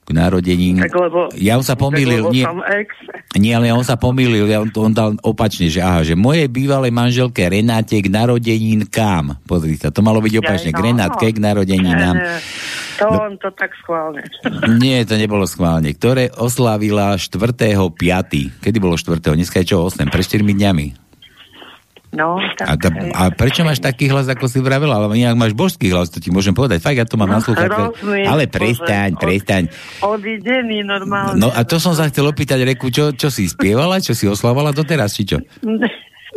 K 0.02 0.10
narodení. 0.10 0.74
Tak 0.74 0.90
lebo, 0.90 1.30
Ja 1.38 1.54
on 1.54 1.62
sa 1.62 1.78
pomýlil, 1.78 2.34
nie, 2.34 2.42
ex. 2.42 2.90
nie, 3.38 3.54
ale 3.54 3.70
on 3.70 3.86
sa 3.86 3.94
pomýlil, 3.94 4.50
ja 4.50 4.58
on, 4.58 4.74
on 4.74 4.90
dal 4.90 5.14
opačne, 5.22 5.70
že 5.70 5.86
aha, 5.86 6.02
že 6.02 6.18
mojej 6.18 6.50
bývalej 6.50 6.90
manželke 6.90 7.46
Renáte 7.46 7.94
k 7.94 8.10
narodenín 8.10 8.90
kam? 8.90 9.38
Pozri 9.46 9.78
sa, 9.78 9.94
to 9.94 10.02
malo 10.02 10.18
byť 10.18 10.34
opačne, 10.42 10.74
Jaj, 10.74 10.76
k 10.76 10.82
no, 10.82 10.86
Renátke 10.90 11.26
no. 11.30 11.34
k 11.34 11.38
narodeninám. 11.38 12.16
Nie. 12.18 12.38
To 13.00 13.08
No. 13.08 13.32
on 13.32 13.40
to 13.40 13.48
tak 13.56 13.72
schválne. 13.80 14.20
Nie, 14.84 15.08
to 15.08 15.16
nebolo 15.16 15.48
schválne. 15.48 15.96
Ktoré 15.96 16.28
oslávila 16.36 17.16
4.5. 17.16 17.96
Kedy 18.60 18.76
bolo 18.76 19.00
4. 19.00 19.24
Dneska 19.24 19.64
je 19.64 19.72
čo, 19.72 19.88
8? 19.88 20.04
Pre 20.12 20.20
4 20.20 20.44
dňami. 20.44 21.09
No, 22.10 22.42
A, 22.42 22.74
tak... 22.74 22.82
ta, 22.82 22.90
a 22.90 23.30
prečo 23.30 23.62
máš 23.62 23.78
taký 23.78 24.10
hlas, 24.10 24.26
ako 24.26 24.46
si 24.46 24.58
vravela? 24.58 24.98
Ale 24.98 25.14
inak 25.14 25.38
máš 25.38 25.54
božský 25.54 25.90
hlas, 25.90 26.10
to 26.10 26.18
ti 26.18 26.30
môžem 26.30 26.52
povedať. 26.52 26.80
Fakt, 26.80 26.96
ja 26.96 27.06
to 27.06 27.16
mám 27.16 27.30
na 27.30 27.38
No, 27.38 27.46
sluchátke. 27.46 27.70
hrozný, 27.94 28.26
Ale 28.26 28.44
bože, 28.44 28.56
prestaň, 28.56 29.10
od- 29.12 29.20
prestaň. 29.20 29.64
Odidený 30.02 30.82
normálne. 30.82 31.38
No 31.38 31.48
a 31.48 31.62
to 31.62 31.78
som 31.78 31.94
sa 31.94 32.06
chcel 32.06 32.26
opýtať, 32.26 32.66
Reku, 32.66 32.90
čo, 32.90 33.12
čo 33.12 33.28
si 33.28 33.46
spievala, 33.46 33.98
čo 34.00 34.12
si 34.12 34.26
oslávala 34.26 34.72
doteraz, 34.72 35.14
či 35.14 35.26
čo? 35.26 35.38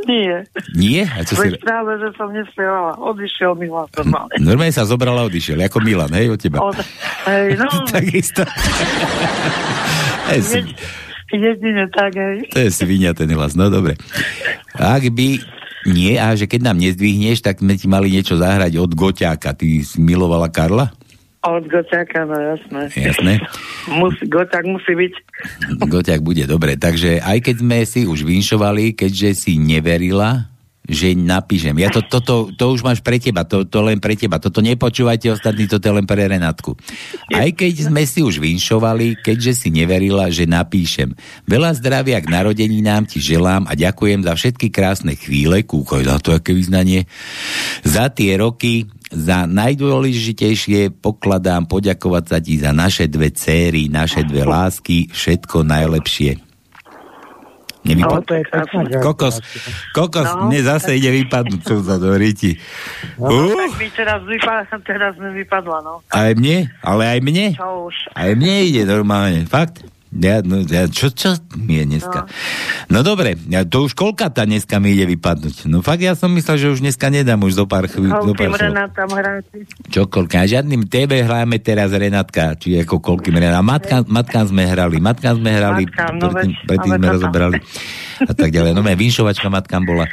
Nie. 0.03 0.43
Nie? 0.75 1.07
A 1.07 1.23
čo 1.23 1.39
si... 1.39 1.47
Veď 1.47 1.63
práve, 1.63 1.95
že 1.97 2.11
som 2.17 2.27
nespievala. 2.29 2.99
Odišiel 2.99 3.55
mi 3.55 3.71
hlas 3.71 3.87
normálne. 3.95 4.35
Normálne 4.43 4.75
sa 4.75 4.83
zobrala 4.83 5.23
a 5.23 5.31
odišiel, 5.31 5.57
ako 5.63 5.79
Milan, 5.79 6.11
hej, 6.11 6.27
od 6.27 6.37
teba. 6.37 6.59
Od... 6.59 6.75
Hej, 7.25 7.55
no, 7.55 7.71
Takisto. 7.89 8.43
To 8.43 10.33
je, 10.33 10.41
jed, 10.59 10.69
jedine 11.31 11.87
tak, 11.89 12.13
hej. 12.13 12.51
to 12.51 12.59
je 12.59 12.71
svinia 12.73 13.13
ten 13.13 13.31
hlas, 13.31 13.55
no 13.55 13.69
dobre. 13.69 13.95
Ak 14.75 15.07
by 15.07 15.29
nie, 15.89 16.15
a 16.15 16.31
že 16.39 16.47
keď 16.47 16.71
nám 16.71 16.79
nezdvihneš, 16.79 17.43
tak 17.43 17.59
sme 17.59 17.75
ti 17.75 17.91
mali 17.91 18.15
niečo 18.15 18.39
zahrať 18.39 18.79
od 18.79 18.95
Goťáka. 18.95 19.57
Ty 19.57 19.67
milovala 19.99 20.47
Karla? 20.53 20.95
Od 21.43 21.67
Goťaka, 21.67 22.23
no 22.23 22.39
jasné. 22.39 22.83
Jasné. 22.95 23.33
Musí, 23.99 24.23
Goťak 24.31 24.63
musí 24.63 24.95
byť. 24.95 25.13
Goťák 25.83 26.23
bude, 26.23 26.47
dobre. 26.47 26.79
Takže 26.79 27.19
aj 27.19 27.39
keď 27.43 27.57
sme 27.59 27.79
si 27.83 28.07
už 28.07 28.23
vinšovali, 28.23 28.95
keďže 28.95 29.35
si 29.35 29.53
neverila, 29.59 30.52
že 30.93 31.17
napíšem. 31.17 31.75
Ja 31.81 31.89
to, 31.89 32.05
toto, 32.05 32.53
to 32.53 32.65
už 32.71 32.85
máš 32.85 33.01
pre 33.01 33.17
teba, 33.17 33.49
to, 33.49 33.65
to 33.65 33.81
len 33.81 33.99
pre 33.99 34.15
teba. 34.15 34.37
Toto 34.37 34.61
nepočúvajte 34.61 35.33
ostatní, 35.33 35.65
toto 35.67 35.89
je 35.89 35.97
len 35.97 36.07
pre 36.07 36.29
Renátku. 36.29 36.77
Aj 37.33 37.49
keď 37.51 37.89
sme 37.89 38.05
si 38.05 38.21
už 38.21 38.39
vinšovali, 38.39 39.25
keďže 39.25 39.53
si 39.57 39.69
neverila, 39.73 40.29
že 40.29 40.45
napíšem. 40.45 41.17
Veľa 41.49 41.81
zdravia 41.81 42.21
k 42.21 42.31
narodeninám 42.31 43.09
ti 43.09 43.19
želám 43.19 43.65
a 43.67 43.73
ďakujem 43.73 44.23
za 44.23 44.37
všetky 44.37 44.69
krásne 44.69 45.17
chvíle, 45.17 45.65
kúkaj 45.65 46.05
na 46.05 46.21
to, 46.21 46.37
aké 46.37 46.53
vyznanie, 46.53 47.09
za 47.83 48.13
tie 48.13 48.37
roky, 48.37 48.87
za 49.13 49.49
najdôležitejšie 49.49 51.01
pokladám 51.01 51.69
poďakovať 51.69 52.25
sa 52.29 52.39
ti 52.41 52.61
za 52.61 52.73
naše 52.73 53.09
dve 53.09 53.33
céry, 53.33 53.89
naše 53.93 54.25
dve 54.25 54.45
lásky, 54.45 55.09
všetko 55.13 55.65
najlepšie. 55.65 56.52
Nevypad... 57.83 58.23
No, 58.23 58.27
to 58.27 58.35
je 58.39 58.45
pekná 58.47 58.83
Kokos, 59.03 59.37
kokos, 59.91 60.29
No, 60.31 60.47
mne 60.47 60.61
zase 60.63 60.95
ide 60.95 61.11
vypadnúť 61.11 61.63
za 61.67 61.99
do 61.99 62.15
riti. 62.15 62.55
No, 63.19 63.31
Uh, 63.33 63.51
tak 63.55 63.75
mi 63.79 63.89
teraz, 63.91 64.21
vypa- 64.23 64.67
teraz 64.87 65.13
mi 65.19 65.31
vypadla, 65.43 65.83
no. 65.83 65.95
aj 66.15 66.31
mne, 66.39 66.71
ale 66.81 67.03
aj 67.11 67.19
mne. 67.23 67.47
Čo 67.59 67.91
už. 67.91 67.97
Aj 68.15 68.31
mne 68.39 68.55
ide 68.63 68.83
normálne, 68.87 69.43
fakt. 69.51 69.83
Ja, 70.13 70.45
no, 70.45 70.61
ja, 70.69 70.85
čo, 70.93 71.09
čo 71.09 71.41
mi 71.57 71.81
je 71.81 71.97
dneska? 71.97 72.29
No, 72.93 73.01
no 73.01 73.07
dobre, 73.07 73.33
ja, 73.49 73.65
to 73.65 73.89
už 73.89 73.97
koľkata 73.97 74.45
dneska 74.45 74.77
mi 74.77 74.93
ide 74.93 75.09
vypadnúť. 75.09 75.65
No 75.73 75.81
fakt 75.81 76.05
ja 76.05 76.13
som 76.13 76.29
myslel, 76.37 76.61
že 76.61 76.67
už 76.69 76.85
dneska 76.85 77.09
nedám 77.09 77.41
už 77.41 77.57
zo 77.57 77.65
pár 77.65 77.89
chvíľ. 77.89 78.21
zo 78.21 78.37
Koľkým 78.37 78.53
pár 78.53 78.61
slov. 78.61 78.69
Renát 78.69 78.93
tam 78.93 79.09
hráte? 79.09 79.57
Čokoľko. 79.89 80.35
A 80.37 80.45
žiadnym 80.45 80.85
tebe 80.85 81.17
hráme 81.25 81.57
teraz 81.65 81.97
Renátka, 81.97 82.61
či 82.61 82.77
ako 82.77 83.01
koľkým 83.01 83.41
Renátka. 83.41 83.65
Matka, 83.65 83.97
matkám 84.05 84.53
sme 84.53 84.69
hrali, 84.69 85.01
matkám 85.01 85.41
sme 85.41 85.51
hrali, 85.57 85.83
Matkám, 85.89 86.15
no 86.21 86.29
predtým, 86.29 86.51
predtým 86.69 86.93
sme 86.93 87.07
toto. 87.09 87.15
rozoberali. 87.17 87.57
A 88.29 88.33
tak 88.37 88.51
ďalej. 88.53 88.71
No, 88.77 88.85
moja 88.85 88.97
vinšovačka 89.01 89.49
matkám 89.49 89.83
bola. 89.83 90.05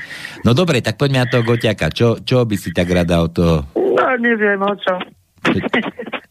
No 0.47 0.55
dobre, 0.55 0.79
tak 0.79 0.95
poďme 0.95 1.21
na 1.21 1.27
toho 1.27 1.43
Goťaka. 1.43 1.91
Čo, 1.91 2.23
čo 2.23 2.47
by 2.47 2.55
si 2.55 2.71
tak 2.71 2.87
rada 2.87 3.19
od 3.19 3.35
toho? 3.35 3.55
No, 3.75 4.05
neviem 4.15 4.63
o 4.63 4.73
čo. 4.79 4.95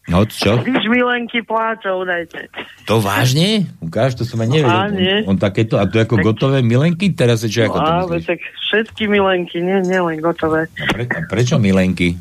No 0.08 0.24
čo? 0.24 0.56
Když 0.64 0.88
milenky 0.88 1.44
pláčou, 1.44 2.00
dajte. 2.04 2.48
To 2.88 2.96
vážne? 3.04 3.68
Ukáž, 3.84 4.16
to 4.16 4.24
som 4.24 4.40
aj 4.40 4.48
nevedel. 4.48 4.80
A, 4.80 4.88
nie. 4.88 5.16
On, 5.28 5.36
on 5.36 5.36
takéto, 5.36 5.76
a 5.76 5.84
to 5.84 6.00
ako 6.00 6.24
gotové 6.24 6.64
milenky? 6.64 7.12
Teraz 7.12 7.44
je 7.44 7.52
čo, 7.52 7.68
ako 7.68 7.76
to 7.76 7.90
No, 7.92 7.96
myslíš? 8.08 8.24
tak 8.24 8.40
všetky 8.40 9.04
milenky, 9.04 9.60
nie, 9.60 9.84
nie 9.84 10.00
len 10.00 10.16
gotové. 10.24 10.72
A 10.80 10.84
pre, 10.88 11.04
a 11.04 11.20
prečo 11.28 11.60
milenky? 11.60 12.16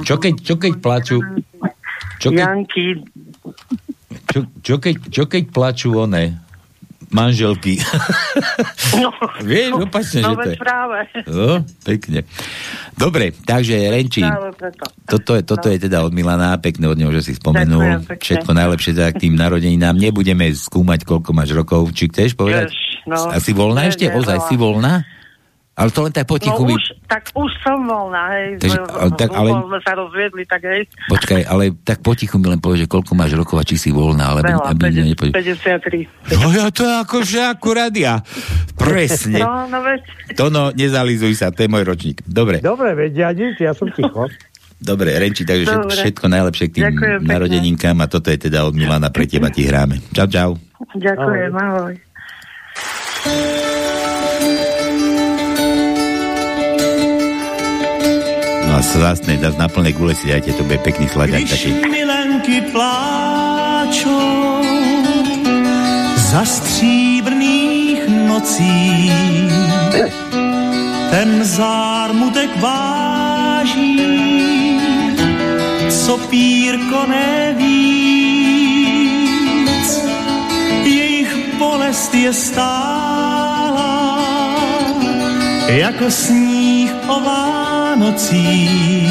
Čo 0.00 0.16
keď, 0.16 0.34
čo 0.40 0.54
keď 0.56 0.72
plačú? 0.80 1.20
Čo 2.18 2.32
keď, 2.32 2.40
Janky, 2.40 2.86
čo, 4.32 4.38
čo, 4.64 4.74
keď, 4.80 4.94
čo 5.12 5.22
keď 5.28 5.42
plačú 5.52 5.88
one? 5.92 6.40
Manželky. 7.10 7.78
No, 8.98 9.14
Vieš, 9.44 9.78
opačne, 9.78 10.20
no 10.26 10.34
že 10.34 10.36
to 10.42 10.50
je. 10.50 10.56
práve. 10.58 10.98
No, 11.28 11.62
pekne. 11.86 12.26
Dobre, 12.98 13.30
takže 13.30 13.78
Renči, 13.86 14.26
toto 15.06 15.38
je, 15.38 15.42
toto 15.46 15.70
je 15.70 15.78
teda 15.78 16.02
od 16.02 16.10
Milana, 16.10 16.58
pekné 16.58 16.90
od 16.90 16.98
neho, 16.98 17.12
že 17.14 17.22
si 17.22 17.32
spomenul. 17.38 18.02
Ďakujem. 18.02 18.18
Všetko 18.18 18.50
najlepšie 18.50 18.92
teda 18.92 19.10
k 19.14 19.22
tým 19.28 19.34
narodeninám. 19.38 19.94
Nebudeme 19.94 20.50
skúmať, 20.50 21.06
koľko 21.06 21.30
máš 21.30 21.54
rokov. 21.54 21.94
Či 21.94 22.10
chceš 22.10 22.34
povedať? 22.34 22.74
Jež, 22.74 23.06
no. 23.06 23.30
A 23.30 23.38
si 23.38 23.54
voľná 23.54 23.86
ešte? 23.86 24.10
Ozaj, 24.10 24.50
si 24.50 24.56
voľná? 24.58 25.06
Ale 25.78 25.94
to 25.94 26.02
len 26.02 26.10
tak 26.10 26.26
potichu. 26.26 26.58
No 26.66 26.74
už, 26.74 26.90
tak 27.06 27.30
už 27.38 27.50
som 27.62 27.78
voľná, 27.86 28.34
hej. 28.34 28.58
Takže, 28.58 28.78
ale 28.90 29.10
tak, 29.14 29.30
ale- 29.30 29.50
sme 29.62 29.78
sa 29.86 29.92
rozviedli, 29.94 30.42
tak 30.42 30.66
hej. 30.66 30.90
Počkaj, 31.06 31.46
ale 31.46 31.70
tak 31.86 32.02
potichu 32.02 32.34
mi 32.42 32.50
len 32.50 32.58
povedz, 32.58 32.82
že 32.82 32.90
koľko 32.90 33.14
máš 33.14 33.38
rokov 33.38 33.62
a 33.62 33.64
či 33.64 33.78
si 33.78 33.94
voľná, 33.94 34.34
ale 34.34 34.42
Veľa, 34.42 34.74
aby 34.74 34.90
mne 34.90 35.06
50, 35.06 35.10
nepovedal. 35.14 35.38
53. 35.38 36.34
No 36.34 36.50
ja 36.50 36.66
to 36.74 36.82
je 36.82 36.94
akože 36.98 37.38
akurát 37.46 37.94
ja. 37.94 38.26
Presne. 38.74 39.38
No, 39.38 39.70
no 39.70 39.78
veď. 39.86 40.02
To 40.34 40.50
no, 40.50 40.74
nezalizuj 40.74 41.38
sa, 41.38 41.54
to 41.54 41.62
je 41.62 41.70
môj 41.70 41.86
ročník. 41.86 42.26
Dobre, 42.26 42.58
Dobre, 42.58 42.98
vedia 42.98 43.30
nič, 43.30 43.62
ja 43.62 43.70
som 43.70 43.86
ticho. 43.94 44.26
dobre, 44.82 45.14
Renči, 45.14 45.46
takže 45.46 45.62
všetko, 45.62 45.86
Dobre. 45.86 46.02
všetko 46.02 46.24
najlepšie 46.26 46.66
k 46.66 46.72
tým 46.74 46.84
Ďakujem 46.90 47.20
narodeninkám 47.22 47.96
a 48.02 48.06
toto 48.10 48.34
je 48.34 48.38
teda 48.50 48.66
od 48.66 48.74
Milana 48.74 49.14
pre 49.14 49.30
teba, 49.30 49.46
ti 49.46 49.62
hráme. 49.62 50.02
Čau, 50.10 50.26
čau. 50.26 50.50
Ďakujem, 50.98 51.54
ahoj. 51.54 51.94
No 58.68 58.76
a 58.76 58.82
zásne, 58.84 59.40
dá 59.40 59.48
na 59.56 59.64
plné 59.64 59.96
gule 59.96 60.12
si 60.12 60.28
dajte, 60.28 60.52
to 60.52 60.60
bude 60.60 60.78
pekný 60.78 61.08
Když 61.08 61.50
taký. 61.50 61.72
milenky 61.88 62.60
pláčou 62.68 64.60
za 66.16 66.44
stříbrných 66.44 68.08
nocí, 68.28 69.12
ten 71.10 71.44
zármutek 71.44 72.60
váží, 72.60 74.04
co 75.88 76.18
pírko 76.18 77.06
nevíc. 77.08 77.88
Jejich 80.84 81.56
bolest 81.58 82.14
je 82.14 82.32
stála, 82.32 83.48
jako 85.68 86.10
sníh 86.10 86.87
o 87.08 87.20
Vánocích. 87.20 89.08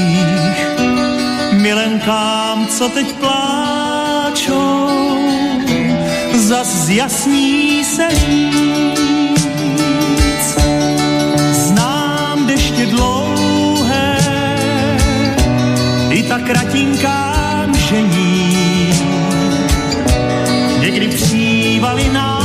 Milenkám, 1.52 2.68
co 2.68 2.90
teď 2.90 3.14
pláčou, 3.14 4.90
zas 6.36 6.68
zjasní 6.68 7.84
se 7.84 8.10
říct. 8.10 9.38
Znám 11.52 12.48
deště 12.48 12.86
dlouhé, 12.86 14.18
i 16.10 16.24
ta 16.24 16.40
kratinká 16.40 17.34
mžení. 17.68 18.94
Někdy 20.80 21.08
přívaly 21.08 22.10
nářků 22.10 22.37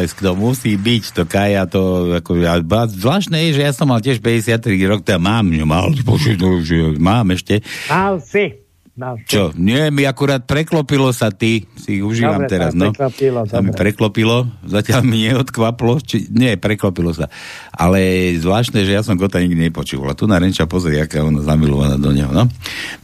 potlesk, 0.00 0.16
to 0.24 0.32
musí 0.32 0.72
byť, 0.80 1.04
to 1.12 1.22
kaja, 1.28 1.68
to 1.68 2.16
ako, 2.16 2.40
a 2.40 2.56
zvláštne 2.88 3.36
je, 3.48 3.60
že 3.60 3.62
ja 3.68 3.72
som 3.76 3.92
mal 3.92 4.00
tiež 4.00 4.24
53 4.24 4.64
rok, 4.88 5.04
to 5.04 5.20
mám, 5.20 5.44
mal, 5.68 5.92
no, 5.92 6.48
že 6.64 6.96
mám 6.96 7.28
ešte. 7.36 7.60
Mal 7.92 8.16
si. 8.24 8.56
Mal 8.96 9.20
si. 9.20 9.28
Čo? 9.28 9.52
Nie, 9.60 9.92
mi 9.92 10.08
akurát 10.08 10.40
preklopilo 10.48 11.12
sa 11.12 11.28
ty, 11.28 11.68
si 11.76 12.00
ich 12.00 12.04
užívam 12.04 12.40
Dobre, 12.40 12.48
teraz, 12.48 12.72
no. 12.72 12.96
preklopilo, 12.96 13.44
sa 13.44 13.60
mi 13.60 13.76
preklopilo, 13.76 14.36
zatiaľ 14.64 15.00
mi 15.04 15.28
neodkvaplo, 15.28 16.00
či, 16.00 16.32
nie, 16.32 16.56
preklopilo 16.56 17.12
sa. 17.12 17.28
Ale 17.76 18.32
zvláštne, 18.40 18.80
že 18.88 18.96
ja 18.96 19.04
som 19.04 19.20
Gota 19.20 19.36
nikdy 19.36 19.68
nepočul. 19.68 20.00
A 20.08 20.16
tu 20.16 20.24
na 20.24 20.40
Renča 20.40 20.64
pozri, 20.64 20.96
aká 20.96 21.20
ona 21.20 21.44
zamilovaná 21.44 22.00
do 22.00 22.08
neho, 22.08 22.32
no. 22.32 22.48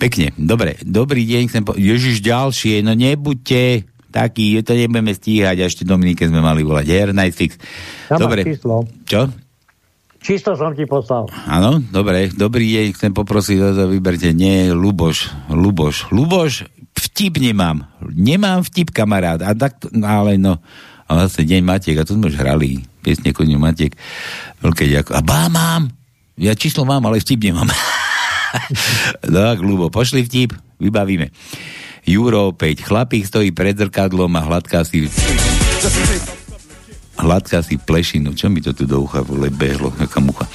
Pekne, 0.00 0.32
dobre, 0.40 0.80
dobrý 0.80 1.28
deň, 1.28 1.42
chcem 1.52 1.60
po... 1.60 1.76
Ježiš, 1.76 2.24
ďalšie, 2.24 2.80
no 2.80 2.96
nebuďte 2.96 3.84
taký, 4.10 4.60
to 4.62 4.72
nebudeme 4.72 5.12
stíhať, 5.12 5.62
ešte 5.62 5.82
Dominike 5.82 6.24
sme 6.26 6.40
mali 6.40 6.62
volať, 6.62 6.86
her, 6.88 7.08
night 7.12 7.36
fix. 7.36 7.56
Tam 8.08 8.18
máš 8.18 8.22
Dobre, 8.22 8.40
číslo. 8.46 8.74
čo? 9.04 9.20
Číslo 10.20 10.58
som 10.58 10.74
ti 10.74 10.82
poslal. 10.90 11.30
Áno, 11.46 11.78
dobre, 11.78 12.34
dobrý 12.34 12.66
deň, 12.66 12.86
chcem 12.98 13.12
poprosiť, 13.14 13.56
to 13.78 13.86
vyberte, 13.86 14.34
nie, 14.34 14.74
Luboš, 14.74 15.30
Luboš, 15.54 16.10
Luboš, 16.10 16.66
vtip 16.98 17.38
nemám, 17.38 17.86
nemám 18.10 18.66
vtip, 18.66 18.90
kamarát, 18.90 19.38
a 19.38 19.54
tak, 19.54 19.78
to- 19.78 19.92
no, 19.94 20.08
ale 20.08 20.34
no, 20.34 20.58
a 21.06 21.10
zase 21.30 21.46
deň 21.46 21.62
Matiek, 21.62 21.96
a 22.00 22.02
tu 22.02 22.18
sme 22.18 22.26
už 22.26 22.42
hrali, 22.42 22.82
piesne 23.06 23.30
koniu 23.30 23.62
Matiek, 23.62 23.94
veľké 24.64 24.90
ďako, 24.90 25.14
a 25.14 25.20
bá, 25.22 25.46
mám, 25.46 25.94
ja 26.34 26.58
číslo 26.58 26.82
mám, 26.82 27.06
ale 27.06 27.22
vtip 27.22 27.46
nemám. 27.46 27.70
tak, 29.22 29.56
Lubo, 29.62 29.94
pošli 29.94 30.26
vtip, 30.26 30.58
vybavíme. 30.82 31.30
Juro 32.06 32.54
5, 32.54 32.86
chlapík 32.86 33.26
stojí 33.26 33.50
pred 33.50 33.74
zrkadlom 33.74 34.30
a 34.38 34.46
hladká 34.46 34.86
si 34.86 35.10
hladká 37.18 37.66
si 37.66 37.74
plešinu. 37.82 38.30
Čo 38.38 38.46
mi 38.46 38.62
to 38.62 38.70
tu 38.70 38.86
do 38.86 39.02
ucha 39.02 39.26
vole 39.26 39.50
behlo, 39.50 39.90
aká 39.98 40.22
mucha. 40.22 40.46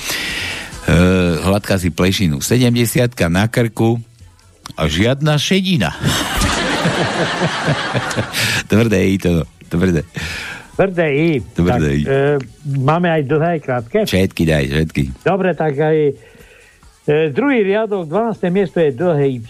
E, 0.88 0.95
hladká 1.44 1.76
si 1.76 1.91
plešinu. 1.91 2.40
70 2.40 3.11
na 3.28 3.52
krku 3.52 3.99
a 4.80 4.88
žiadna 4.88 5.36
šedina. 5.36 5.91
tvrdé 8.72 9.11
i 9.11 9.19
to, 9.19 9.44
tvrdé. 9.68 10.07
Tvrdé 10.72 11.07
I. 11.14 11.30
Tvrdé 11.53 11.90
tak, 11.94 11.99
I. 11.99 12.03
E, 12.07 12.18
máme 12.80 13.11
aj 13.11 13.22
dlhé, 13.28 13.49
aj 13.60 13.61
krátke? 13.61 13.99
Všetky 14.07 14.44
daj, 14.49 14.65
všetky. 14.72 15.03
Dobre, 15.22 15.53
tak 15.53 15.78
aj 15.78 15.98
e, 17.06 17.30
druhý 17.30 17.61
riadok, 17.61 18.10
12. 18.10 18.49
miesto 18.49 18.80
je 18.82 18.90
dlhé 18.95 19.30
Y, 19.36 19.45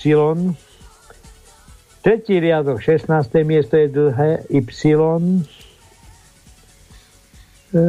Tretí 2.02 2.41
riadok, 2.41 2.82
16. 2.82 3.06
miesto 3.45 3.78
je 3.78 3.86
dlhé 3.86 4.49
Y. 4.49 4.65
E, 7.72 7.84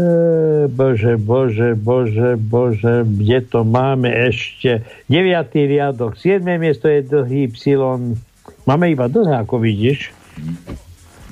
bože, 0.68 1.16
bože, 1.16 1.72
bože, 1.74 2.36
bože, 2.36 3.08
kde 3.08 3.38
to 3.48 3.64
máme 3.64 4.12
ešte? 4.12 4.84
9. 5.08 5.56
riadok, 5.64 6.20
7. 6.20 6.44
miesto 6.60 6.92
je 6.92 7.00
dlhý 7.00 7.48
Y. 7.48 8.20
Máme 8.68 8.92
iba 8.92 9.08
dlhé, 9.08 9.48
ako 9.48 9.64
vidíš. 9.64 10.12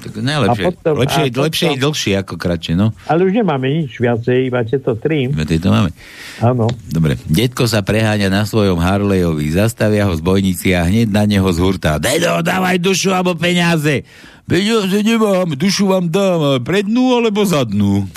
Tak 0.00 0.16
najlepšie, 0.16 0.64
A 0.64 0.68
potom- 0.72 0.96
lepšie, 0.96 1.20
a 1.20 1.26
potom- 1.26 1.44
lepšie 1.44 1.66
je 1.66 1.78
dlhšie 1.78 2.14
ako 2.18 2.34
kratšie, 2.34 2.72
no. 2.72 2.96
Ale 3.04 3.20
už 3.22 3.32
nemáme 3.34 3.68
nič 3.70 3.96
viacej, 3.96 4.48
iba 4.48 4.64
tieto 4.64 4.96
tri. 4.96 5.28
Iba 5.28 5.44
tieto 5.44 5.68
máme. 5.68 5.92
Áno. 6.40 6.72
Dobre. 6.86 7.20
Detko 7.22 7.64
sa 7.64 7.80
preháňa 7.80 8.26
na 8.26 8.42
svojom 8.42 8.76
Harleyovi, 8.76 9.44
zastavia 9.50 10.08
ho 10.08 10.14
zbojníci 10.14 10.72
a 10.72 10.82
hneď 10.82 11.06
na 11.06 11.24
neho 11.24 11.48
zhurtá. 11.50 11.96
Dedo, 11.96 12.40
dávaj 12.40 12.76
dušu 12.76 13.10
alebo 13.10 13.36
peniaze. 13.36 14.08
Peniaze 14.44 14.98
nemám, 14.98 15.52
dušu 15.52 15.86
vám 15.86 16.08
dám, 16.08 16.58
prednú 16.60 17.14
alebo 17.14 17.44
zadnú. 17.44 18.08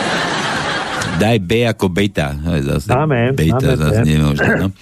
Daj 1.20 1.36
B 1.38 1.68
ako 1.68 1.92
beta. 1.92 2.32
Zase 2.38 2.88
Máme, 2.88 3.36
beta 3.36 3.60
máme 3.60 3.76
zase 3.76 4.00
B. 4.00 4.06
nemôže, 4.08 4.46
no. 4.56 4.68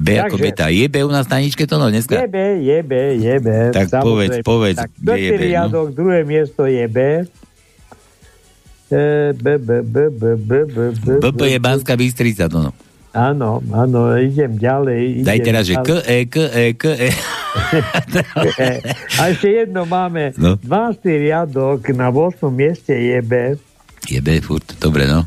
B 0.00 0.16
Takže, 0.16 0.32
ako 0.32 0.36
beta. 0.40 0.66
Je 0.72 0.88
B 0.88 1.04
u 1.04 1.12
nás 1.12 1.28
na 1.28 1.44
ničke 1.44 1.68
to 1.68 1.76
no 1.76 1.92
dneska? 1.92 2.16
Je 2.16 2.28
B, 2.28 2.38
je 2.64 2.78
B, 2.80 2.92
je 3.20 3.34
B. 3.36 3.48
Tak 3.68 3.86
samozrejme. 3.92 4.08
povedz, 4.08 4.34
povedz. 4.40 4.78
Tak, 4.80 4.90
kde 4.96 5.12
je 5.20 5.30
B, 5.30 5.36
no? 5.36 5.44
riadok, 5.44 5.86
no? 5.92 5.96
druhé 5.96 6.20
miesto 6.24 6.64
je 6.64 6.84
B. 6.88 6.98
E, 8.90 9.02
BB 11.20 11.40
je 11.46 11.58
Banská 11.60 11.94
Bystrica, 12.00 12.48
to 12.48 12.64
no. 12.64 12.72
Áno, 13.10 13.58
áno, 13.74 14.14
idem 14.14 14.54
ďalej. 14.54 15.22
Idem 15.22 15.26
Daj 15.26 15.40
teraz, 15.42 15.64
že 15.66 15.74
k, 15.82 15.90
e, 16.06 16.16
k, 16.30 16.36
e, 16.46 16.64
k, 16.78 16.84
e. 16.94 17.10
e 18.64 18.68
a 19.18 19.22
ešte 19.34 19.50
jedno 19.50 19.82
máme. 19.82 20.30
No. 20.38 20.54
12. 20.62 21.02
riadok 21.28 21.90
na 21.92 22.08
8. 22.08 22.38
mieste 22.54 22.94
je 22.94 23.18
B. 23.20 23.58
Je 24.06 24.22
B, 24.22 24.38
furt, 24.40 24.78
dobre, 24.78 25.10
no. 25.10 25.26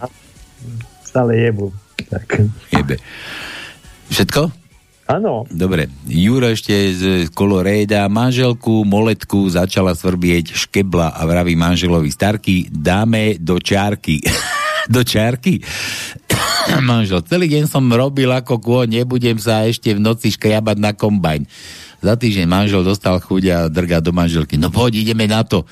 Stále 1.04 1.44
jebu. 1.44 1.76
Tak. 2.08 2.41
Je 2.72 2.84
B. 2.88 2.95
Všetko? 4.10 4.62
Áno. 5.03 5.43
Dobre, 5.51 5.91
Juro 6.07 6.47
ešte 6.47 6.71
z 6.95 7.03
Koloréda 7.35 8.07
manželku 8.07 8.88
Moletku 8.88 9.51
začala 9.51 9.91
svrbieť 9.99 10.55
škebla 10.55 11.11
a 11.11 11.21
vraví 11.27 11.59
manželovi 11.59 12.07
Starky, 12.07 12.71
dáme 12.71 13.35
do 13.35 13.59
čárky. 13.59 14.23
do 14.95 15.03
čárky? 15.03 15.59
Manžel, 16.88 17.19
celý 17.27 17.51
deň 17.51 17.67
som 17.67 17.84
robil 17.91 18.31
ako 18.31 18.63
kôň, 18.63 19.03
nebudem 19.03 19.35
sa 19.35 19.67
ešte 19.67 19.91
v 19.91 19.99
noci 19.99 20.31
škriabať 20.31 20.77
na 20.80 20.95
kombajn. 20.95 21.43
Za 22.03 22.19
týždeň 22.19 22.47
manžel 22.47 22.84
dostal 22.84 23.15
chuť 23.19 23.43
a 23.47 23.57
drga 23.71 24.03
do 24.03 24.11
manželky. 24.11 24.59
No 24.59 24.67
poď, 24.67 25.07
ideme 25.07 25.23
na 25.23 25.47
to. 25.47 25.63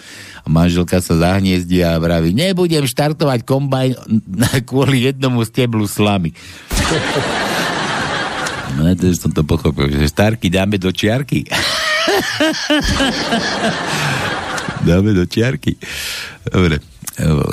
A 0.44 0.48
manželka 0.48 1.04
sa 1.04 1.20
zahniezdí 1.20 1.84
a 1.84 2.00
vraví, 2.00 2.32
nebudem 2.32 2.88
štartovať 2.88 3.44
kombajn 3.44 3.92
kvôli 4.70 5.12
jednomu 5.12 5.44
steblu 5.44 5.88
slamy. 5.88 6.32
No, 8.78 8.96
to 8.96 9.12
som 9.16 9.32
to 9.32 9.44
pochopil, 9.44 9.92
že 9.92 10.08
starky 10.08 10.48
dáme 10.48 10.80
do 10.80 10.92
čiarky. 10.92 11.44
dáme 14.88 15.12
do 15.12 15.28
čiarky. 15.28 15.76
Dobre. 16.48 16.80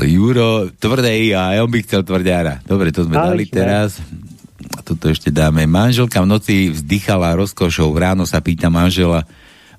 Juro, 0.06 0.70
tvrdé 0.78 1.28
I 1.28 1.34
a 1.34 1.58
on 1.60 1.68
by 1.68 1.82
chcel 1.82 2.06
tvrdiara. 2.06 2.62
Dobre, 2.64 2.94
to 2.94 3.04
sme 3.04 3.18
Dali 3.18 3.26
dali 3.26 3.44
teraz. 3.50 3.98
A 4.78 4.80
toto 4.80 5.10
ešte 5.10 5.34
dáme. 5.34 5.66
Manželka 5.66 6.22
v 6.22 6.30
noci 6.30 6.70
vzdychala 6.70 7.34
rozkošou. 7.36 7.90
Ráno 7.92 8.24
sa 8.24 8.38
pýta 8.38 8.70
manžela, 8.70 9.26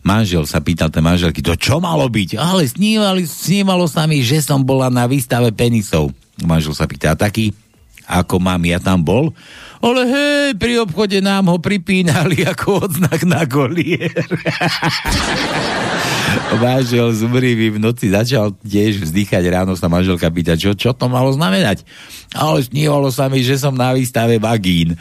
manžel 0.03 0.43
sa 0.45 0.59
pýtal 0.59 0.91
tej 0.91 1.03
manželky, 1.03 1.39
to 1.39 1.55
čo 1.55 1.79
malo 1.79 2.05
byť? 2.07 2.37
Ale 2.37 2.67
snívali, 2.67 3.23
snívalo 3.25 3.87
sa 3.87 4.05
mi, 4.05 4.21
že 4.21 4.43
som 4.43 4.61
bola 4.61 4.91
na 4.91 5.07
výstave 5.07 5.49
penisov. 5.55 6.11
Manžel 6.43 6.75
sa 6.75 6.87
pýta, 6.87 7.15
a 7.15 7.19
taký, 7.19 7.51
ako 8.09 8.41
mám, 8.41 8.65
ja 8.65 8.81
tam 8.81 9.05
bol? 9.05 9.29
Ale 9.79 10.03
hej, 10.09 10.57
pri 10.59 10.81
obchode 10.81 11.21
nám 11.21 11.53
ho 11.53 11.61
pripínali 11.61 12.41
ako 12.51 12.89
odznak 12.89 13.21
na 13.23 13.45
golier. 13.45 14.09
Manžel 16.59 17.13
zumrivý 17.13 17.77
v 17.77 17.79
noci 17.79 18.09
začal 18.09 18.57
tiež 18.65 19.05
vzdychať. 19.05 19.45
Ráno 19.47 19.77
sa 19.77 19.87
manželka 19.87 20.27
pýta, 20.33 20.57
čo, 20.57 20.73
čo 20.73 20.91
to 20.91 21.07
malo 21.07 21.31
znamenať. 21.31 21.85
Ale 22.33 22.65
snívalo 22.65 23.13
sa 23.13 23.29
mi, 23.29 23.45
že 23.45 23.61
som 23.61 23.77
na 23.77 23.93
výstave 23.93 24.41
vagín. 24.41 24.97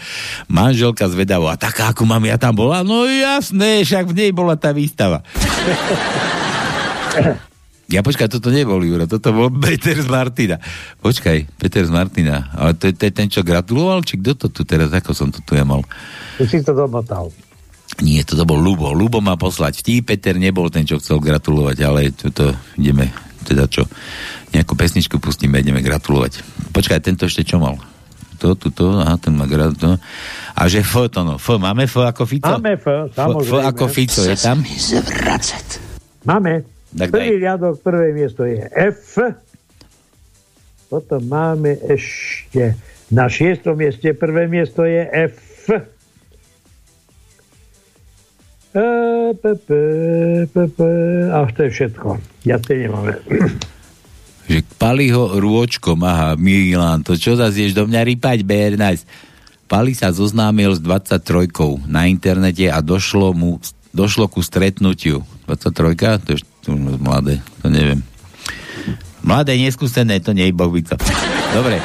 Manželka 0.47 1.09
zvedavo, 1.09 1.49
a 1.49 1.57
taká, 1.57 1.89
ako 1.91 2.05
mám, 2.05 2.23
ja 2.29 2.37
tam 2.37 2.53
bola? 2.55 2.85
No 2.85 3.09
jasné, 3.09 3.83
však 3.83 4.13
v 4.13 4.15
nej 4.15 4.31
bola 4.31 4.61
tá 4.61 4.77
výstava. 4.77 5.25
Ja 7.89 8.05
počkaj, 8.05 8.29
toto 8.29 8.53
nebol 8.53 8.85
Juro, 8.85 9.09
toto 9.09 9.33
bol 9.33 9.49
Peter 9.65 9.97
z 9.97 10.09
Martina. 10.13 10.61
Počkaj, 11.01 11.57
Peter 11.57 11.89
z 11.89 11.93
Martina. 11.93 12.53
Ale 12.53 12.77
to 12.77 12.93
je 12.93 12.95
to 12.95 13.03
je 13.09 13.13
ten, 13.17 13.29
čo 13.33 13.41
gratuloval? 13.41 14.05
Či 14.05 14.21
kto 14.21 14.37
to 14.37 14.47
tu 14.53 14.69
teraz, 14.69 14.93
ako 14.93 15.17
som 15.17 15.33
to 15.33 15.41
tu 15.41 15.57
ja 15.57 15.65
mal? 15.65 15.81
Už 16.37 16.53
si 16.53 16.61
to 16.61 16.77
domotal. 16.77 17.33
Nie, 18.05 18.23
to 18.29 18.37
bol 18.45 18.61
Lubo. 18.61 18.93
Lubo 18.93 19.25
má 19.25 19.35
poslať 19.41 19.81
vtip, 19.81 20.13
Peter 20.13 20.37
nebol 20.37 20.69
ten, 20.69 20.85
čo 20.85 21.01
chcel 21.01 21.19
gratulovať, 21.19 21.77
ale 21.83 22.13
tuto 22.13 22.53
ideme, 22.77 23.11
teda 23.43 23.67
čo, 23.67 23.89
nejakú 24.53 24.77
pesničku 24.77 25.17
pustíme, 25.19 25.59
ideme 25.59 25.81
gratulovať. 25.81 26.45
Počkaj, 26.71 27.01
tento 27.03 27.25
ešte 27.25 27.43
čo 27.43 27.57
mal? 27.59 27.81
To, 28.39 28.55
tu, 28.55 28.71
to, 28.71 29.03
aha, 29.03 29.19
ten 29.19 29.35
má 29.35 29.49
gratulovať. 29.51 29.99
A 30.55 30.69
že 30.71 30.85
F 30.85 31.11
to 31.11 31.27
no, 31.27 31.41
F, 31.41 31.59
máme 31.59 31.89
F 31.89 31.97
ako 32.05 32.23
Fico? 32.29 32.53
Máme 32.55 32.77
F, 32.79 32.87
F, 32.87 33.11
F 33.11 33.17
samozrejme. 33.17 33.67
ako 33.67 33.85
Fico, 33.91 34.21
je 34.23 34.37
tam? 34.37 34.63
Máme. 36.23 36.78
Tak 36.97 37.13
Prvý 37.13 37.37
daj. 37.37 37.43
riadok, 37.45 37.75
prvé 37.85 38.17
miesto 38.17 38.49
je 38.49 38.65
F. 38.73 39.21
Potom 40.89 41.21
máme 41.29 41.77
ešte 41.85 42.73
na 43.13 43.29
šiestom 43.29 43.77
mieste, 43.77 44.17
prvé 44.17 44.49
miesto 44.49 44.89
je 44.89 45.05
F. 45.05 45.37
E, 48.73 48.89
p, 49.37 49.45
p, 49.65 49.69
p, 50.49 50.55
p. 50.69 50.79
A 51.33 51.45
to 51.53 51.61
je 51.69 51.71
všetko. 51.73 52.09
Ja 52.45 52.61
to 52.61 52.73
nemáme. 52.73 53.17
Že 54.49 54.65
pali 54.81 55.13
ho 55.13 55.37
rôčkom, 55.37 56.01
aha, 56.05 56.37
Milan, 56.41 57.05
to 57.05 57.21
čo 57.21 57.37
zase 57.37 57.73
do 57.77 57.85
mňa 57.85 58.01
rýpať, 58.01 58.45
Bernajs? 58.45 59.05
Pali 59.69 59.93
sa 59.93 60.09
zoznámil 60.09 60.73
s 60.73 60.81
23 60.81 61.53
na 61.85 62.09
internete 62.09 62.73
a 62.73 62.81
došlo 62.81 63.37
mu 63.37 63.61
došlo 63.93 64.29
ku 64.29 64.41
stretnutiu. 64.41 65.25
23? 65.45 66.25
To 66.25 66.29
je 66.33 66.41
to 66.69 66.77
mladé, 66.77 67.41
to 67.65 67.73
neviem. 67.73 68.05
Mladé, 69.25 69.57
neskúsené, 69.57 70.21
to 70.21 70.37
nie 70.37 70.53
je 70.53 70.55
bohvica. 70.55 71.01
Dobre. 71.57 71.81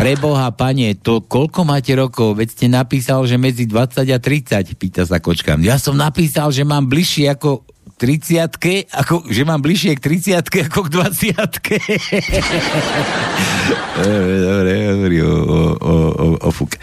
Preboha, 0.00 0.48
pane, 0.54 0.94
to 0.96 1.20
koľko 1.20 1.66
máte 1.66 1.90
rokov? 1.92 2.38
Veď 2.38 2.48
ste 2.54 2.66
napísal, 2.70 3.26
že 3.28 3.36
medzi 3.36 3.66
20 3.66 4.06
a 4.08 4.18
30, 4.22 4.78
pýta 4.78 5.02
sa 5.04 5.20
kočka. 5.20 5.58
Ja 5.60 5.76
som 5.76 5.98
napísal, 5.98 6.54
že 6.54 6.64
mám 6.64 6.86
bližšie 6.86 7.34
ako 7.34 7.66
30 7.98 8.94
ako, 8.94 9.26
že 9.26 9.42
mám 9.42 9.58
bližšie 9.58 9.98
k 9.98 10.22
30 10.38 10.70
ako 10.70 10.86
k 10.86 11.02
20 11.02 11.34
Dobre, 13.98 14.70
hovorí 14.94 15.18
o, 15.18 15.34
o, 15.34 15.74
o, 15.74 16.14
o, 16.14 16.26
o 16.46 16.50
fuk. 16.54 16.78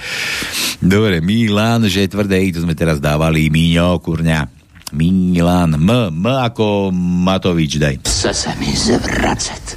Dobre, 0.84 1.24
Milan, 1.24 1.88
že 1.88 2.12
tvrdé 2.12 2.44
to 2.52 2.68
sme 2.68 2.76
teraz 2.76 3.00
dávali, 3.00 3.48
Míňo, 3.48 4.04
kurňa. 4.04 4.55
Milan, 4.96 5.76
M, 5.76 5.92
M 6.10 6.26
ako 6.26 6.96
Matovič, 6.96 7.76
daj. 7.76 8.00
Chce 8.08 8.32
se 8.34 8.52
mi 8.56 8.72
zvracet. 8.72 9.76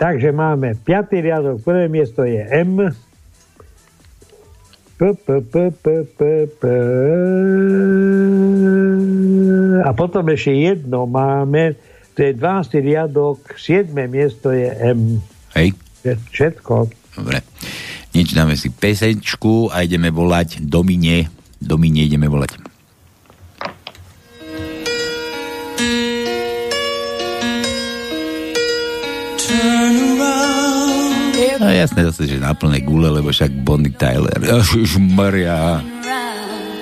Takže 0.00 0.34
máme 0.34 0.74
piatý 0.82 1.22
riadok, 1.22 1.62
prvé 1.62 1.86
miesto 1.86 2.26
je 2.26 2.42
M. 2.42 2.90
P, 4.98 5.00
p, 5.14 5.26
p, 5.46 5.54
p, 5.70 5.86
p, 6.10 6.20
p. 6.58 6.62
A 9.82 9.90
potom 9.94 10.26
ešte 10.32 10.56
jedno 10.56 11.06
máme, 11.06 11.78
to 12.18 12.26
je 12.26 12.32
12. 12.34 12.82
riadok, 12.82 13.54
7. 13.54 13.94
miesto 14.10 14.50
je 14.50 14.74
M. 14.80 15.22
Hej. 15.54 15.76
Všetko. 16.02 16.90
Dobre. 17.14 17.44
Nič 18.12 18.34
dáme 18.34 18.58
si 18.58 18.74
pesečku 18.74 19.70
a 19.70 19.86
ideme 19.86 20.10
volať 20.10 20.66
Domine. 20.66 21.30
Domine 21.62 22.04
ideme 22.04 22.26
volať. 22.26 22.71
No 31.62 31.70
jasné 31.70 32.02
zase, 32.10 32.26
že 32.26 32.42
na 32.42 32.58
plné 32.58 32.82
gule, 32.82 33.06
lebo 33.06 33.30
však 33.30 33.62
Bonnie 33.62 33.94
Tyler. 33.94 34.34
Maria. 34.98 35.78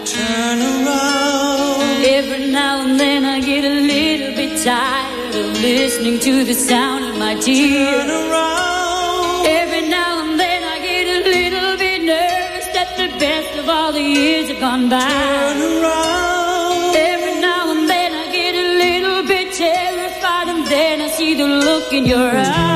Turn 0.08 0.56
around. 0.56 2.00
Every 2.00 2.48
now 2.48 2.80
and 2.88 2.96
then 2.96 3.28
I 3.28 3.44
get 3.44 3.60
a 3.60 3.76
little 3.76 4.32
bit 4.32 4.56
tired 4.64 5.36
of 5.36 5.52
listening 5.60 6.16
to 6.24 6.48
the 6.48 6.56
sound 6.56 7.12
of 7.12 7.20
my 7.20 7.36
tears. 7.36 7.92
Turn 7.92 8.08
around. 8.08 9.44
Every 9.44 9.84
now 9.84 10.24
and 10.24 10.40
then 10.40 10.64
I 10.64 10.80
get 10.80 11.04
a 11.12 11.20
little 11.28 11.76
bit 11.76 12.00
nervous 12.08 12.66
that 12.72 12.96
the 12.96 13.12
best 13.20 13.52
of 13.60 13.68
all 13.68 13.92
the 13.92 14.00
years 14.00 14.48
have 14.48 14.64
gone 14.64 14.88
by. 14.88 15.04
Turn 15.04 15.60
around. 15.60 16.96
Every 16.96 17.36
now 17.36 17.68
and 17.68 17.84
then 17.84 18.16
I 18.16 18.32
get 18.32 18.56
a 18.56 18.68
little 18.80 19.28
bit 19.28 19.52
terrified 19.52 20.48
and 20.48 20.64
then 20.72 21.04
I 21.04 21.08
see 21.12 21.36
the 21.36 21.44
look 21.68 21.92
in 21.92 22.08
your 22.08 22.32
eyes. 22.32 22.69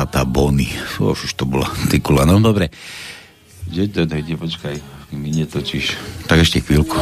Krpatá 0.00 0.24
Bony. 0.24 0.64
Fú, 0.64 1.12
už 1.12 1.36
to 1.36 1.44
bola 1.44 1.68
tykula. 1.92 2.24
No 2.24 2.40
dobre. 2.40 2.72
Že 3.68 3.92
to 3.92 4.00
dojde, 4.08 4.32
počkaj, 4.32 4.80
mi 5.12 5.28
netočíš. 5.28 6.00
Tak 6.24 6.40
ešte 6.40 6.64
chvíľku. 6.64 6.96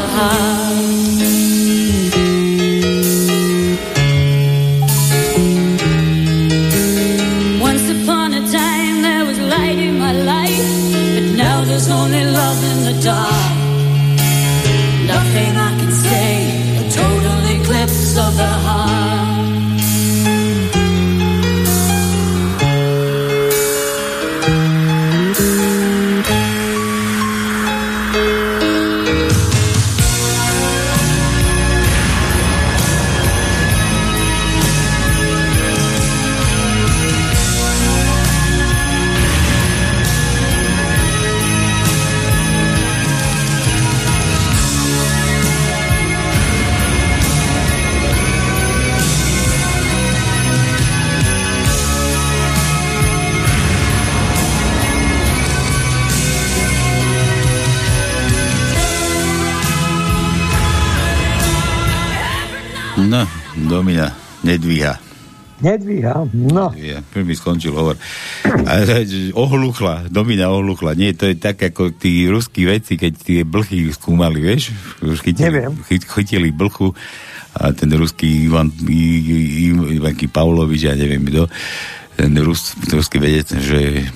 Once 7.62 7.86
upon 7.86 8.34
a 8.34 8.42
time 8.50 9.06
there 9.06 9.22
was 9.30 9.38
light 9.46 9.78
in 9.78 9.94
my 10.02 10.10
life, 10.10 10.66
but 11.14 11.38
now 11.38 11.62
there's 11.62 11.86
only 11.86 12.26
love 12.26 12.58
in 12.66 12.78
the 12.82 12.98
dark. 12.98 13.54
Nothing 15.06 15.54
I 15.54 15.70
can 15.78 15.92
say, 15.94 16.30
a 16.82 16.84
total 16.90 17.38
eclipse 17.46 18.18
of 18.18 18.34
the 18.34 18.50
heart. 18.66 18.67
Nedvíha, 65.58 66.22
no. 66.30 66.70
Ja, 66.78 67.02
mi 67.18 67.34
skončil 67.34 67.74
hovor. 67.74 67.98
A, 68.46 68.86
že 68.86 69.34
ohluchla, 69.34 70.06
Domina 70.06 70.54
ohluchla. 70.54 70.94
Nie, 70.94 71.18
to 71.18 71.26
je 71.26 71.34
tak, 71.34 71.58
ako 71.58 71.90
tí 71.98 72.30
ruskí 72.30 72.62
veci, 72.62 72.94
keď 72.94 73.12
tie 73.18 73.40
blchy 73.42 73.90
skúmali, 73.90 74.38
vieš? 74.38 74.70
Už 75.02 75.18
chytili, 75.18 75.66
chy, 75.90 75.98
chytili 75.98 76.54
blchu 76.54 76.94
a 77.58 77.74
ten 77.74 77.90
ruský 77.90 78.46
Ivan, 78.46 78.70
Ivanky 79.90 80.30
Pavlovič, 80.30 80.86
ja 80.86 80.94
neviem 80.94 81.26
kto, 81.26 81.50
ten 82.14 82.30
rus, 82.38 82.78
ruský 82.86 83.18
vedec, 83.18 83.50
že 83.58 84.06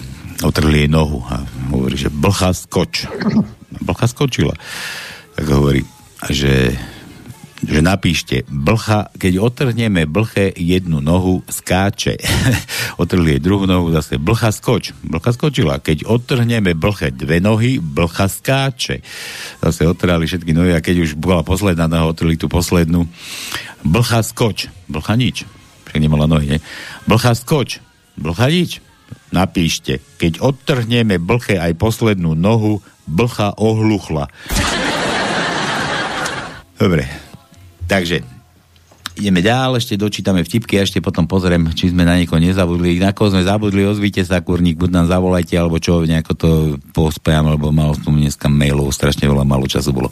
otrhli 0.46 0.86
jej 0.86 0.90
nohu 0.90 1.26
a 1.26 1.42
hovorí, 1.74 1.98
že 1.98 2.10
blcha 2.10 2.54
skoč. 2.54 3.10
Blcha 3.82 4.06
skočila. 4.06 4.54
Tak 5.34 5.46
hovorí, 5.50 5.82
že 6.30 6.70
že 7.62 7.78
napíšte, 7.78 8.42
blcha, 8.50 9.14
keď 9.14 9.38
otrhneme 9.38 10.02
blche 10.10 10.50
jednu 10.50 10.98
nohu, 10.98 11.46
skáče. 11.46 12.18
Otrhli 13.02 13.38
jej 13.38 13.42
druhú 13.42 13.70
nohu, 13.70 13.94
zase 13.94 14.18
blcha 14.18 14.50
skoč. 14.50 14.90
Blcha 15.06 15.30
skočila. 15.30 15.78
Keď 15.78 16.10
otrhneme 16.10 16.74
blche 16.74 17.14
dve 17.14 17.38
nohy, 17.38 17.78
blcha 17.78 18.26
skáče. 18.26 19.06
Zase 19.62 19.86
otrhali 19.86 20.26
všetky 20.26 20.50
nohy 20.50 20.74
a 20.74 20.82
keď 20.82 21.06
už 21.06 21.10
bola 21.14 21.46
posledná 21.46 21.86
noha, 21.86 22.10
otrhli 22.10 22.34
tú 22.34 22.50
poslednú. 22.50 23.06
Blcha 23.86 24.26
skoč. 24.26 24.66
Blcha 24.90 25.14
nič. 25.14 25.46
Však 25.86 26.02
nemala 26.02 26.26
nohy, 26.26 26.56
ne? 26.56 26.58
Blcha 27.06 27.38
skoč. 27.38 27.78
Blcha 28.18 28.50
nič. 28.50 28.82
Napíšte, 29.30 30.02
keď 30.18 30.42
odtrhneme 30.42 31.22
blche 31.22 31.62
aj 31.62 31.78
poslednú 31.78 32.34
nohu, 32.34 32.82
blcha 33.06 33.54
ohluchla. 33.54 34.26
Dobre, 36.82 37.06
Takže 37.92 38.24
ideme 39.12 39.44
ďalej, 39.44 39.84
ešte 39.84 40.00
dočítame 40.00 40.40
vtipky 40.40 40.80
a 40.80 40.88
ešte 40.88 41.04
potom 41.04 41.28
pozriem, 41.28 41.68
či 41.76 41.92
sme 41.92 42.08
na 42.08 42.16
niekoho 42.16 42.40
nezabudli. 42.40 42.96
Na 42.96 43.12
koho 43.12 43.28
sme 43.28 43.44
zabudli, 43.44 43.84
ozvite 43.84 44.24
sa, 44.24 44.40
kurník, 44.40 44.80
buď 44.80 44.88
nám 44.88 45.06
zavolajte, 45.12 45.52
alebo 45.60 45.76
čo, 45.76 46.00
nejako 46.00 46.32
to 46.32 46.50
pospejam, 46.96 47.52
lebo 47.52 47.68
mal 47.68 47.92
som 48.00 48.16
dneska 48.16 48.48
mailov, 48.48 48.88
strašne 48.96 49.28
veľa 49.28 49.44
malo 49.44 49.68
času 49.68 49.92
bolo. 49.92 50.08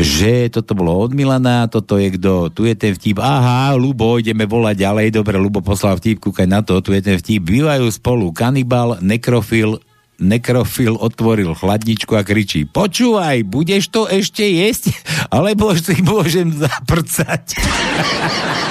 Že 0.00 0.48
toto 0.48 0.72
bolo 0.72 0.96
od 0.96 1.12
Milana, 1.12 1.68
toto 1.68 2.00
je 2.00 2.16
kto, 2.16 2.48
tu 2.48 2.64
je 2.64 2.72
ten 2.72 2.96
vtip, 2.96 3.20
aha, 3.20 3.76
Lubo, 3.76 4.16
ideme 4.16 4.48
volať 4.48 4.88
ďalej, 4.88 5.20
dobre, 5.20 5.36
Lubo 5.36 5.60
poslal 5.60 6.00
vtip, 6.00 6.24
kúkaj 6.24 6.48
na 6.48 6.64
to, 6.64 6.80
tu 6.80 6.96
je 6.96 7.04
ten 7.04 7.20
vtip, 7.20 7.44
bývajú 7.44 7.92
spolu 7.92 8.32
kanibal, 8.32 8.96
nekrofil, 9.04 9.84
nekrofil 10.18 10.94
otvoril 10.98 11.54
chladničku 11.54 12.14
a 12.14 12.22
kričí 12.22 12.66
počúvaj, 12.68 13.42
budeš 13.46 13.90
to 13.90 14.06
ešte 14.06 14.46
jesť? 14.46 14.94
Alebo 15.30 15.74
si 15.74 15.98
môžem 16.02 16.54
zaprcať. 16.54 17.44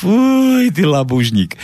Fúj, 0.00 0.72
ty 0.72 0.82
labužník. 0.84 1.56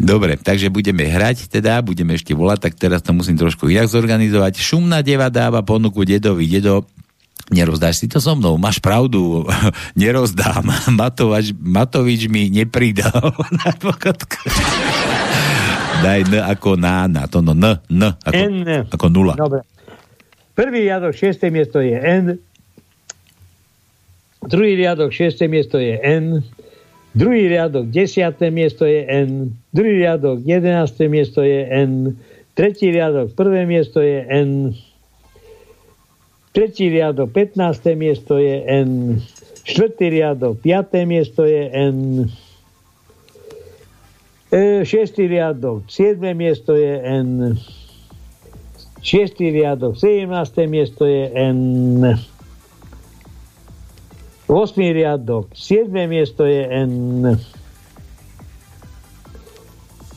Dobre, 0.00 0.36
takže 0.40 0.72
budeme 0.72 1.06
hrať, 1.06 1.48
teda 1.48 1.80
budeme 1.84 2.16
ešte 2.16 2.32
volať, 2.36 2.70
tak 2.70 2.74
teraz 2.76 3.00
to 3.04 3.12
musím 3.12 3.36
trošku 3.38 3.68
inak 3.68 3.88
zorganizovať. 3.88 4.60
Šumná 4.60 5.00
deva 5.04 5.28
dáva 5.28 5.64
ponuku 5.64 6.04
dedovi. 6.04 6.48
Dedo, 6.50 6.88
nerozdáš 7.52 8.04
si 8.04 8.06
to 8.06 8.22
so 8.22 8.38
mnou, 8.38 8.56
máš 8.56 8.78
pravdu, 8.78 9.44
nerozdám. 10.00 10.64
Matovač, 10.98 11.52
Matovič 11.54 12.30
mi 12.30 12.48
nepridal 12.48 13.34
na 13.50 13.70
pochodku. 13.76 14.40
Daj 16.00 16.32
N 16.32 16.34
ako 16.40 16.80
nána, 16.80 17.28
to 17.28 17.44
no 17.44 17.52
N, 17.52 17.76
N 17.92 18.02
ako, 18.24 18.32
N. 18.32 18.88
ako 18.88 19.06
nula. 19.12 19.36
Dobre. 19.36 19.60
Prvý 20.56 20.88
riadok, 20.88 21.12
šiesté 21.12 21.52
miesto 21.52 21.76
je 21.84 21.92
N. 21.92 22.40
Druhý 24.40 24.80
riadok, 24.80 25.12
šiesté 25.12 25.44
miesto 25.44 25.76
je 25.76 26.00
N. 26.00 26.40
Druhý 27.12 27.52
riadok, 27.52 27.92
desiaté 27.92 28.48
miesto 28.48 28.88
je 28.88 29.04
N. 29.04 29.52
Druhý 29.76 30.00
riadok, 30.00 30.40
jedenácté 30.40 31.04
miesto 31.12 31.44
je 31.44 31.68
N. 31.68 32.16
Tretí 32.56 32.88
riadok, 32.88 33.36
prvé 33.36 33.68
miesto 33.68 34.00
je 34.00 34.24
N. 34.24 34.72
Tretí 36.56 36.88
riadok, 36.88 37.28
15. 37.28 37.60
miesto 37.92 38.40
je 38.40 38.56
N. 38.64 39.20
Štvrtý 39.68 40.16
riadok, 40.16 40.64
5. 40.64 41.04
miesto 41.04 41.44
je 41.44 41.68
N. 41.68 42.24
E, 44.50 44.82
riadok, 45.14 45.86
7. 45.86 46.34
miesto 46.34 46.74
je 46.74 46.98
N. 46.98 47.54
Šiestý 48.98 49.54
riadok, 49.54 49.94
17. 49.94 50.26
miesto 50.66 51.06
je 51.06 51.30
N. 51.30 52.18
8. 54.50 54.50
riadok, 54.74 55.54
7. 55.54 55.94
miesto 56.10 56.42
je 56.50 56.66
N. 56.66 57.38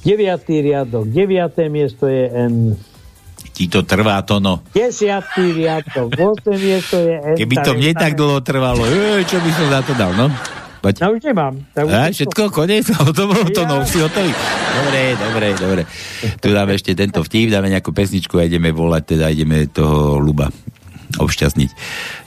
9. 0.01 0.65
riadok, 0.65 1.05
9. 1.13 1.69
miesto 1.69 2.09
je 2.09 2.25
N. 2.33 2.73
Ti 3.53 3.69
to 3.69 3.85
trvá 3.85 4.17
to, 4.25 4.41
no. 4.41 4.65
10. 4.73 5.13
riadok, 5.53 6.09
8. 6.09 6.57
miesto 6.57 6.97
je 6.97 7.15
N. 7.21 7.37
Keby 7.37 7.55
to 7.61 7.77
mne 7.77 7.93
tak 7.93 8.17
dlho 8.17 8.41
trvalo, 8.41 8.81
čo 9.29 9.37
by 9.37 9.51
som 9.53 9.67
za 9.69 9.79
to 9.85 9.93
dal, 9.93 10.09
no? 10.17 10.33
Poď. 10.83 10.95
Ja 10.99 11.07
už 11.15 11.23
nemám. 11.23 11.53
Ja 11.71 11.81
už 11.87 11.91
A, 11.95 12.11
všetko, 12.11 12.51
koniec, 12.51 12.91
to 12.91 13.23
bolo 13.23 13.47
to, 13.47 13.63
no, 13.63 13.87
si 13.87 14.03
hotový. 14.03 14.35
Dobre, 14.83 15.01
dobre, 15.15 15.47
dobre. 15.55 15.81
Tu 16.43 16.51
dáme 16.51 16.75
ešte 16.75 16.91
tento 16.91 17.23
vtip, 17.23 17.55
dáme 17.55 17.71
nejakú 17.71 17.95
pesničku 17.95 18.35
a 18.35 18.43
ideme 18.43 18.75
volať, 18.75 19.15
teda 19.15 19.31
ideme 19.31 19.71
toho 19.71 20.19
Luba 20.19 20.51
obšťastniť. 21.19 21.69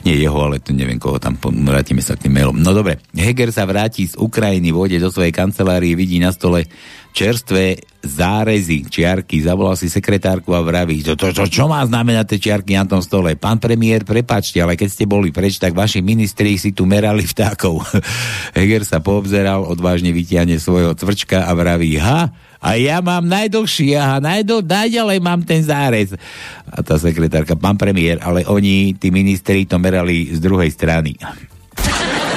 Nie 0.07 0.15
jeho, 0.19 0.37
ale 0.37 0.63
to 0.63 0.71
neviem 0.71 0.99
koho 1.01 1.19
tam, 1.19 1.35
vrátime 1.39 1.99
sa 1.99 2.15
k 2.15 2.27
tým 2.27 2.37
mailom. 2.37 2.57
No 2.59 2.71
dobre, 2.71 3.03
Heger 3.15 3.51
sa 3.51 3.67
vráti 3.67 4.07
z 4.07 4.15
Ukrajiny, 4.15 4.71
vôjde 4.71 5.01
do 5.01 5.09
svojej 5.11 5.33
kancelárie, 5.33 5.97
vidí 5.97 6.21
na 6.21 6.31
stole 6.31 6.67
čerstvé 7.17 7.81
zárezy, 8.05 8.85
čiarky, 8.85 9.41
zavolal 9.41 9.73
si 9.73 9.89
sekretárku 9.89 10.53
a 10.53 10.61
vraví, 10.61 11.01
to, 11.01 11.17
to, 11.17 11.33
to, 11.33 11.49
čo 11.49 11.65
má 11.65 11.81
znamenať 11.81 12.37
tie 12.37 12.39
čiarky 12.49 12.77
na 12.77 12.85
tom 12.85 13.01
stole? 13.01 13.33
Pán 13.33 13.57
premiér, 13.57 14.05
prepačte, 14.05 14.61
ale 14.61 14.77
keď 14.77 14.89
ste 14.93 15.09
boli 15.09 15.33
preč, 15.33 15.57
tak 15.57 15.73
vaši 15.73 16.05
ministri 16.05 16.61
si 16.61 16.77
tu 16.77 16.85
merali 16.85 17.25
vtákov. 17.25 17.81
Heger 18.57 18.85
sa 18.85 19.01
poobzeral, 19.01 19.65
odvážne 19.65 20.13
vytiahne 20.13 20.61
svojho 20.61 20.93
cvrčka 20.93 21.49
a 21.49 21.51
vraví, 21.57 21.97
ha, 21.97 22.29
a 22.57 22.73
ja 22.77 22.97
mám 23.05 23.25
najdlhší, 23.25 23.93
aha, 23.97 24.17
najdl, 24.17 24.65
najďalej 24.65 25.19
mám 25.21 25.41
ten 25.45 25.61
zárez. 25.61 26.13
A 26.67 26.81
tá 26.81 26.97
sekretárka, 26.97 27.53
pán 27.53 27.77
premiér, 27.77 28.17
ale 28.25 28.43
oni, 28.49 28.97
tí 28.97 29.13
ministri, 29.13 29.65
to 29.69 29.77
merali 29.77 30.33
z 30.33 30.39
druhej 30.41 30.69
strany. 30.73 31.15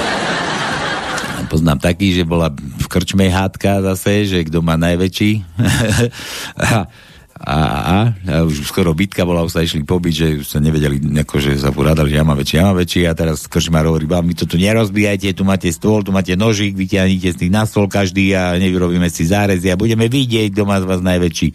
Poznám 1.51 1.83
taký, 1.83 2.15
že 2.15 2.23
bola 2.23 2.47
v 2.53 2.85
krčme 2.87 3.27
hádka 3.27 3.83
zase, 3.91 4.23
že 4.23 4.47
kto 4.47 4.63
má 4.63 4.79
najväčší. 4.79 5.31
a, 7.41 7.57
a, 7.57 7.97
a, 7.97 7.97
už 8.45 8.69
skoro 8.69 8.93
bitka 8.93 9.25
bola, 9.25 9.41
už 9.41 9.57
sa 9.57 9.65
išli 9.65 9.81
pobiť, 9.81 10.13
že 10.13 10.27
sa 10.45 10.61
nevedeli, 10.61 11.01
akože 11.25 11.57
sa 11.57 11.73
porádali, 11.73 12.13
že 12.13 12.21
ja 12.21 12.25
mám 12.25 12.37
väčší, 12.37 12.55
ja 12.61 12.69
mám 12.69 12.77
väčší 12.77 13.01
a 13.09 13.17
teraz 13.17 13.49
krčmár 13.49 13.89
hovorí, 13.89 14.05
"Bá, 14.05 14.21
my 14.21 14.37
to 14.37 14.45
tu 14.45 14.61
nerozbijajte, 14.61 15.33
tu 15.33 15.41
máte 15.41 15.73
stôl, 15.73 16.05
tu 16.05 16.13
máte 16.13 16.37
nožík, 16.37 16.77
vyťahnite 16.77 17.33
z 17.33 17.37
tých 17.41 17.51
na 17.51 17.65
stôl 17.65 17.89
každý 17.89 18.37
a 18.37 18.53
nevyrobíme 18.61 19.09
si 19.09 19.25
zárezy 19.25 19.73
a 19.73 19.79
budeme 19.79 20.05
vidieť, 20.05 20.53
kto 20.53 20.69
má 20.69 20.77
z 20.77 20.85
vás 20.85 21.01
najväčší. 21.01 21.47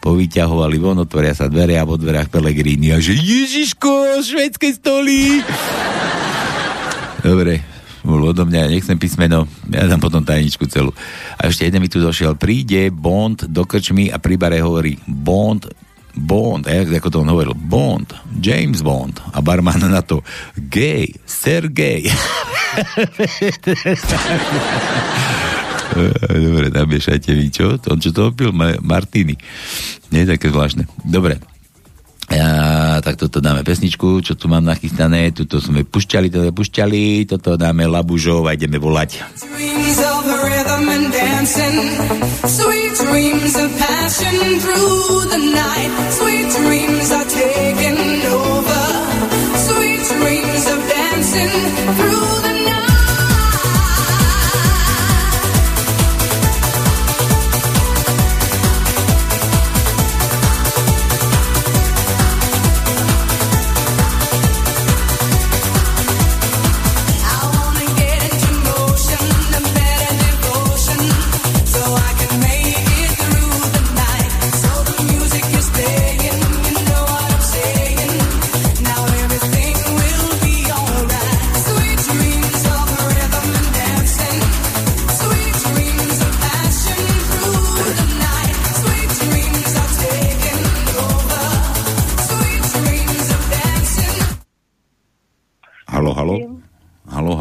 Povyťahovali 0.00 0.76
von, 0.80 1.04
otvoria 1.04 1.36
sa 1.36 1.52
dvere 1.52 1.76
a 1.76 1.84
vo 1.84 2.00
dverách 2.00 2.32
Pelegrini 2.32 2.96
a 2.96 2.98
že 3.04 3.12
Ježiško, 3.12 4.24
švedské 4.24 4.72
stoly! 4.72 5.44
Dobre, 7.20 7.73
bol 8.04 8.20
odo 8.20 8.44
mňa, 8.44 8.68
nechcem 8.68 9.00
písmeno, 9.00 9.48
ja 9.72 9.88
dám 9.88 9.98
potom 9.98 10.20
tajničku 10.20 10.68
celú. 10.68 10.92
A 11.40 11.48
ešte 11.48 11.64
jeden 11.64 11.80
mi 11.80 11.88
tu 11.88 11.98
došiel, 12.04 12.36
príde 12.36 12.92
Bond 12.92 13.48
do 13.48 13.64
krčmy 13.64 14.12
a 14.12 14.20
pri 14.20 14.36
bare 14.36 14.60
hovorí 14.60 15.00
Bond, 15.08 15.72
Bond, 16.14 16.70
a 16.70 16.84
ako 16.84 17.10
to 17.10 17.18
on 17.24 17.32
hovoril, 17.32 17.58
Bond, 17.58 18.14
James 18.38 18.86
Bond. 18.86 19.18
A 19.34 19.42
barman 19.42 19.82
na 19.82 20.04
to, 20.04 20.22
gay, 20.54 21.10
Sergej. 21.26 22.06
Dobre, 26.44 26.70
namiešajte 26.74 27.30
vy, 27.34 27.46
čo? 27.50 27.78
To, 27.78 27.94
čo 27.98 28.10
to 28.10 28.30
opil? 28.30 28.50
Ma- 28.50 28.78
Martini. 28.82 29.34
Nie 30.10 30.26
také 30.26 30.50
zvláštne. 30.50 30.86
Dobre. 31.02 31.38
Ja, 32.34 32.98
tak 32.98 33.14
toto 33.14 33.38
dáme 33.38 33.62
pesničku, 33.62 34.18
čo 34.18 34.34
tu 34.34 34.50
mám 34.50 34.66
nachystané, 34.66 35.30
tuto 35.30 35.62
sme 35.62 35.86
pušťali, 35.86 36.34
toto 36.34 36.50
pušťali, 36.50 37.30
toto 37.30 37.54
dáme 37.54 37.86
Labužov 37.86 38.50
a 38.50 38.58
ideme 38.58 38.82
volať. 38.82 39.22
Through 51.84 52.43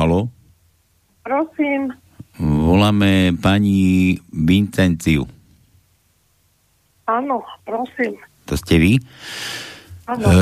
Halo? 0.03 0.27
Prosím, 1.23 1.95
Voláme 2.35 3.31
pani 3.39 4.11
Vincenciu. 4.35 5.23
áno, 7.07 7.39
prosím. 7.63 8.19
To 8.43 8.59
ste 8.59 8.83
vy? 8.83 8.99
Áno. 10.03 10.27
E, 10.27 10.35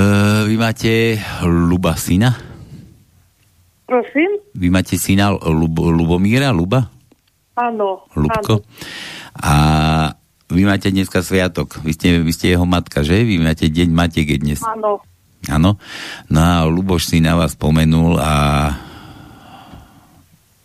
vy 0.49 0.55
máte 0.57 1.21
Luba 1.45 1.93
syna? 1.93 2.33
Prosím? 3.85 4.41
Vy 4.57 4.73
máte 4.73 4.97
syna 4.97 5.29
Lub, 5.29 5.77
Lubomíra? 5.77 6.49
Luba? 6.49 6.89
Áno. 7.53 8.09
Lubko? 8.17 8.65
A 9.45 9.53
vy 10.49 10.65
máte 10.65 10.89
dneska 10.89 11.21
sviatok. 11.21 11.85
Vy 11.85 11.93
ste, 11.93 12.07
vy 12.17 12.33
ste 12.33 12.57
jeho 12.57 12.65
matka, 12.65 13.05
že? 13.05 13.21
Vy 13.21 13.37
máte 13.37 13.69
deň 13.69 13.93
matiek 13.93 14.41
dnes. 14.41 14.65
Áno. 14.65 15.05
Áno. 15.53 15.77
No 16.33 16.39
a 16.41 16.65
Luboš 16.65 17.13
si 17.13 17.21
na 17.21 17.37
vás 17.37 17.53
spomenul 17.53 18.17
a 18.17 18.33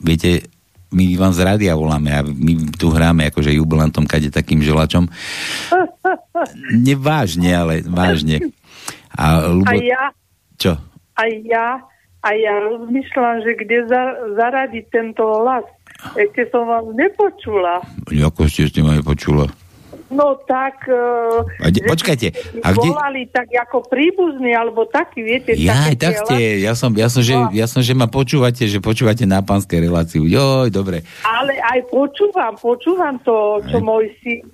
viete, 0.00 0.48
my 0.94 1.18
vám 1.18 1.34
z 1.34 1.40
rádia 1.42 1.74
voláme 1.74 2.10
a 2.14 2.22
my 2.22 2.72
tu 2.78 2.94
hráme 2.94 3.26
akože 3.28 3.50
jubilantom 3.52 4.06
kade 4.06 4.30
takým 4.30 4.62
želačom. 4.62 5.10
Nevážne, 6.70 7.50
ale 7.52 7.74
vážne. 7.82 8.54
A 9.16 9.50
Lubo... 9.50 9.72
A 9.72 9.74
ja, 9.80 10.02
Čo? 10.56 10.78
a 11.16 11.22
ja, 11.26 11.80
a 12.22 12.28
ja 12.36 12.54
rozmýšľam, 12.60 13.42
že 13.42 13.52
kde 13.56 13.78
za, 13.88 14.02
zaradiť 14.36 14.84
tento 14.92 15.24
hlas. 15.42 15.64
Ešte 16.14 16.52
som 16.52 16.68
vás 16.68 16.84
nepočula. 16.92 17.80
Ako 18.12 18.46
ste 18.46 18.68
ste 18.68 18.84
ma 18.84 19.00
nepočula? 19.00 19.48
No 20.06 20.38
tak... 20.46 20.86
Uh, 20.86 21.42
A 21.58 21.70
de- 21.74 21.82
počkajte, 21.82 22.30
a 22.62 22.68
kde- 22.70 22.90
Volali 22.94 23.26
tak 23.26 23.50
ako 23.50 23.90
príbuzní, 23.90 24.54
alebo 24.54 24.86
takí, 24.86 25.22
viete. 25.22 25.58
Ja, 25.58 25.90
také 25.90 25.98
tak 25.98 26.14
ste, 26.22 26.62
ja 26.62 26.72
som, 26.78 26.94
ja 26.94 27.10
som, 27.10 27.26
že, 27.26 27.34
ja 27.50 27.66
som, 27.66 27.82
že 27.82 27.90
ma 27.90 28.06
počúvate, 28.06 28.70
že 28.70 28.78
počúvate 28.78 29.26
na 29.26 29.42
pánskej 29.42 29.82
reláciu. 29.82 30.22
Joj, 30.22 30.70
dobre. 30.70 31.02
Ale 31.26 31.58
aj 31.58 31.90
počúvam, 31.90 32.54
počúvam 32.54 33.18
to, 33.26 33.58
čo 33.66 33.82
môj 33.82 34.14
si 34.22 34.46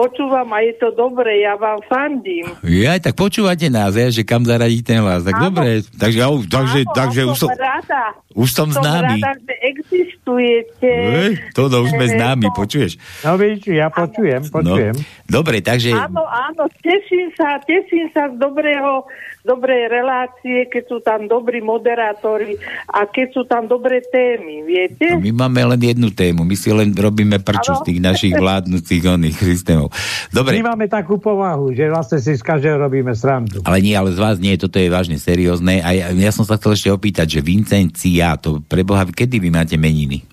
počúvam 0.00 0.48
a 0.48 0.58
je 0.60 0.74
to 0.74 0.88
dobre, 0.90 1.40
ja 1.40 1.54
vám 1.54 1.76
fandím. 1.84 2.48
Ja, 2.62 2.96
tak 2.96 3.12
počúvate 3.14 3.68
nás, 3.68 3.92
ja, 3.92 4.08
že 4.08 4.22
kam 4.22 4.42
zaradí 4.42 4.80
ten 4.80 4.98
hlas. 4.98 5.20
Tak 5.20 5.34
Áno. 5.34 5.44
dobre, 5.46 5.68
takže, 5.84 6.18
ja, 6.18 6.28
už- 6.28 6.48
takže, 6.48 6.80
Áno, 6.82 6.94
takže 6.96 7.20
už 7.26 7.36
som... 7.36 7.48
Rada, 7.50 8.04
Už 8.30 8.48
som 8.48 8.68
známy. 8.70 9.18
Som 9.18 9.26
rada, 9.26 9.32
že 9.36 9.54
existujete. 9.60 10.90
Ej, 10.90 11.32
to 11.50 11.66
no, 11.66 11.82
už 11.82 11.90
sme 11.90 12.06
Eh, 12.06 12.12
známi, 12.14 12.46
to- 12.46 12.56
počuješ? 12.56 12.92
No 13.20 13.34
vidíš, 13.34 13.66
ja 13.68 13.88
počujem, 13.88 14.42
počujem. 14.48 14.94
No, 14.94 15.02
dobre, 15.30 15.62
takže... 15.62 15.94
Áno, 15.94 16.26
áno, 16.26 16.66
teším 16.82 17.30
sa, 17.38 17.62
teším 17.62 18.10
sa 18.10 18.26
z 18.28 18.36
dobrého, 18.36 19.06
dobrej 19.40 19.88
relácie, 19.88 20.68
keď 20.68 20.82
sú 20.84 20.98
tam 21.00 21.24
dobrí 21.24 21.64
moderátori 21.64 22.58
a 22.90 23.08
keď 23.08 23.26
sú 23.32 23.42
tam 23.48 23.64
dobré 23.64 24.04
témy, 24.04 24.66
viete? 24.66 25.16
No, 25.16 25.22
my 25.22 25.32
máme 25.32 25.62
len 25.72 25.80
jednu 25.80 26.12
tému, 26.12 26.44
my 26.44 26.56
si 26.58 26.68
len 26.68 26.92
robíme 26.92 27.40
prču 27.40 27.72
z 27.78 27.86
tých 27.88 28.00
našich 28.02 28.34
vládnúcich 28.36 29.00
oných 29.00 29.38
systémov. 29.40 29.88
Dobre, 30.28 30.60
My 30.60 30.74
máme 30.76 30.90
takú 30.90 31.16
povahu, 31.16 31.72
že 31.72 31.88
vlastne 31.88 32.20
si 32.20 32.36
z 32.36 32.42
každého 32.44 32.76
robíme 32.76 33.14
srandu. 33.16 33.62
ale 33.64 33.80
nie, 33.80 33.94
ale 33.96 34.12
z 34.12 34.18
vás 34.20 34.36
nie, 34.36 34.58
toto 34.58 34.76
je 34.76 34.92
vážne 34.92 35.16
seriózne. 35.16 35.80
A 35.80 35.94
ja, 35.94 36.06
ja 36.12 36.32
som 36.34 36.44
sa 36.44 36.58
chcel 36.58 36.76
ešte 36.76 36.90
opýtať, 36.90 37.38
že 37.38 37.40
Vincencia, 37.40 38.36
to 38.36 38.60
preboha, 38.66 39.06
kedy 39.08 39.40
vy 39.40 39.48
máte 39.48 39.78
meniny? 39.80 40.26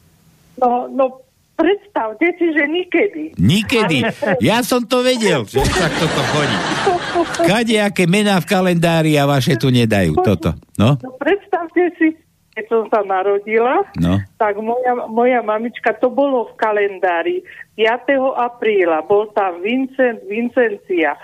No, 0.57 0.89
no, 0.89 1.21
predstavte 1.57 2.27
si, 2.37 2.53
že 2.53 2.63
nikedy. 2.69 3.33
Nikedy. 3.35 4.05
Ja 4.39 4.61
som 4.61 4.85
to 4.85 5.01
vedel, 5.01 5.43
že 5.49 5.59
tak 5.65 5.91
toto 5.97 6.21
chodí. 6.31 6.57
Kade 7.43 7.75
aké 7.81 8.05
mená 8.05 8.37
v 8.37 8.45
kalendári 8.45 9.17
a 9.17 9.25
vaše 9.25 9.57
tu 9.57 9.73
nedajú, 9.73 10.13
toto. 10.21 10.53
No, 10.77 10.95
No, 11.01 11.09
predstavte 11.17 11.89
si, 11.97 12.13
keď 12.53 12.65
som 12.69 12.83
sa 12.93 13.01
narodila, 13.01 13.81
no. 13.97 14.21
tak 14.37 14.61
moja, 14.61 15.09
moja 15.09 15.41
mamička, 15.41 15.97
to 15.97 16.13
bolo 16.13 16.53
v 16.53 16.53
kalendári 16.55 17.35
5. 17.75 18.17
apríla, 18.37 19.01
bol 19.03 19.29
tam 19.33 19.59
Vincent, 19.59 20.21
Vincencia. 20.29 21.17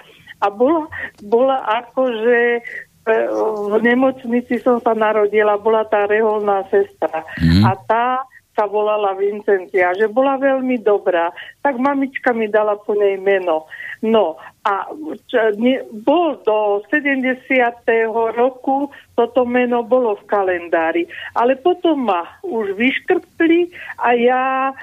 A 0.44 0.52
bola, 0.52 0.90
bola 1.24 1.64
akože 1.86 2.60
v 3.04 3.76
nemocnici 3.84 4.64
som 4.64 4.80
sa 4.80 4.96
narodila, 4.96 5.60
bola 5.60 5.84
tá 5.88 6.08
reholná 6.08 6.64
sestra. 6.72 7.24
Mhm. 7.40 7.62
A 7.68 7.72
tá 7.84 8.08
sa 8.54 8.70
volala 8.70 9.18
Vincencia, 9.18 9.94
že 9.98 10.06
bola 10.10 10.38
veľmi 10.38 10.82
dobrá. 10.82 11.34
Tak 11.66 11.78
mamička 11.82 12.32
mi 12.34 12.46
dala 12.50 12.78
po 12.78 12.94
nej 12.94 13.18
meno. 13.18 13.66
No 14.06 14.38
a 14.64 14.88
čo, 15.28 15.54
ne, 15.58 15.82
bol 16.06 16.38
do 16.46 16.86
70. 16.88 17.44
roku, 18.38 18.94
toto 19.18 19.42
meno 19.44 19.82
bolo 19.82 20.16
v 20.22 20.28
kalendári. 20.30 21.04
Ale 21.34 21.58
potom 21.58 22.08
ma 22.08 22.38
už 22.46 22.78
vyškrtli 22.78 23.74
a 24.00 24.08
ja 24.14 24.44
e, 24.70 24.74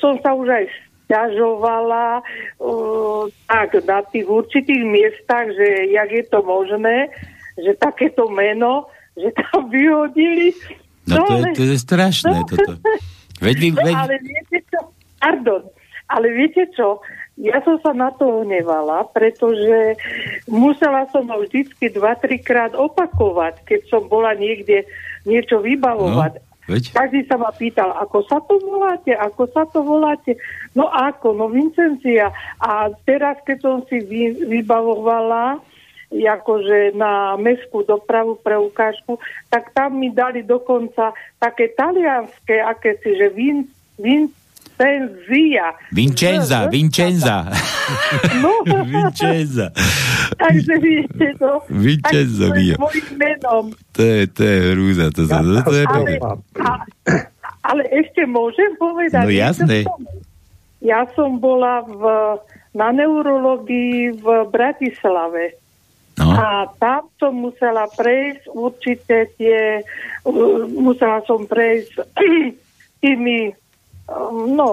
som 0.00 0.16
sa 0.24 0.32
už 0.32 0.48
aj 0.48 0.66
stiažovala 1.12 2.24
uh, 2.56 3.28
tak 3.44 3.84
na 3.84 4.00
tých 4.08 4.24
určitých 4.24 4.80
miestach, 4.80 5.44
že 5.52 5.92
jak 5.92 6.08
je 6.08 6.24
to 6.24 6.40
možné, 6.40 7.12
že 7.60 7.76
takéto 7.76 8.32
meno, 8.32 8.88
že 9.20 9.28
tam 9.36 9.68
vyhodili. 9.68 10.56
No 11.04 11.14
to 11.26 11.32
je, 11.34 11.42
ale- 11.42 11.54
to 11.56 11.62
je 11.66 11.76
strašné, 11.78 12.36
toto. 12.46 12.72
Veď 13.42 13.56
vy, 13.58 13.68
No, 13.74 13.82
veď, 13.82 13.94
ale 13.96 14.14
viete 14.22 14.58
čo? 14.70 14.80
Pardon. 15.18 15.62
Ale 16.06 16.26
viete 16.30 16.62
čo? 16.76 17.00
Ja 17.40 17.58
som 17.64 17.80
sa 17.80 17.96
na 17.96 18.12
to 18.12 18.44
hnevala, 18.44 19.08
pretože 19.10 19.96
musela 20.44 21.08
som 21.08 21.24
ho 21.26 21.40
vždycky 21.40 21.88
dva, 21.88 22.12
trikrát 22.14 22.76
opakovať, 22.76 23.64
keď 23.64 23.80
som 23.88 24.04
bola 24.04 24.36
niekde 24.36 24.84
niečo 25.24 25.64
vybavovať. 25.64 26.32
No, 26.38 26.44
veď. 26.68 26.82
Každý 26.92 27.24
sa 27.26 27.40
ma 27.40 27.48
pýtal, 27.50 27.90
ako 27.96 28.18
sa 28.28 28.38
to 28.44 28.60
voláte, 28.60 29.10
ako 29.16 29.42
sa 29.50 29.64
to 29.64 29.80
voláte. 29.80 30.36
No 30.76 30.92
ako, 30.92 31.32
no 31.32 31.48
Vincencia. 31.48 32.30
A 32.60 32.92
teraz, 33.08 33.40
keď 33.42 33.58
som 33.64 33.76
si 33.88 33.98
vy, 34.04 34.46
vybavovala 34.46 35.58
akože 36.20 36.92
na 36.92 37.40
mestskú 37.40 37.82
dopravu 37.82 38.36
pre 38.40 38.60
ukážku, 38.60 39.16
tak 39.48 39.72
tam 39.72 39.96
mi 39.96 40.12
dali 40.12 40.44
dokonca 40.44 41.16
také 41.40 41.72
talianské, 41.72 42.60
aké 42.60 43.00
si, 43.00 43.16
že 43.16 43.32
Vin, 43.32 43.68
Vincenzia. 43.96 45.72
Vincenza, 45.92 46.68
Vincenza. 46.68 47.48
No, 48.42 48.52
Vincenza. 48.84 49.72
takže 50.36 50.74
viete 50.78 51.26
to. 51.38 51.62
Je 51.70 52.48
mio. 52.52 52.76
menom. 53.16 53.64
To 53.96 54.02
je, 54.02 54.26
to 54.26 54.42
je 54.42 54.56
hrúza, 54.72 55.06
to, 55.12 55.22
to, 55.28 55.36
to, 55.38 55.60
to 55.64 55.76
je 55.76 55.86
Ale, 55.86 56.12
a, 56.18 56.72
ale 57.62 57.82
ešte 57.94 58.26
môžem 58.26 58.74
povedať? 58.76 59.22
No 59.22 59.30
jasné. 59.30 59.86
Ja 60.82 61.06
som 61.14 61.38
bola 61.38 61.86
v, 61.86 62.02
na 62.74 62.90
neurologii 62.90 64.18
v 64.18 64.26
Bratislave. 64.50 65.61
No. 66.20 66.28
A 66.36 66.68
tam 66.76 67.08
som 67.16 67.32
musela 67.32 67.88
prejsť 67.88 68.44
určite 68.52 69.32
tie, 69.40 69.80
uh, 70.28 70.62
musela 70.68 71.24
som 71.24 71.48
prejsť 71.48 72.04
tými 73.02 73.52
um, 74.12 74.52
no, 74.52 74.68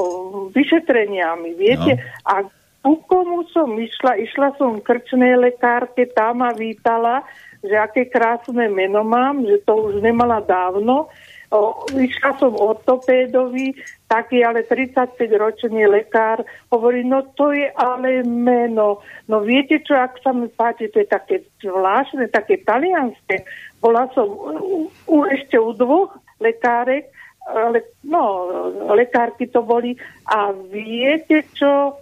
vyšetreniami, 0.52 1.56
viete. 1.56 1.96
No. 1.96 2.04
A 2.28 2.34
ku 2.80 3.00
komu 3.08 3.48
som 3.52 3.76
išla? 3.76 4.20
Išla 4.20 4.56
som 4.56 4.80
k 4.80 4.88
krčnej 4.88 5.36
lekárke, 5.36 6.08
tá 6.08 6.32
ma 6.32 6.56
vítala, 6.56 7.24
že 7.60 7.76
aké 7.76 8.08
krásne 8.08 8.72
meno 8.72 9.04
mám, 9.04 9.44
že 9.44 9.60
to 9.68 9.92
už 9.92 10.00
nemala 10.00 10.40
dávno. 10.40 11.12
O, 11.50 11.60
išla 11.92 12.38
som 12.40 12.56
ortopédovi, 12.56 13.76
taký 14.10 14.42
ale 14.42 14.66
35-ročný 14.66 15.86
lekár, 15.86 16.42
hovorí, 16.74 17.06
no 17.06 17.22
to 17.38 17.54
je 17.54 17.70
ale 17.78 18.26
meno. 18.26 19.06
No 19.30 19.46
viete 19.46 19.86
čo, 19.86 19.94
ak 19.94 20.18
sa 20.26 20.34
mi 20.34 20.50
páči, 20.50 20.90
to 20.90 21.06
je 21.06 21.08
také 21.08 21.46
zvláštne, 21.62 22.26
také 22.34 22.58
talianské. 22.66 23.46
Bola 23.78 24.10
som 24.18 24.26
u, 24.34 24.90
u, 25.06 25.18
ešte 25.30 25.62
u 25.62 25.78
dvoch 25.78 26.18
lekárek, 26.42 27.06
le, 27.54 27.86
no, 28.02 28.50
lekárky 28.98 29.46
to 29.46 29.62
boli. 29.62 29.94
A 30.26 30.58
viete 30.58 31.46
čo, 31.54 32.02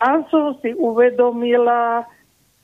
tam 0.00 0.24
som 0.32 0.56
si 0.64 0.72
uvedomila, 0.72 2.08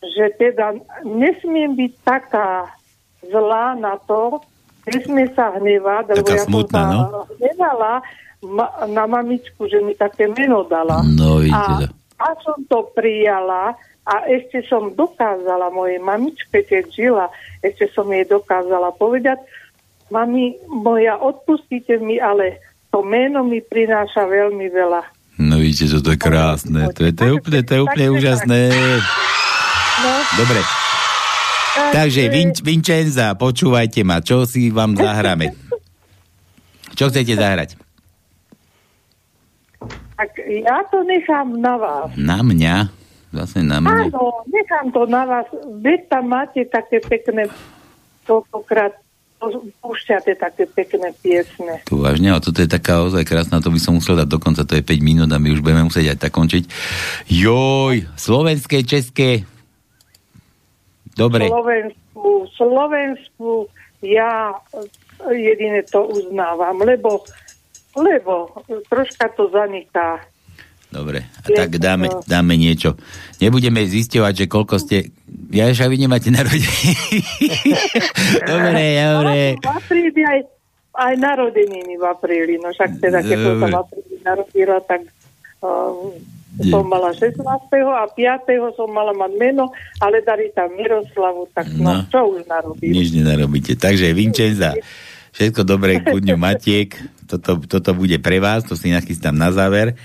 že 0.01 0.33
teda 0.41 0.81
nesmiem 1.05 1.77
byť 1.77 1.93
taká 2.09 2.73
zlá 3.21 3.77
na 3.77 4.01
to, 4.09 4.41
nesmie 4.89 5.29
sa 5.37 5.55
hnevať, 5.61 6.05
lebo 6.17 6.27
Taká 6.27 6.41
ja 6.41 6.45
smutná, 6.49 6.81
som 6.81 6.89
sa 6.89 7.05
no. 7.13 7.21
hnevala 7.39 7.93
ma- 8.43 8.87
na 8.91 9.07
mamičku, 9.07 9.71
že 9.71 9.79
mi 9.81 9.95
také 9.95 10.27
meno 10.29 10.67
dala. 10.67 11.01
No, 11.07 11.39
vidíte 11.43 11.91
a, 12.19 12.27
a 12.27 12.29
som 12.43 12.59
to 12.67 12.91
prijala 12.95 13.75
a 14.03 14.15
ešte 14.27 14.67
som 14.67 14.91
dokázala 14.95 15.71
mojej 15.71 16.03
mamičke, 16.03 16.67
keď 16.67 16.85
žila, 16.91 17.27
ešte 17.63 17.87
som 17.95 18.07
jej 18.11 18.27
dokázala 18.27 18.91
povedať, 18.99 19.39
mami 20.11 20.59
moja, 20.67 21.19
odpustíte 21.23 22.03
mi, 22.03 22.19
ale 22.19 22.59
to 22.91 23.07
meno 23.07 23.47
mi 23.47 23.63
prináša 23.63 24.27
veľmi 24.27 24.67
veľa. 24.69 25.03
No 25.41 25.57
vidíte, 25.59 25.89
že 25.89 25.99
to 26.05 26.13
je 26.13 26.21
krásne. 26.21 26.93
To 26.93 27.09
je, 27.09 27.13
to 27.15 27.23
je 27.25 27.33
úplne, 27.33 27.61
to 27.65 27.73
je 27.73 27.81
úplne 27.81 28.07
Takže 28.11 28.19
úžasné. 28.21 28.61
No, 30.03 30.11
Dobre. 30.37 30.61
Takže 31.73 32.23
Vin, 32.29 32.53
Vincenza, 32.53 33.33
počúvajte 33.33 34.05
ma, 34.05 34.21
čo 34.21 34.45
si 34.45 34.69
vám 34.69 34.93
zahráme? 34.93 35.57
Čo 36.93 37.09
chcete 37.09 37.33
zahrať? 37.41 37.81
Tak 40.23 40.39
ja 40.47 40.87
to 40.87 41.03
nechám 41.03 41.59
na 41.59 41.75
vás. 41.75 42.15
Na 42.15 42.47
mňa? 42.47 42.95
Zase 43.35 43.67
na 43.67 43.83
mňa. 43.83 44.07
Áno, 44.07 44.47
nechám 44.47 44.95
to 44.95 45.03
na 45.11 45.27
vás. 45.27 45.51
Veď 45.83 46.07
tam 46.07 46.31
máte 46.31 46.63
také 46.63 47.03
pekné, 47.03 47.51
toľkokrát 48.31 48.95
púšťate 49.83 50.39
také 50.39 50.71
pekné 50.71 51.11
piesne. 51.19 51.83
Tu 51.83 51.99
vážne, 51.99 52.31
ale 52.31 52.39
toto 52.39 52.63
je 52.63 52.71
taká 52.71 53.03
ozaj 53.03 53.27
krásna, 53.27 53.59
to 53.59 53.75
by 53.75 53.83
som 53.83 53.99
musel 53.99 54.15
dať 54.15 54.31
dokonca, 54.31 54.63
to 54.63 54.79
je 54.79 54.87
5 54.87 55.03
minút 55.03 55.27
a 55.35 55.43
my 55.43 55.51
už 55.51 55.59
budeme 55.59 55.91
musieť 55.91 56.15
aj 56.15 56.19
tak 56.23 56.33
končiť. 56.39 56.71
Joj, 57.27 58.07
slovenské, 58.15 58.87
české. 58.87 59.43
Dobre. 61.19 61.51
Slovensku, 61.51 62.47
Slovensku 62.55 63.67
ja 63.99 64.55
jedine 65.35 65.83
to 65.91 66.07
uznávam, 66.07 66.79
lebo, 66.87 67.27
lebo 67.95 68.51
troška 68.89 69.29
to 69.33 69.49
zaniká. 69.53 70.21
Dobre, 70.93 71.25
a 71.25 71.49
tak 71.49 71.81
dáme, 71.81 72.13
dáme 72.29 72.53
niečo. 72.53 73.01
Nebudeme 73.41 73.81
zisťovať, 73.81 74.45
že 74.45 74.47
koľko 74.47 74.77
ste... 74.77 75.09
Ja 75.49 75.73
však 75.73 75.89
vy 75.89 75.97
nemáte 75.97 76.29
narodeniny. 76.29 76.93
dobre, 78.53 78.85
dobre. 79.01 79.37
Apríli 79.65 80.21
aj, 80.21 80.41
aj 80.93 81.13
narodeniny 81.17 81.97
v 81.97 82.05
apríli, 82.05 82.61
no 82.61 82.69
však 82.77 83.01
teda, 83.01 83.25
keď 83.25 83.37
som 83.41 83.55
sa 83.57 83.69
v 83.73 83.77
apríli 83.81 84.17
narodila, 84.21 84.77
tak 84.85 85.01
uh, 85.65 86.13
som 86.69 86.85
mala 86.85 87.17
16. 87.17 87.41
a 87.41 88.05
5. 88.13 88.77
som 88.77 88.89
mala 88.93 89.17
mať 89.17 89.33
meno, 89.41 89.73
ale 89.97 90.21
dali 90.21 90.53
tam 90.53 90.69
Miroslavu, 90.77 91.49
tak 91.57 91.73
no, 91.73 91.89
No. 91.89 92.05
čo 92.13 92.37
už 92.37 92.45
narobím. 92.45 92.93
Nič 92.93 93.17
nenarobíte. 93.17 93.73
Takže 93.81 94.13
Vincenza, 94.13 94.77
všetko 95.33 95.61
dobré 95.63 95.99
dňu 95.99 96.37
Matiek. 96.37 96.95
Toto, 97.25 97.57
toto 97.59 97.91
bude 97.93 98.21
pre 98.21 98.39
vás, 98.39 98.63
to 98.63 98.77
si 98.77 98.93
nachystám 98.93 99.33
na 99.33 99.49
záver. 99.49 99.97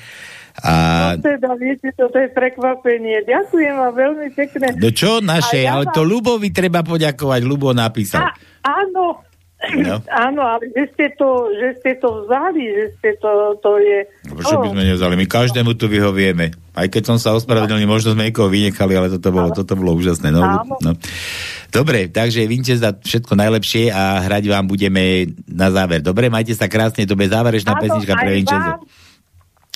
A 0.57 1.13
No 1.13 1.21
teda, 1.21 1.53
viete, 1.53 1.93
toto 1.93 2.17
je 2.17 2.33
prekvapenie. 2.33 3.21
Ďakujem 3.23 3.75
vám 3.77 3.93
veľmi 3.93 4.27
pekne. 4.33 4.73
no 4.73 4.89
čo 4.89 5.21
naše, 5.21 5.61
ja 5.61 5.77
ale 5.77 5.85
vám- 5.85 5.93
to 5.93 6.01
Lubovi 6.01 6.49
treba 6.49 6.81
poďakovať, 6.81 7.41
Lubo 7.45 7.77
napísal. 7.77 8.25
A, 8.25 8.33
áno, 8.65 9.21
No. 9.57 9.97
Áno, 10.29 10.41
ale 10.45 10.69
že 10.69 10.93
ste 10.93 11.07
to, 11.17 11.49
že 11.57 11.81
ste 11.81 11.91
to 11.97 12.25
vzali, 12.25 12.61
že 12.61 12.85
ste 12.97 13.09
to, 13.17 13.57
to 13.57 13.81
je... 13.81 14.05
Prečo 14.29 14.61
by 14.61 14.67
sme 14.69 14.83
nevzali? 14.85 15.13
My 15.17 15.25
každému 15.25 15.73
tu 15.73 15.89
vyhovieme. 15.89 16.53
Aj 16.77 16.85
keď 16.85 17.03
som 17.09 17.17
sa 17.17 17.33
ospravedlnil, 17.33 17.89
možno 17.89 18.13
sme 18.13 18.29
niekoho 18.29 18.53
vynechali, 18.53 18.93
ale 18.93 19.09
toto 19.09 19.33
bolo, 19.33 19.49
toto 19.49 19.73
bolo 19.73 19.97
úžasné. 19.97 20.29
No, 20.29 20.45
no. 20.61 20.91
Dobre, 21.73 22.05
takže 22.13 22.45
Vinčes 22.45 22.85
za 22.85 22.93
všetko 22.93 23.33
najlepšie 23.33 23.89
a 23.89 24.21
hrať 24.29 24.45
vám 24.45 24.69
budeme 24.69 25.33
na 25.49 25.73
záver. 25.73 26.05
Dobre, 26.05 26.29
majte 26.29 26.53
sa 26.53 26.69
krásne, 26.69 27.09
to 27.09 27.17
bude 27.17 27.33
záverečná 27.33 27.73
Áno, 27.75 27.81
pesnička 27.81 28.13
pre 28.13 28.45
vám 28.45 28.85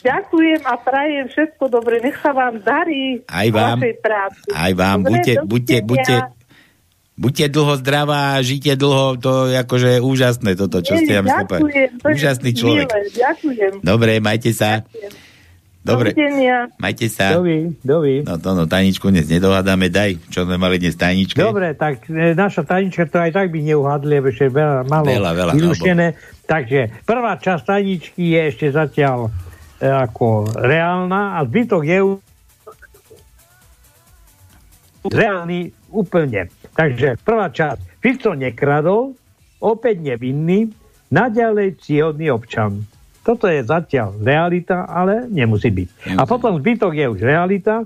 Ďakujem 0.01 0.61
a 0.65 0.73
prajem 0.81 1.25
všetko 1.29 1.63
dobre. 1.69 2.01
Nech 2.01 2.17
sa 2.25 2.33
vám 2.33 2.57
darí 2.65 3.21
Aj 3.29 3.45
vám. 3.53 3.77
v 3.77 3.85
vašej 3.85 3.95
práci. 4.01 4.47
Aj 4.49 4.71
vám, 4.73 4.97
Dobre, 5.05 5.13
buďte, 5.13 5.33
buďte, 5.45 5.77
buďte, 5.85 6.15
buďte 7.21 7.45
dlho 7.47 7.73
zdravá, 7.77 8.41
žite 8.41 8.73
dlho, 8.73 9.13
to 9.15 9.47
je 9.47 9.55
akože 9.55 9.91
úžasné 10.01 10.57
toto, 10.57 10.81
čo 10.81 10.97
ste 10.97 11.21
nám 11.21 11.45
Ďakujem, 11.45 12.01
Úžasný 12.01 12.51
človek. 12.51 12.87
milé, 12.89 13.09
Ďakujem. 13.13 13.71
Dobre, 13.79 14.11
majte 14.17 14.49
sa. 14.51 14.81
Dobre, 15.81 16.13
Dovidenia. 16.13 16.69
majte 16.77 17.09
sa. 17.09 17.33
Dovi, 17.33 17.73
dovi. 17.81 18.21
No 18.21 18.37
to 18.37 18.53
no, 18.53 18.69
tajničku 18.69 19.09
dnes 19.09 19.25
nedohádame, 19.25 19.89
daj, 19.89 20.13
čo 20.29 20.45
sme 20.45 20.53
mali 20.53 20.77
dnes 20.77 20.93
tajničke. 20.93 21.41
Dobre, 21.41 21.73
tak 21.73 22.05
e, 22.05 22.33
naša 22.33 22.61
tajnička 22.61 23.09
to 23.09 23.17
aj 23.17 23.33
tak 23.33 23.49
by 23.49 23.65
neuhadli, 23.65 24.21
lebo 24.21 24.29
ešte 24.29 24.45
veľa, 24.47 24.85
malo 24.85 25.09
Veľa, 25.09 25.31
veľa, 25.33 25.51
vyluštené. 25.57 26.07
Takže 26.45 27.01
prvá 27.01 27.33
časť 27.33 27.63
tajničky 27.65 28.29
je 28.29 28.41
ešte 28.45 28.69
zatiaľ 28.69 29.33
e, 29.77 29.89
ako 29.89 30.53
reálna 30.53 31.41
a 31.41 31.49
zbytok 31.49 31.81
je 31.81 31.99
u- 32.03 32.21
reálny 35.03 35.59
úplne. 35.89 36.45
Takže 36.75 37.19
prvá 37.21 37.51
časť. 37.51 38.01
Fico 38.01 38.31
nekradol, 38.33 39.13
opäť 39.61 40.01
nevinný, 40.01 40.71
naďalej 41.11 41.77
cíhodný 41.83 42.31
občan. 42.33 42.87
Toto 43.21 43.45
je 43.45 43.61
zatiaľ 43.61 44.17
realita, 44.17 44.89
ale 44.89 45.29
nemusí 45.29 45.69
byť. 45.69 46.17
A 46.17 46.25
potom 46.25 46.57
zbytok 46.57 46.97
je 46.97 47.05
už 47.05 47.21
realita. 47.21 47.85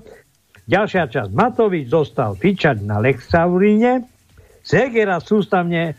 Ďalšia 0.64 1.12
časť. 1.12 1.30
Matovič 1.36 1.92
dostal 1.92 2.32
fičať 2.34 2.80
na 2.80 2.98
Lexaurine. 2.98 4.08
Segera 4.64 5.20
sústavne 5.20 5.94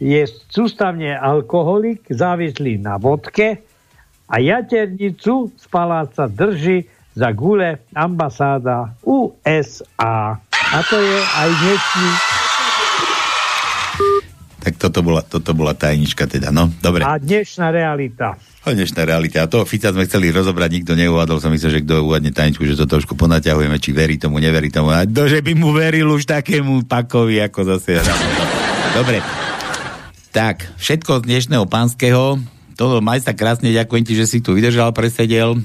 je 0.00 0.24
sústavne 0.48 1.12
alkoholik, 1.12 2.08
závislý 2.08 2.80
na 2.80 2.96
vodke 2.96 3.60
a 4.32 4.40
jaternicu 4.40 5.52
z 5.52 5.64
paláca 5.68 6.24
drží 6.24 6.88
za 7.12 7.36
gule 7.36 7.84
ambasáda 7.92 8.96
USA. 9.04 10.40
A 10.70 10.86
to 10.86 11.02
je 11.02 11.18
aj 11.18 11.50
dnešný 11.50 12.08
Tak 14.62 14.74
toto 14.78 15.02
bola, 15.02 15.18
toto 15.26 15.50
bola 15.50 15.74
tajnička 15.74 16.30
teda, 16.30 16.54
no, 16.54 16.70
dobre. 16.78 17.02
a 17.02 17.18
dnešná 17.18 17.74
realita. 17.74 18.38
A 18.62 18.70
dnešná 18.70 19.02
realita. 19.02 19.42
A 19.42 19.50
toho 19.50 19.66
Fica 19.66 19.90
sme 19.90 20.06
chceli 20.06 20.30
rozobrať, 20.30 20.70
nikto 20.70 20.92
neuvádol. 20.94 21.42
Som 21.42 21.50
myslel, 21.56 21.80
že 21.80 21.82
kto 21.82 22.06
uvádne 22.06 22.30
tajničku, 22.30 22.62
že 22.68 22.78
to 22.78 22.86
trošku 22.86 23.18
ponaťahujeme, 23.18 23.82
či 23.82 23.90
verí 23.90 24.20
tomu, 24.20 24.38
neverí 24.38 24.70
tomu. 24.70 24.94
A 24.94 25.02
to, 25.08 25.26
že 25.26 25.42
by 25.42 25.58
mu 25.58 25.74
veril 25.74 26.12
už 26.12 26.28
takému 26.28 26.86
pakovi, 26.86 27.42
ako 27.42 27.66
zase. 27.66 27.98
Dobre. 28.94 29.24
Tak, 30.30 30.76
všetko 30.78 31.24
z 31.24 31.34
dnešného 31.34 31.66
pánskeho. 31.66 32.38
Toto 32.78 33.02
maj 33.02 33.24
sa 33.24 33.34
krásne, 33.34 33.74
ďakujem 33.74 34.04
ti, 34.06 34.14
že 34.14 34.28
si 34.28 34.38
tu 34.38 34.54
vydržal, 34.54 34.94
presedel. 34.94 35.58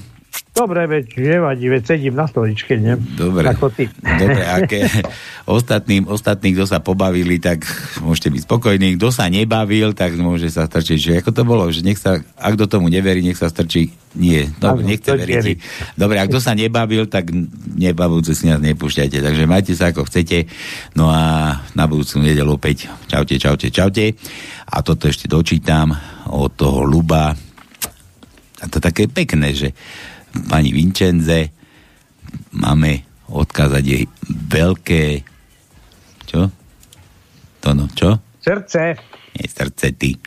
Dobre, 0.56 0.88
veď 0.88 1.20
nevadí, 1.20 1.68
veď 1.68 1.82
sedím 1.84 2.16
na 2.16 2.24
stoličke, 2.24 2.80
ne? 2.80 2.96
Dobre. 2.96 3.44
Ako 3.44 3.68
ty. 3.68 3.92
Dobre, 4.00 4.40
aké 4.40 4.88
ostatným, 5.44 6.08
ostatní, 6.08 6.56
kto 6.56 6.64
sa 6.64 6.80
pobavili, 6.80 7.36
tak 7.36 7.68
môžete 8.00 8.32
byť 8.32 8.42
spokojní. 8.48 8.96
Kto 8.96 9.12
sa 9.12 9.28
nebavil, 9.28 9.92
tak 9.92 10.16
môže 10.16 10.48
sa 10.48 10.64
strčiť. 10.64 10.96
Že 10.96 11.12
ako 11.20 11.30
to 11.36 11.42
bolo, 11.44 11.68
že 11.68 11.84
nech 11.84 12.00
sa, 12.00 12.24
ak 12.40 12.56
do 12.56 12.64
tomu 12.64 12.88
neverí, 12.88 13.20
nech 13.20 13.36
sa 13.36 13.52
strčí. 13.52 13.92
Nie, 14.16 14.48
no, 14.64 14.80
nechce 14.80 15.12
veriť. 15.12 15.92
Dobre, 15.92 16.16
ak 16.16 16.32
kto 16.32 16.40
sa 16.40 16.56
nebavil, 16.56 17.04
tak 17.04 17.28
nebavujúce 17.76 18.32
si 18.32 18.48
nás 18.48 18.56
nepúšťajte. 18.64 19.20
Takže 19.20 19.44
majte 19.44 19.76
sa 19.76 19.92
ako 19.92 20.08
chcete. 20.08 20.48
No 20.96 21.12
a 21.12 21.52
na 21.76 21.84
budúcu 21.84 22.24
nedelu 22.24 22.56
opäť. 22.56 22.88
Čaute, 23.12 23.36
čaute, 23.36 23.68
čaute. 23.68 24.16
A 24.72 24.80
toto 24.80 25.04
ešte 25.04 25.28
dočítam 25.28 25.92
od 26.32 26.48
toho 26.56 26.80
Luba. 26.80 27.36
A 28.56 28.64
to 28.72 28.80
také 28.80 29.04
pekné, 29.04 29.52
že 29.52 29.76
pani 30.44 30.76
Vincenze 30.76 31.52
máme 32.52 33.06
odkázať 33.32 33.84
jej 33.84 34.04
veľké 34.28 35.24
čo? 36.26 36.50
To 37.62 37.68
no, 37.72 37.86
čo? 37.94 38.18
Srdce. 38.42 38.98
Nie, 39.38 39.46
srdce 39.46 39.94
ty. 39.94 40.18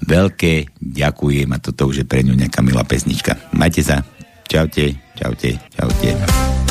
Veľké 0.00 0.68
ďakujem 0.80 1.48
a 1.52 1.58
toto 1.60 1.88
už 1.88 2.04
je 2.04 2.06
pre 2.08 2.24
ňu 2.24 2.36
nejaká 2.36 2.64
milá 2.64 2.84
pesnička. 2.84 3.36
Majte 3.52 3.84
sa. 3.84 4.00
Čaute, 4.48 4.96
čaute, 5.16 5.60
čaute. 5.76 6.10
Mamko 6.16 6.69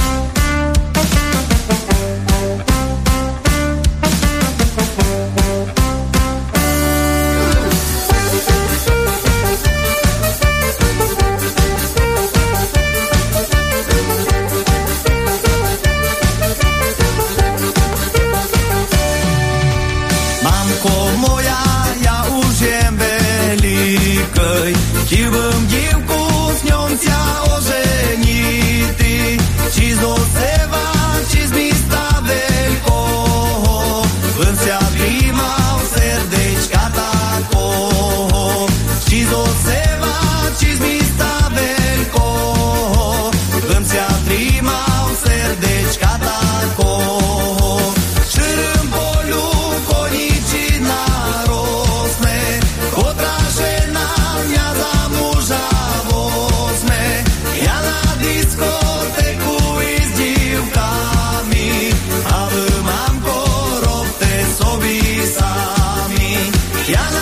veľkej, 25.09 25.17
ti 25.17 25.21
bym 25.25 25.67
divku 25.67 26.21
s 26.53 26.61
ňom 26.69 26.89
ťa 26.97 27.21
oženiti, 27.57 29.39
Yeah. 66.89 67.18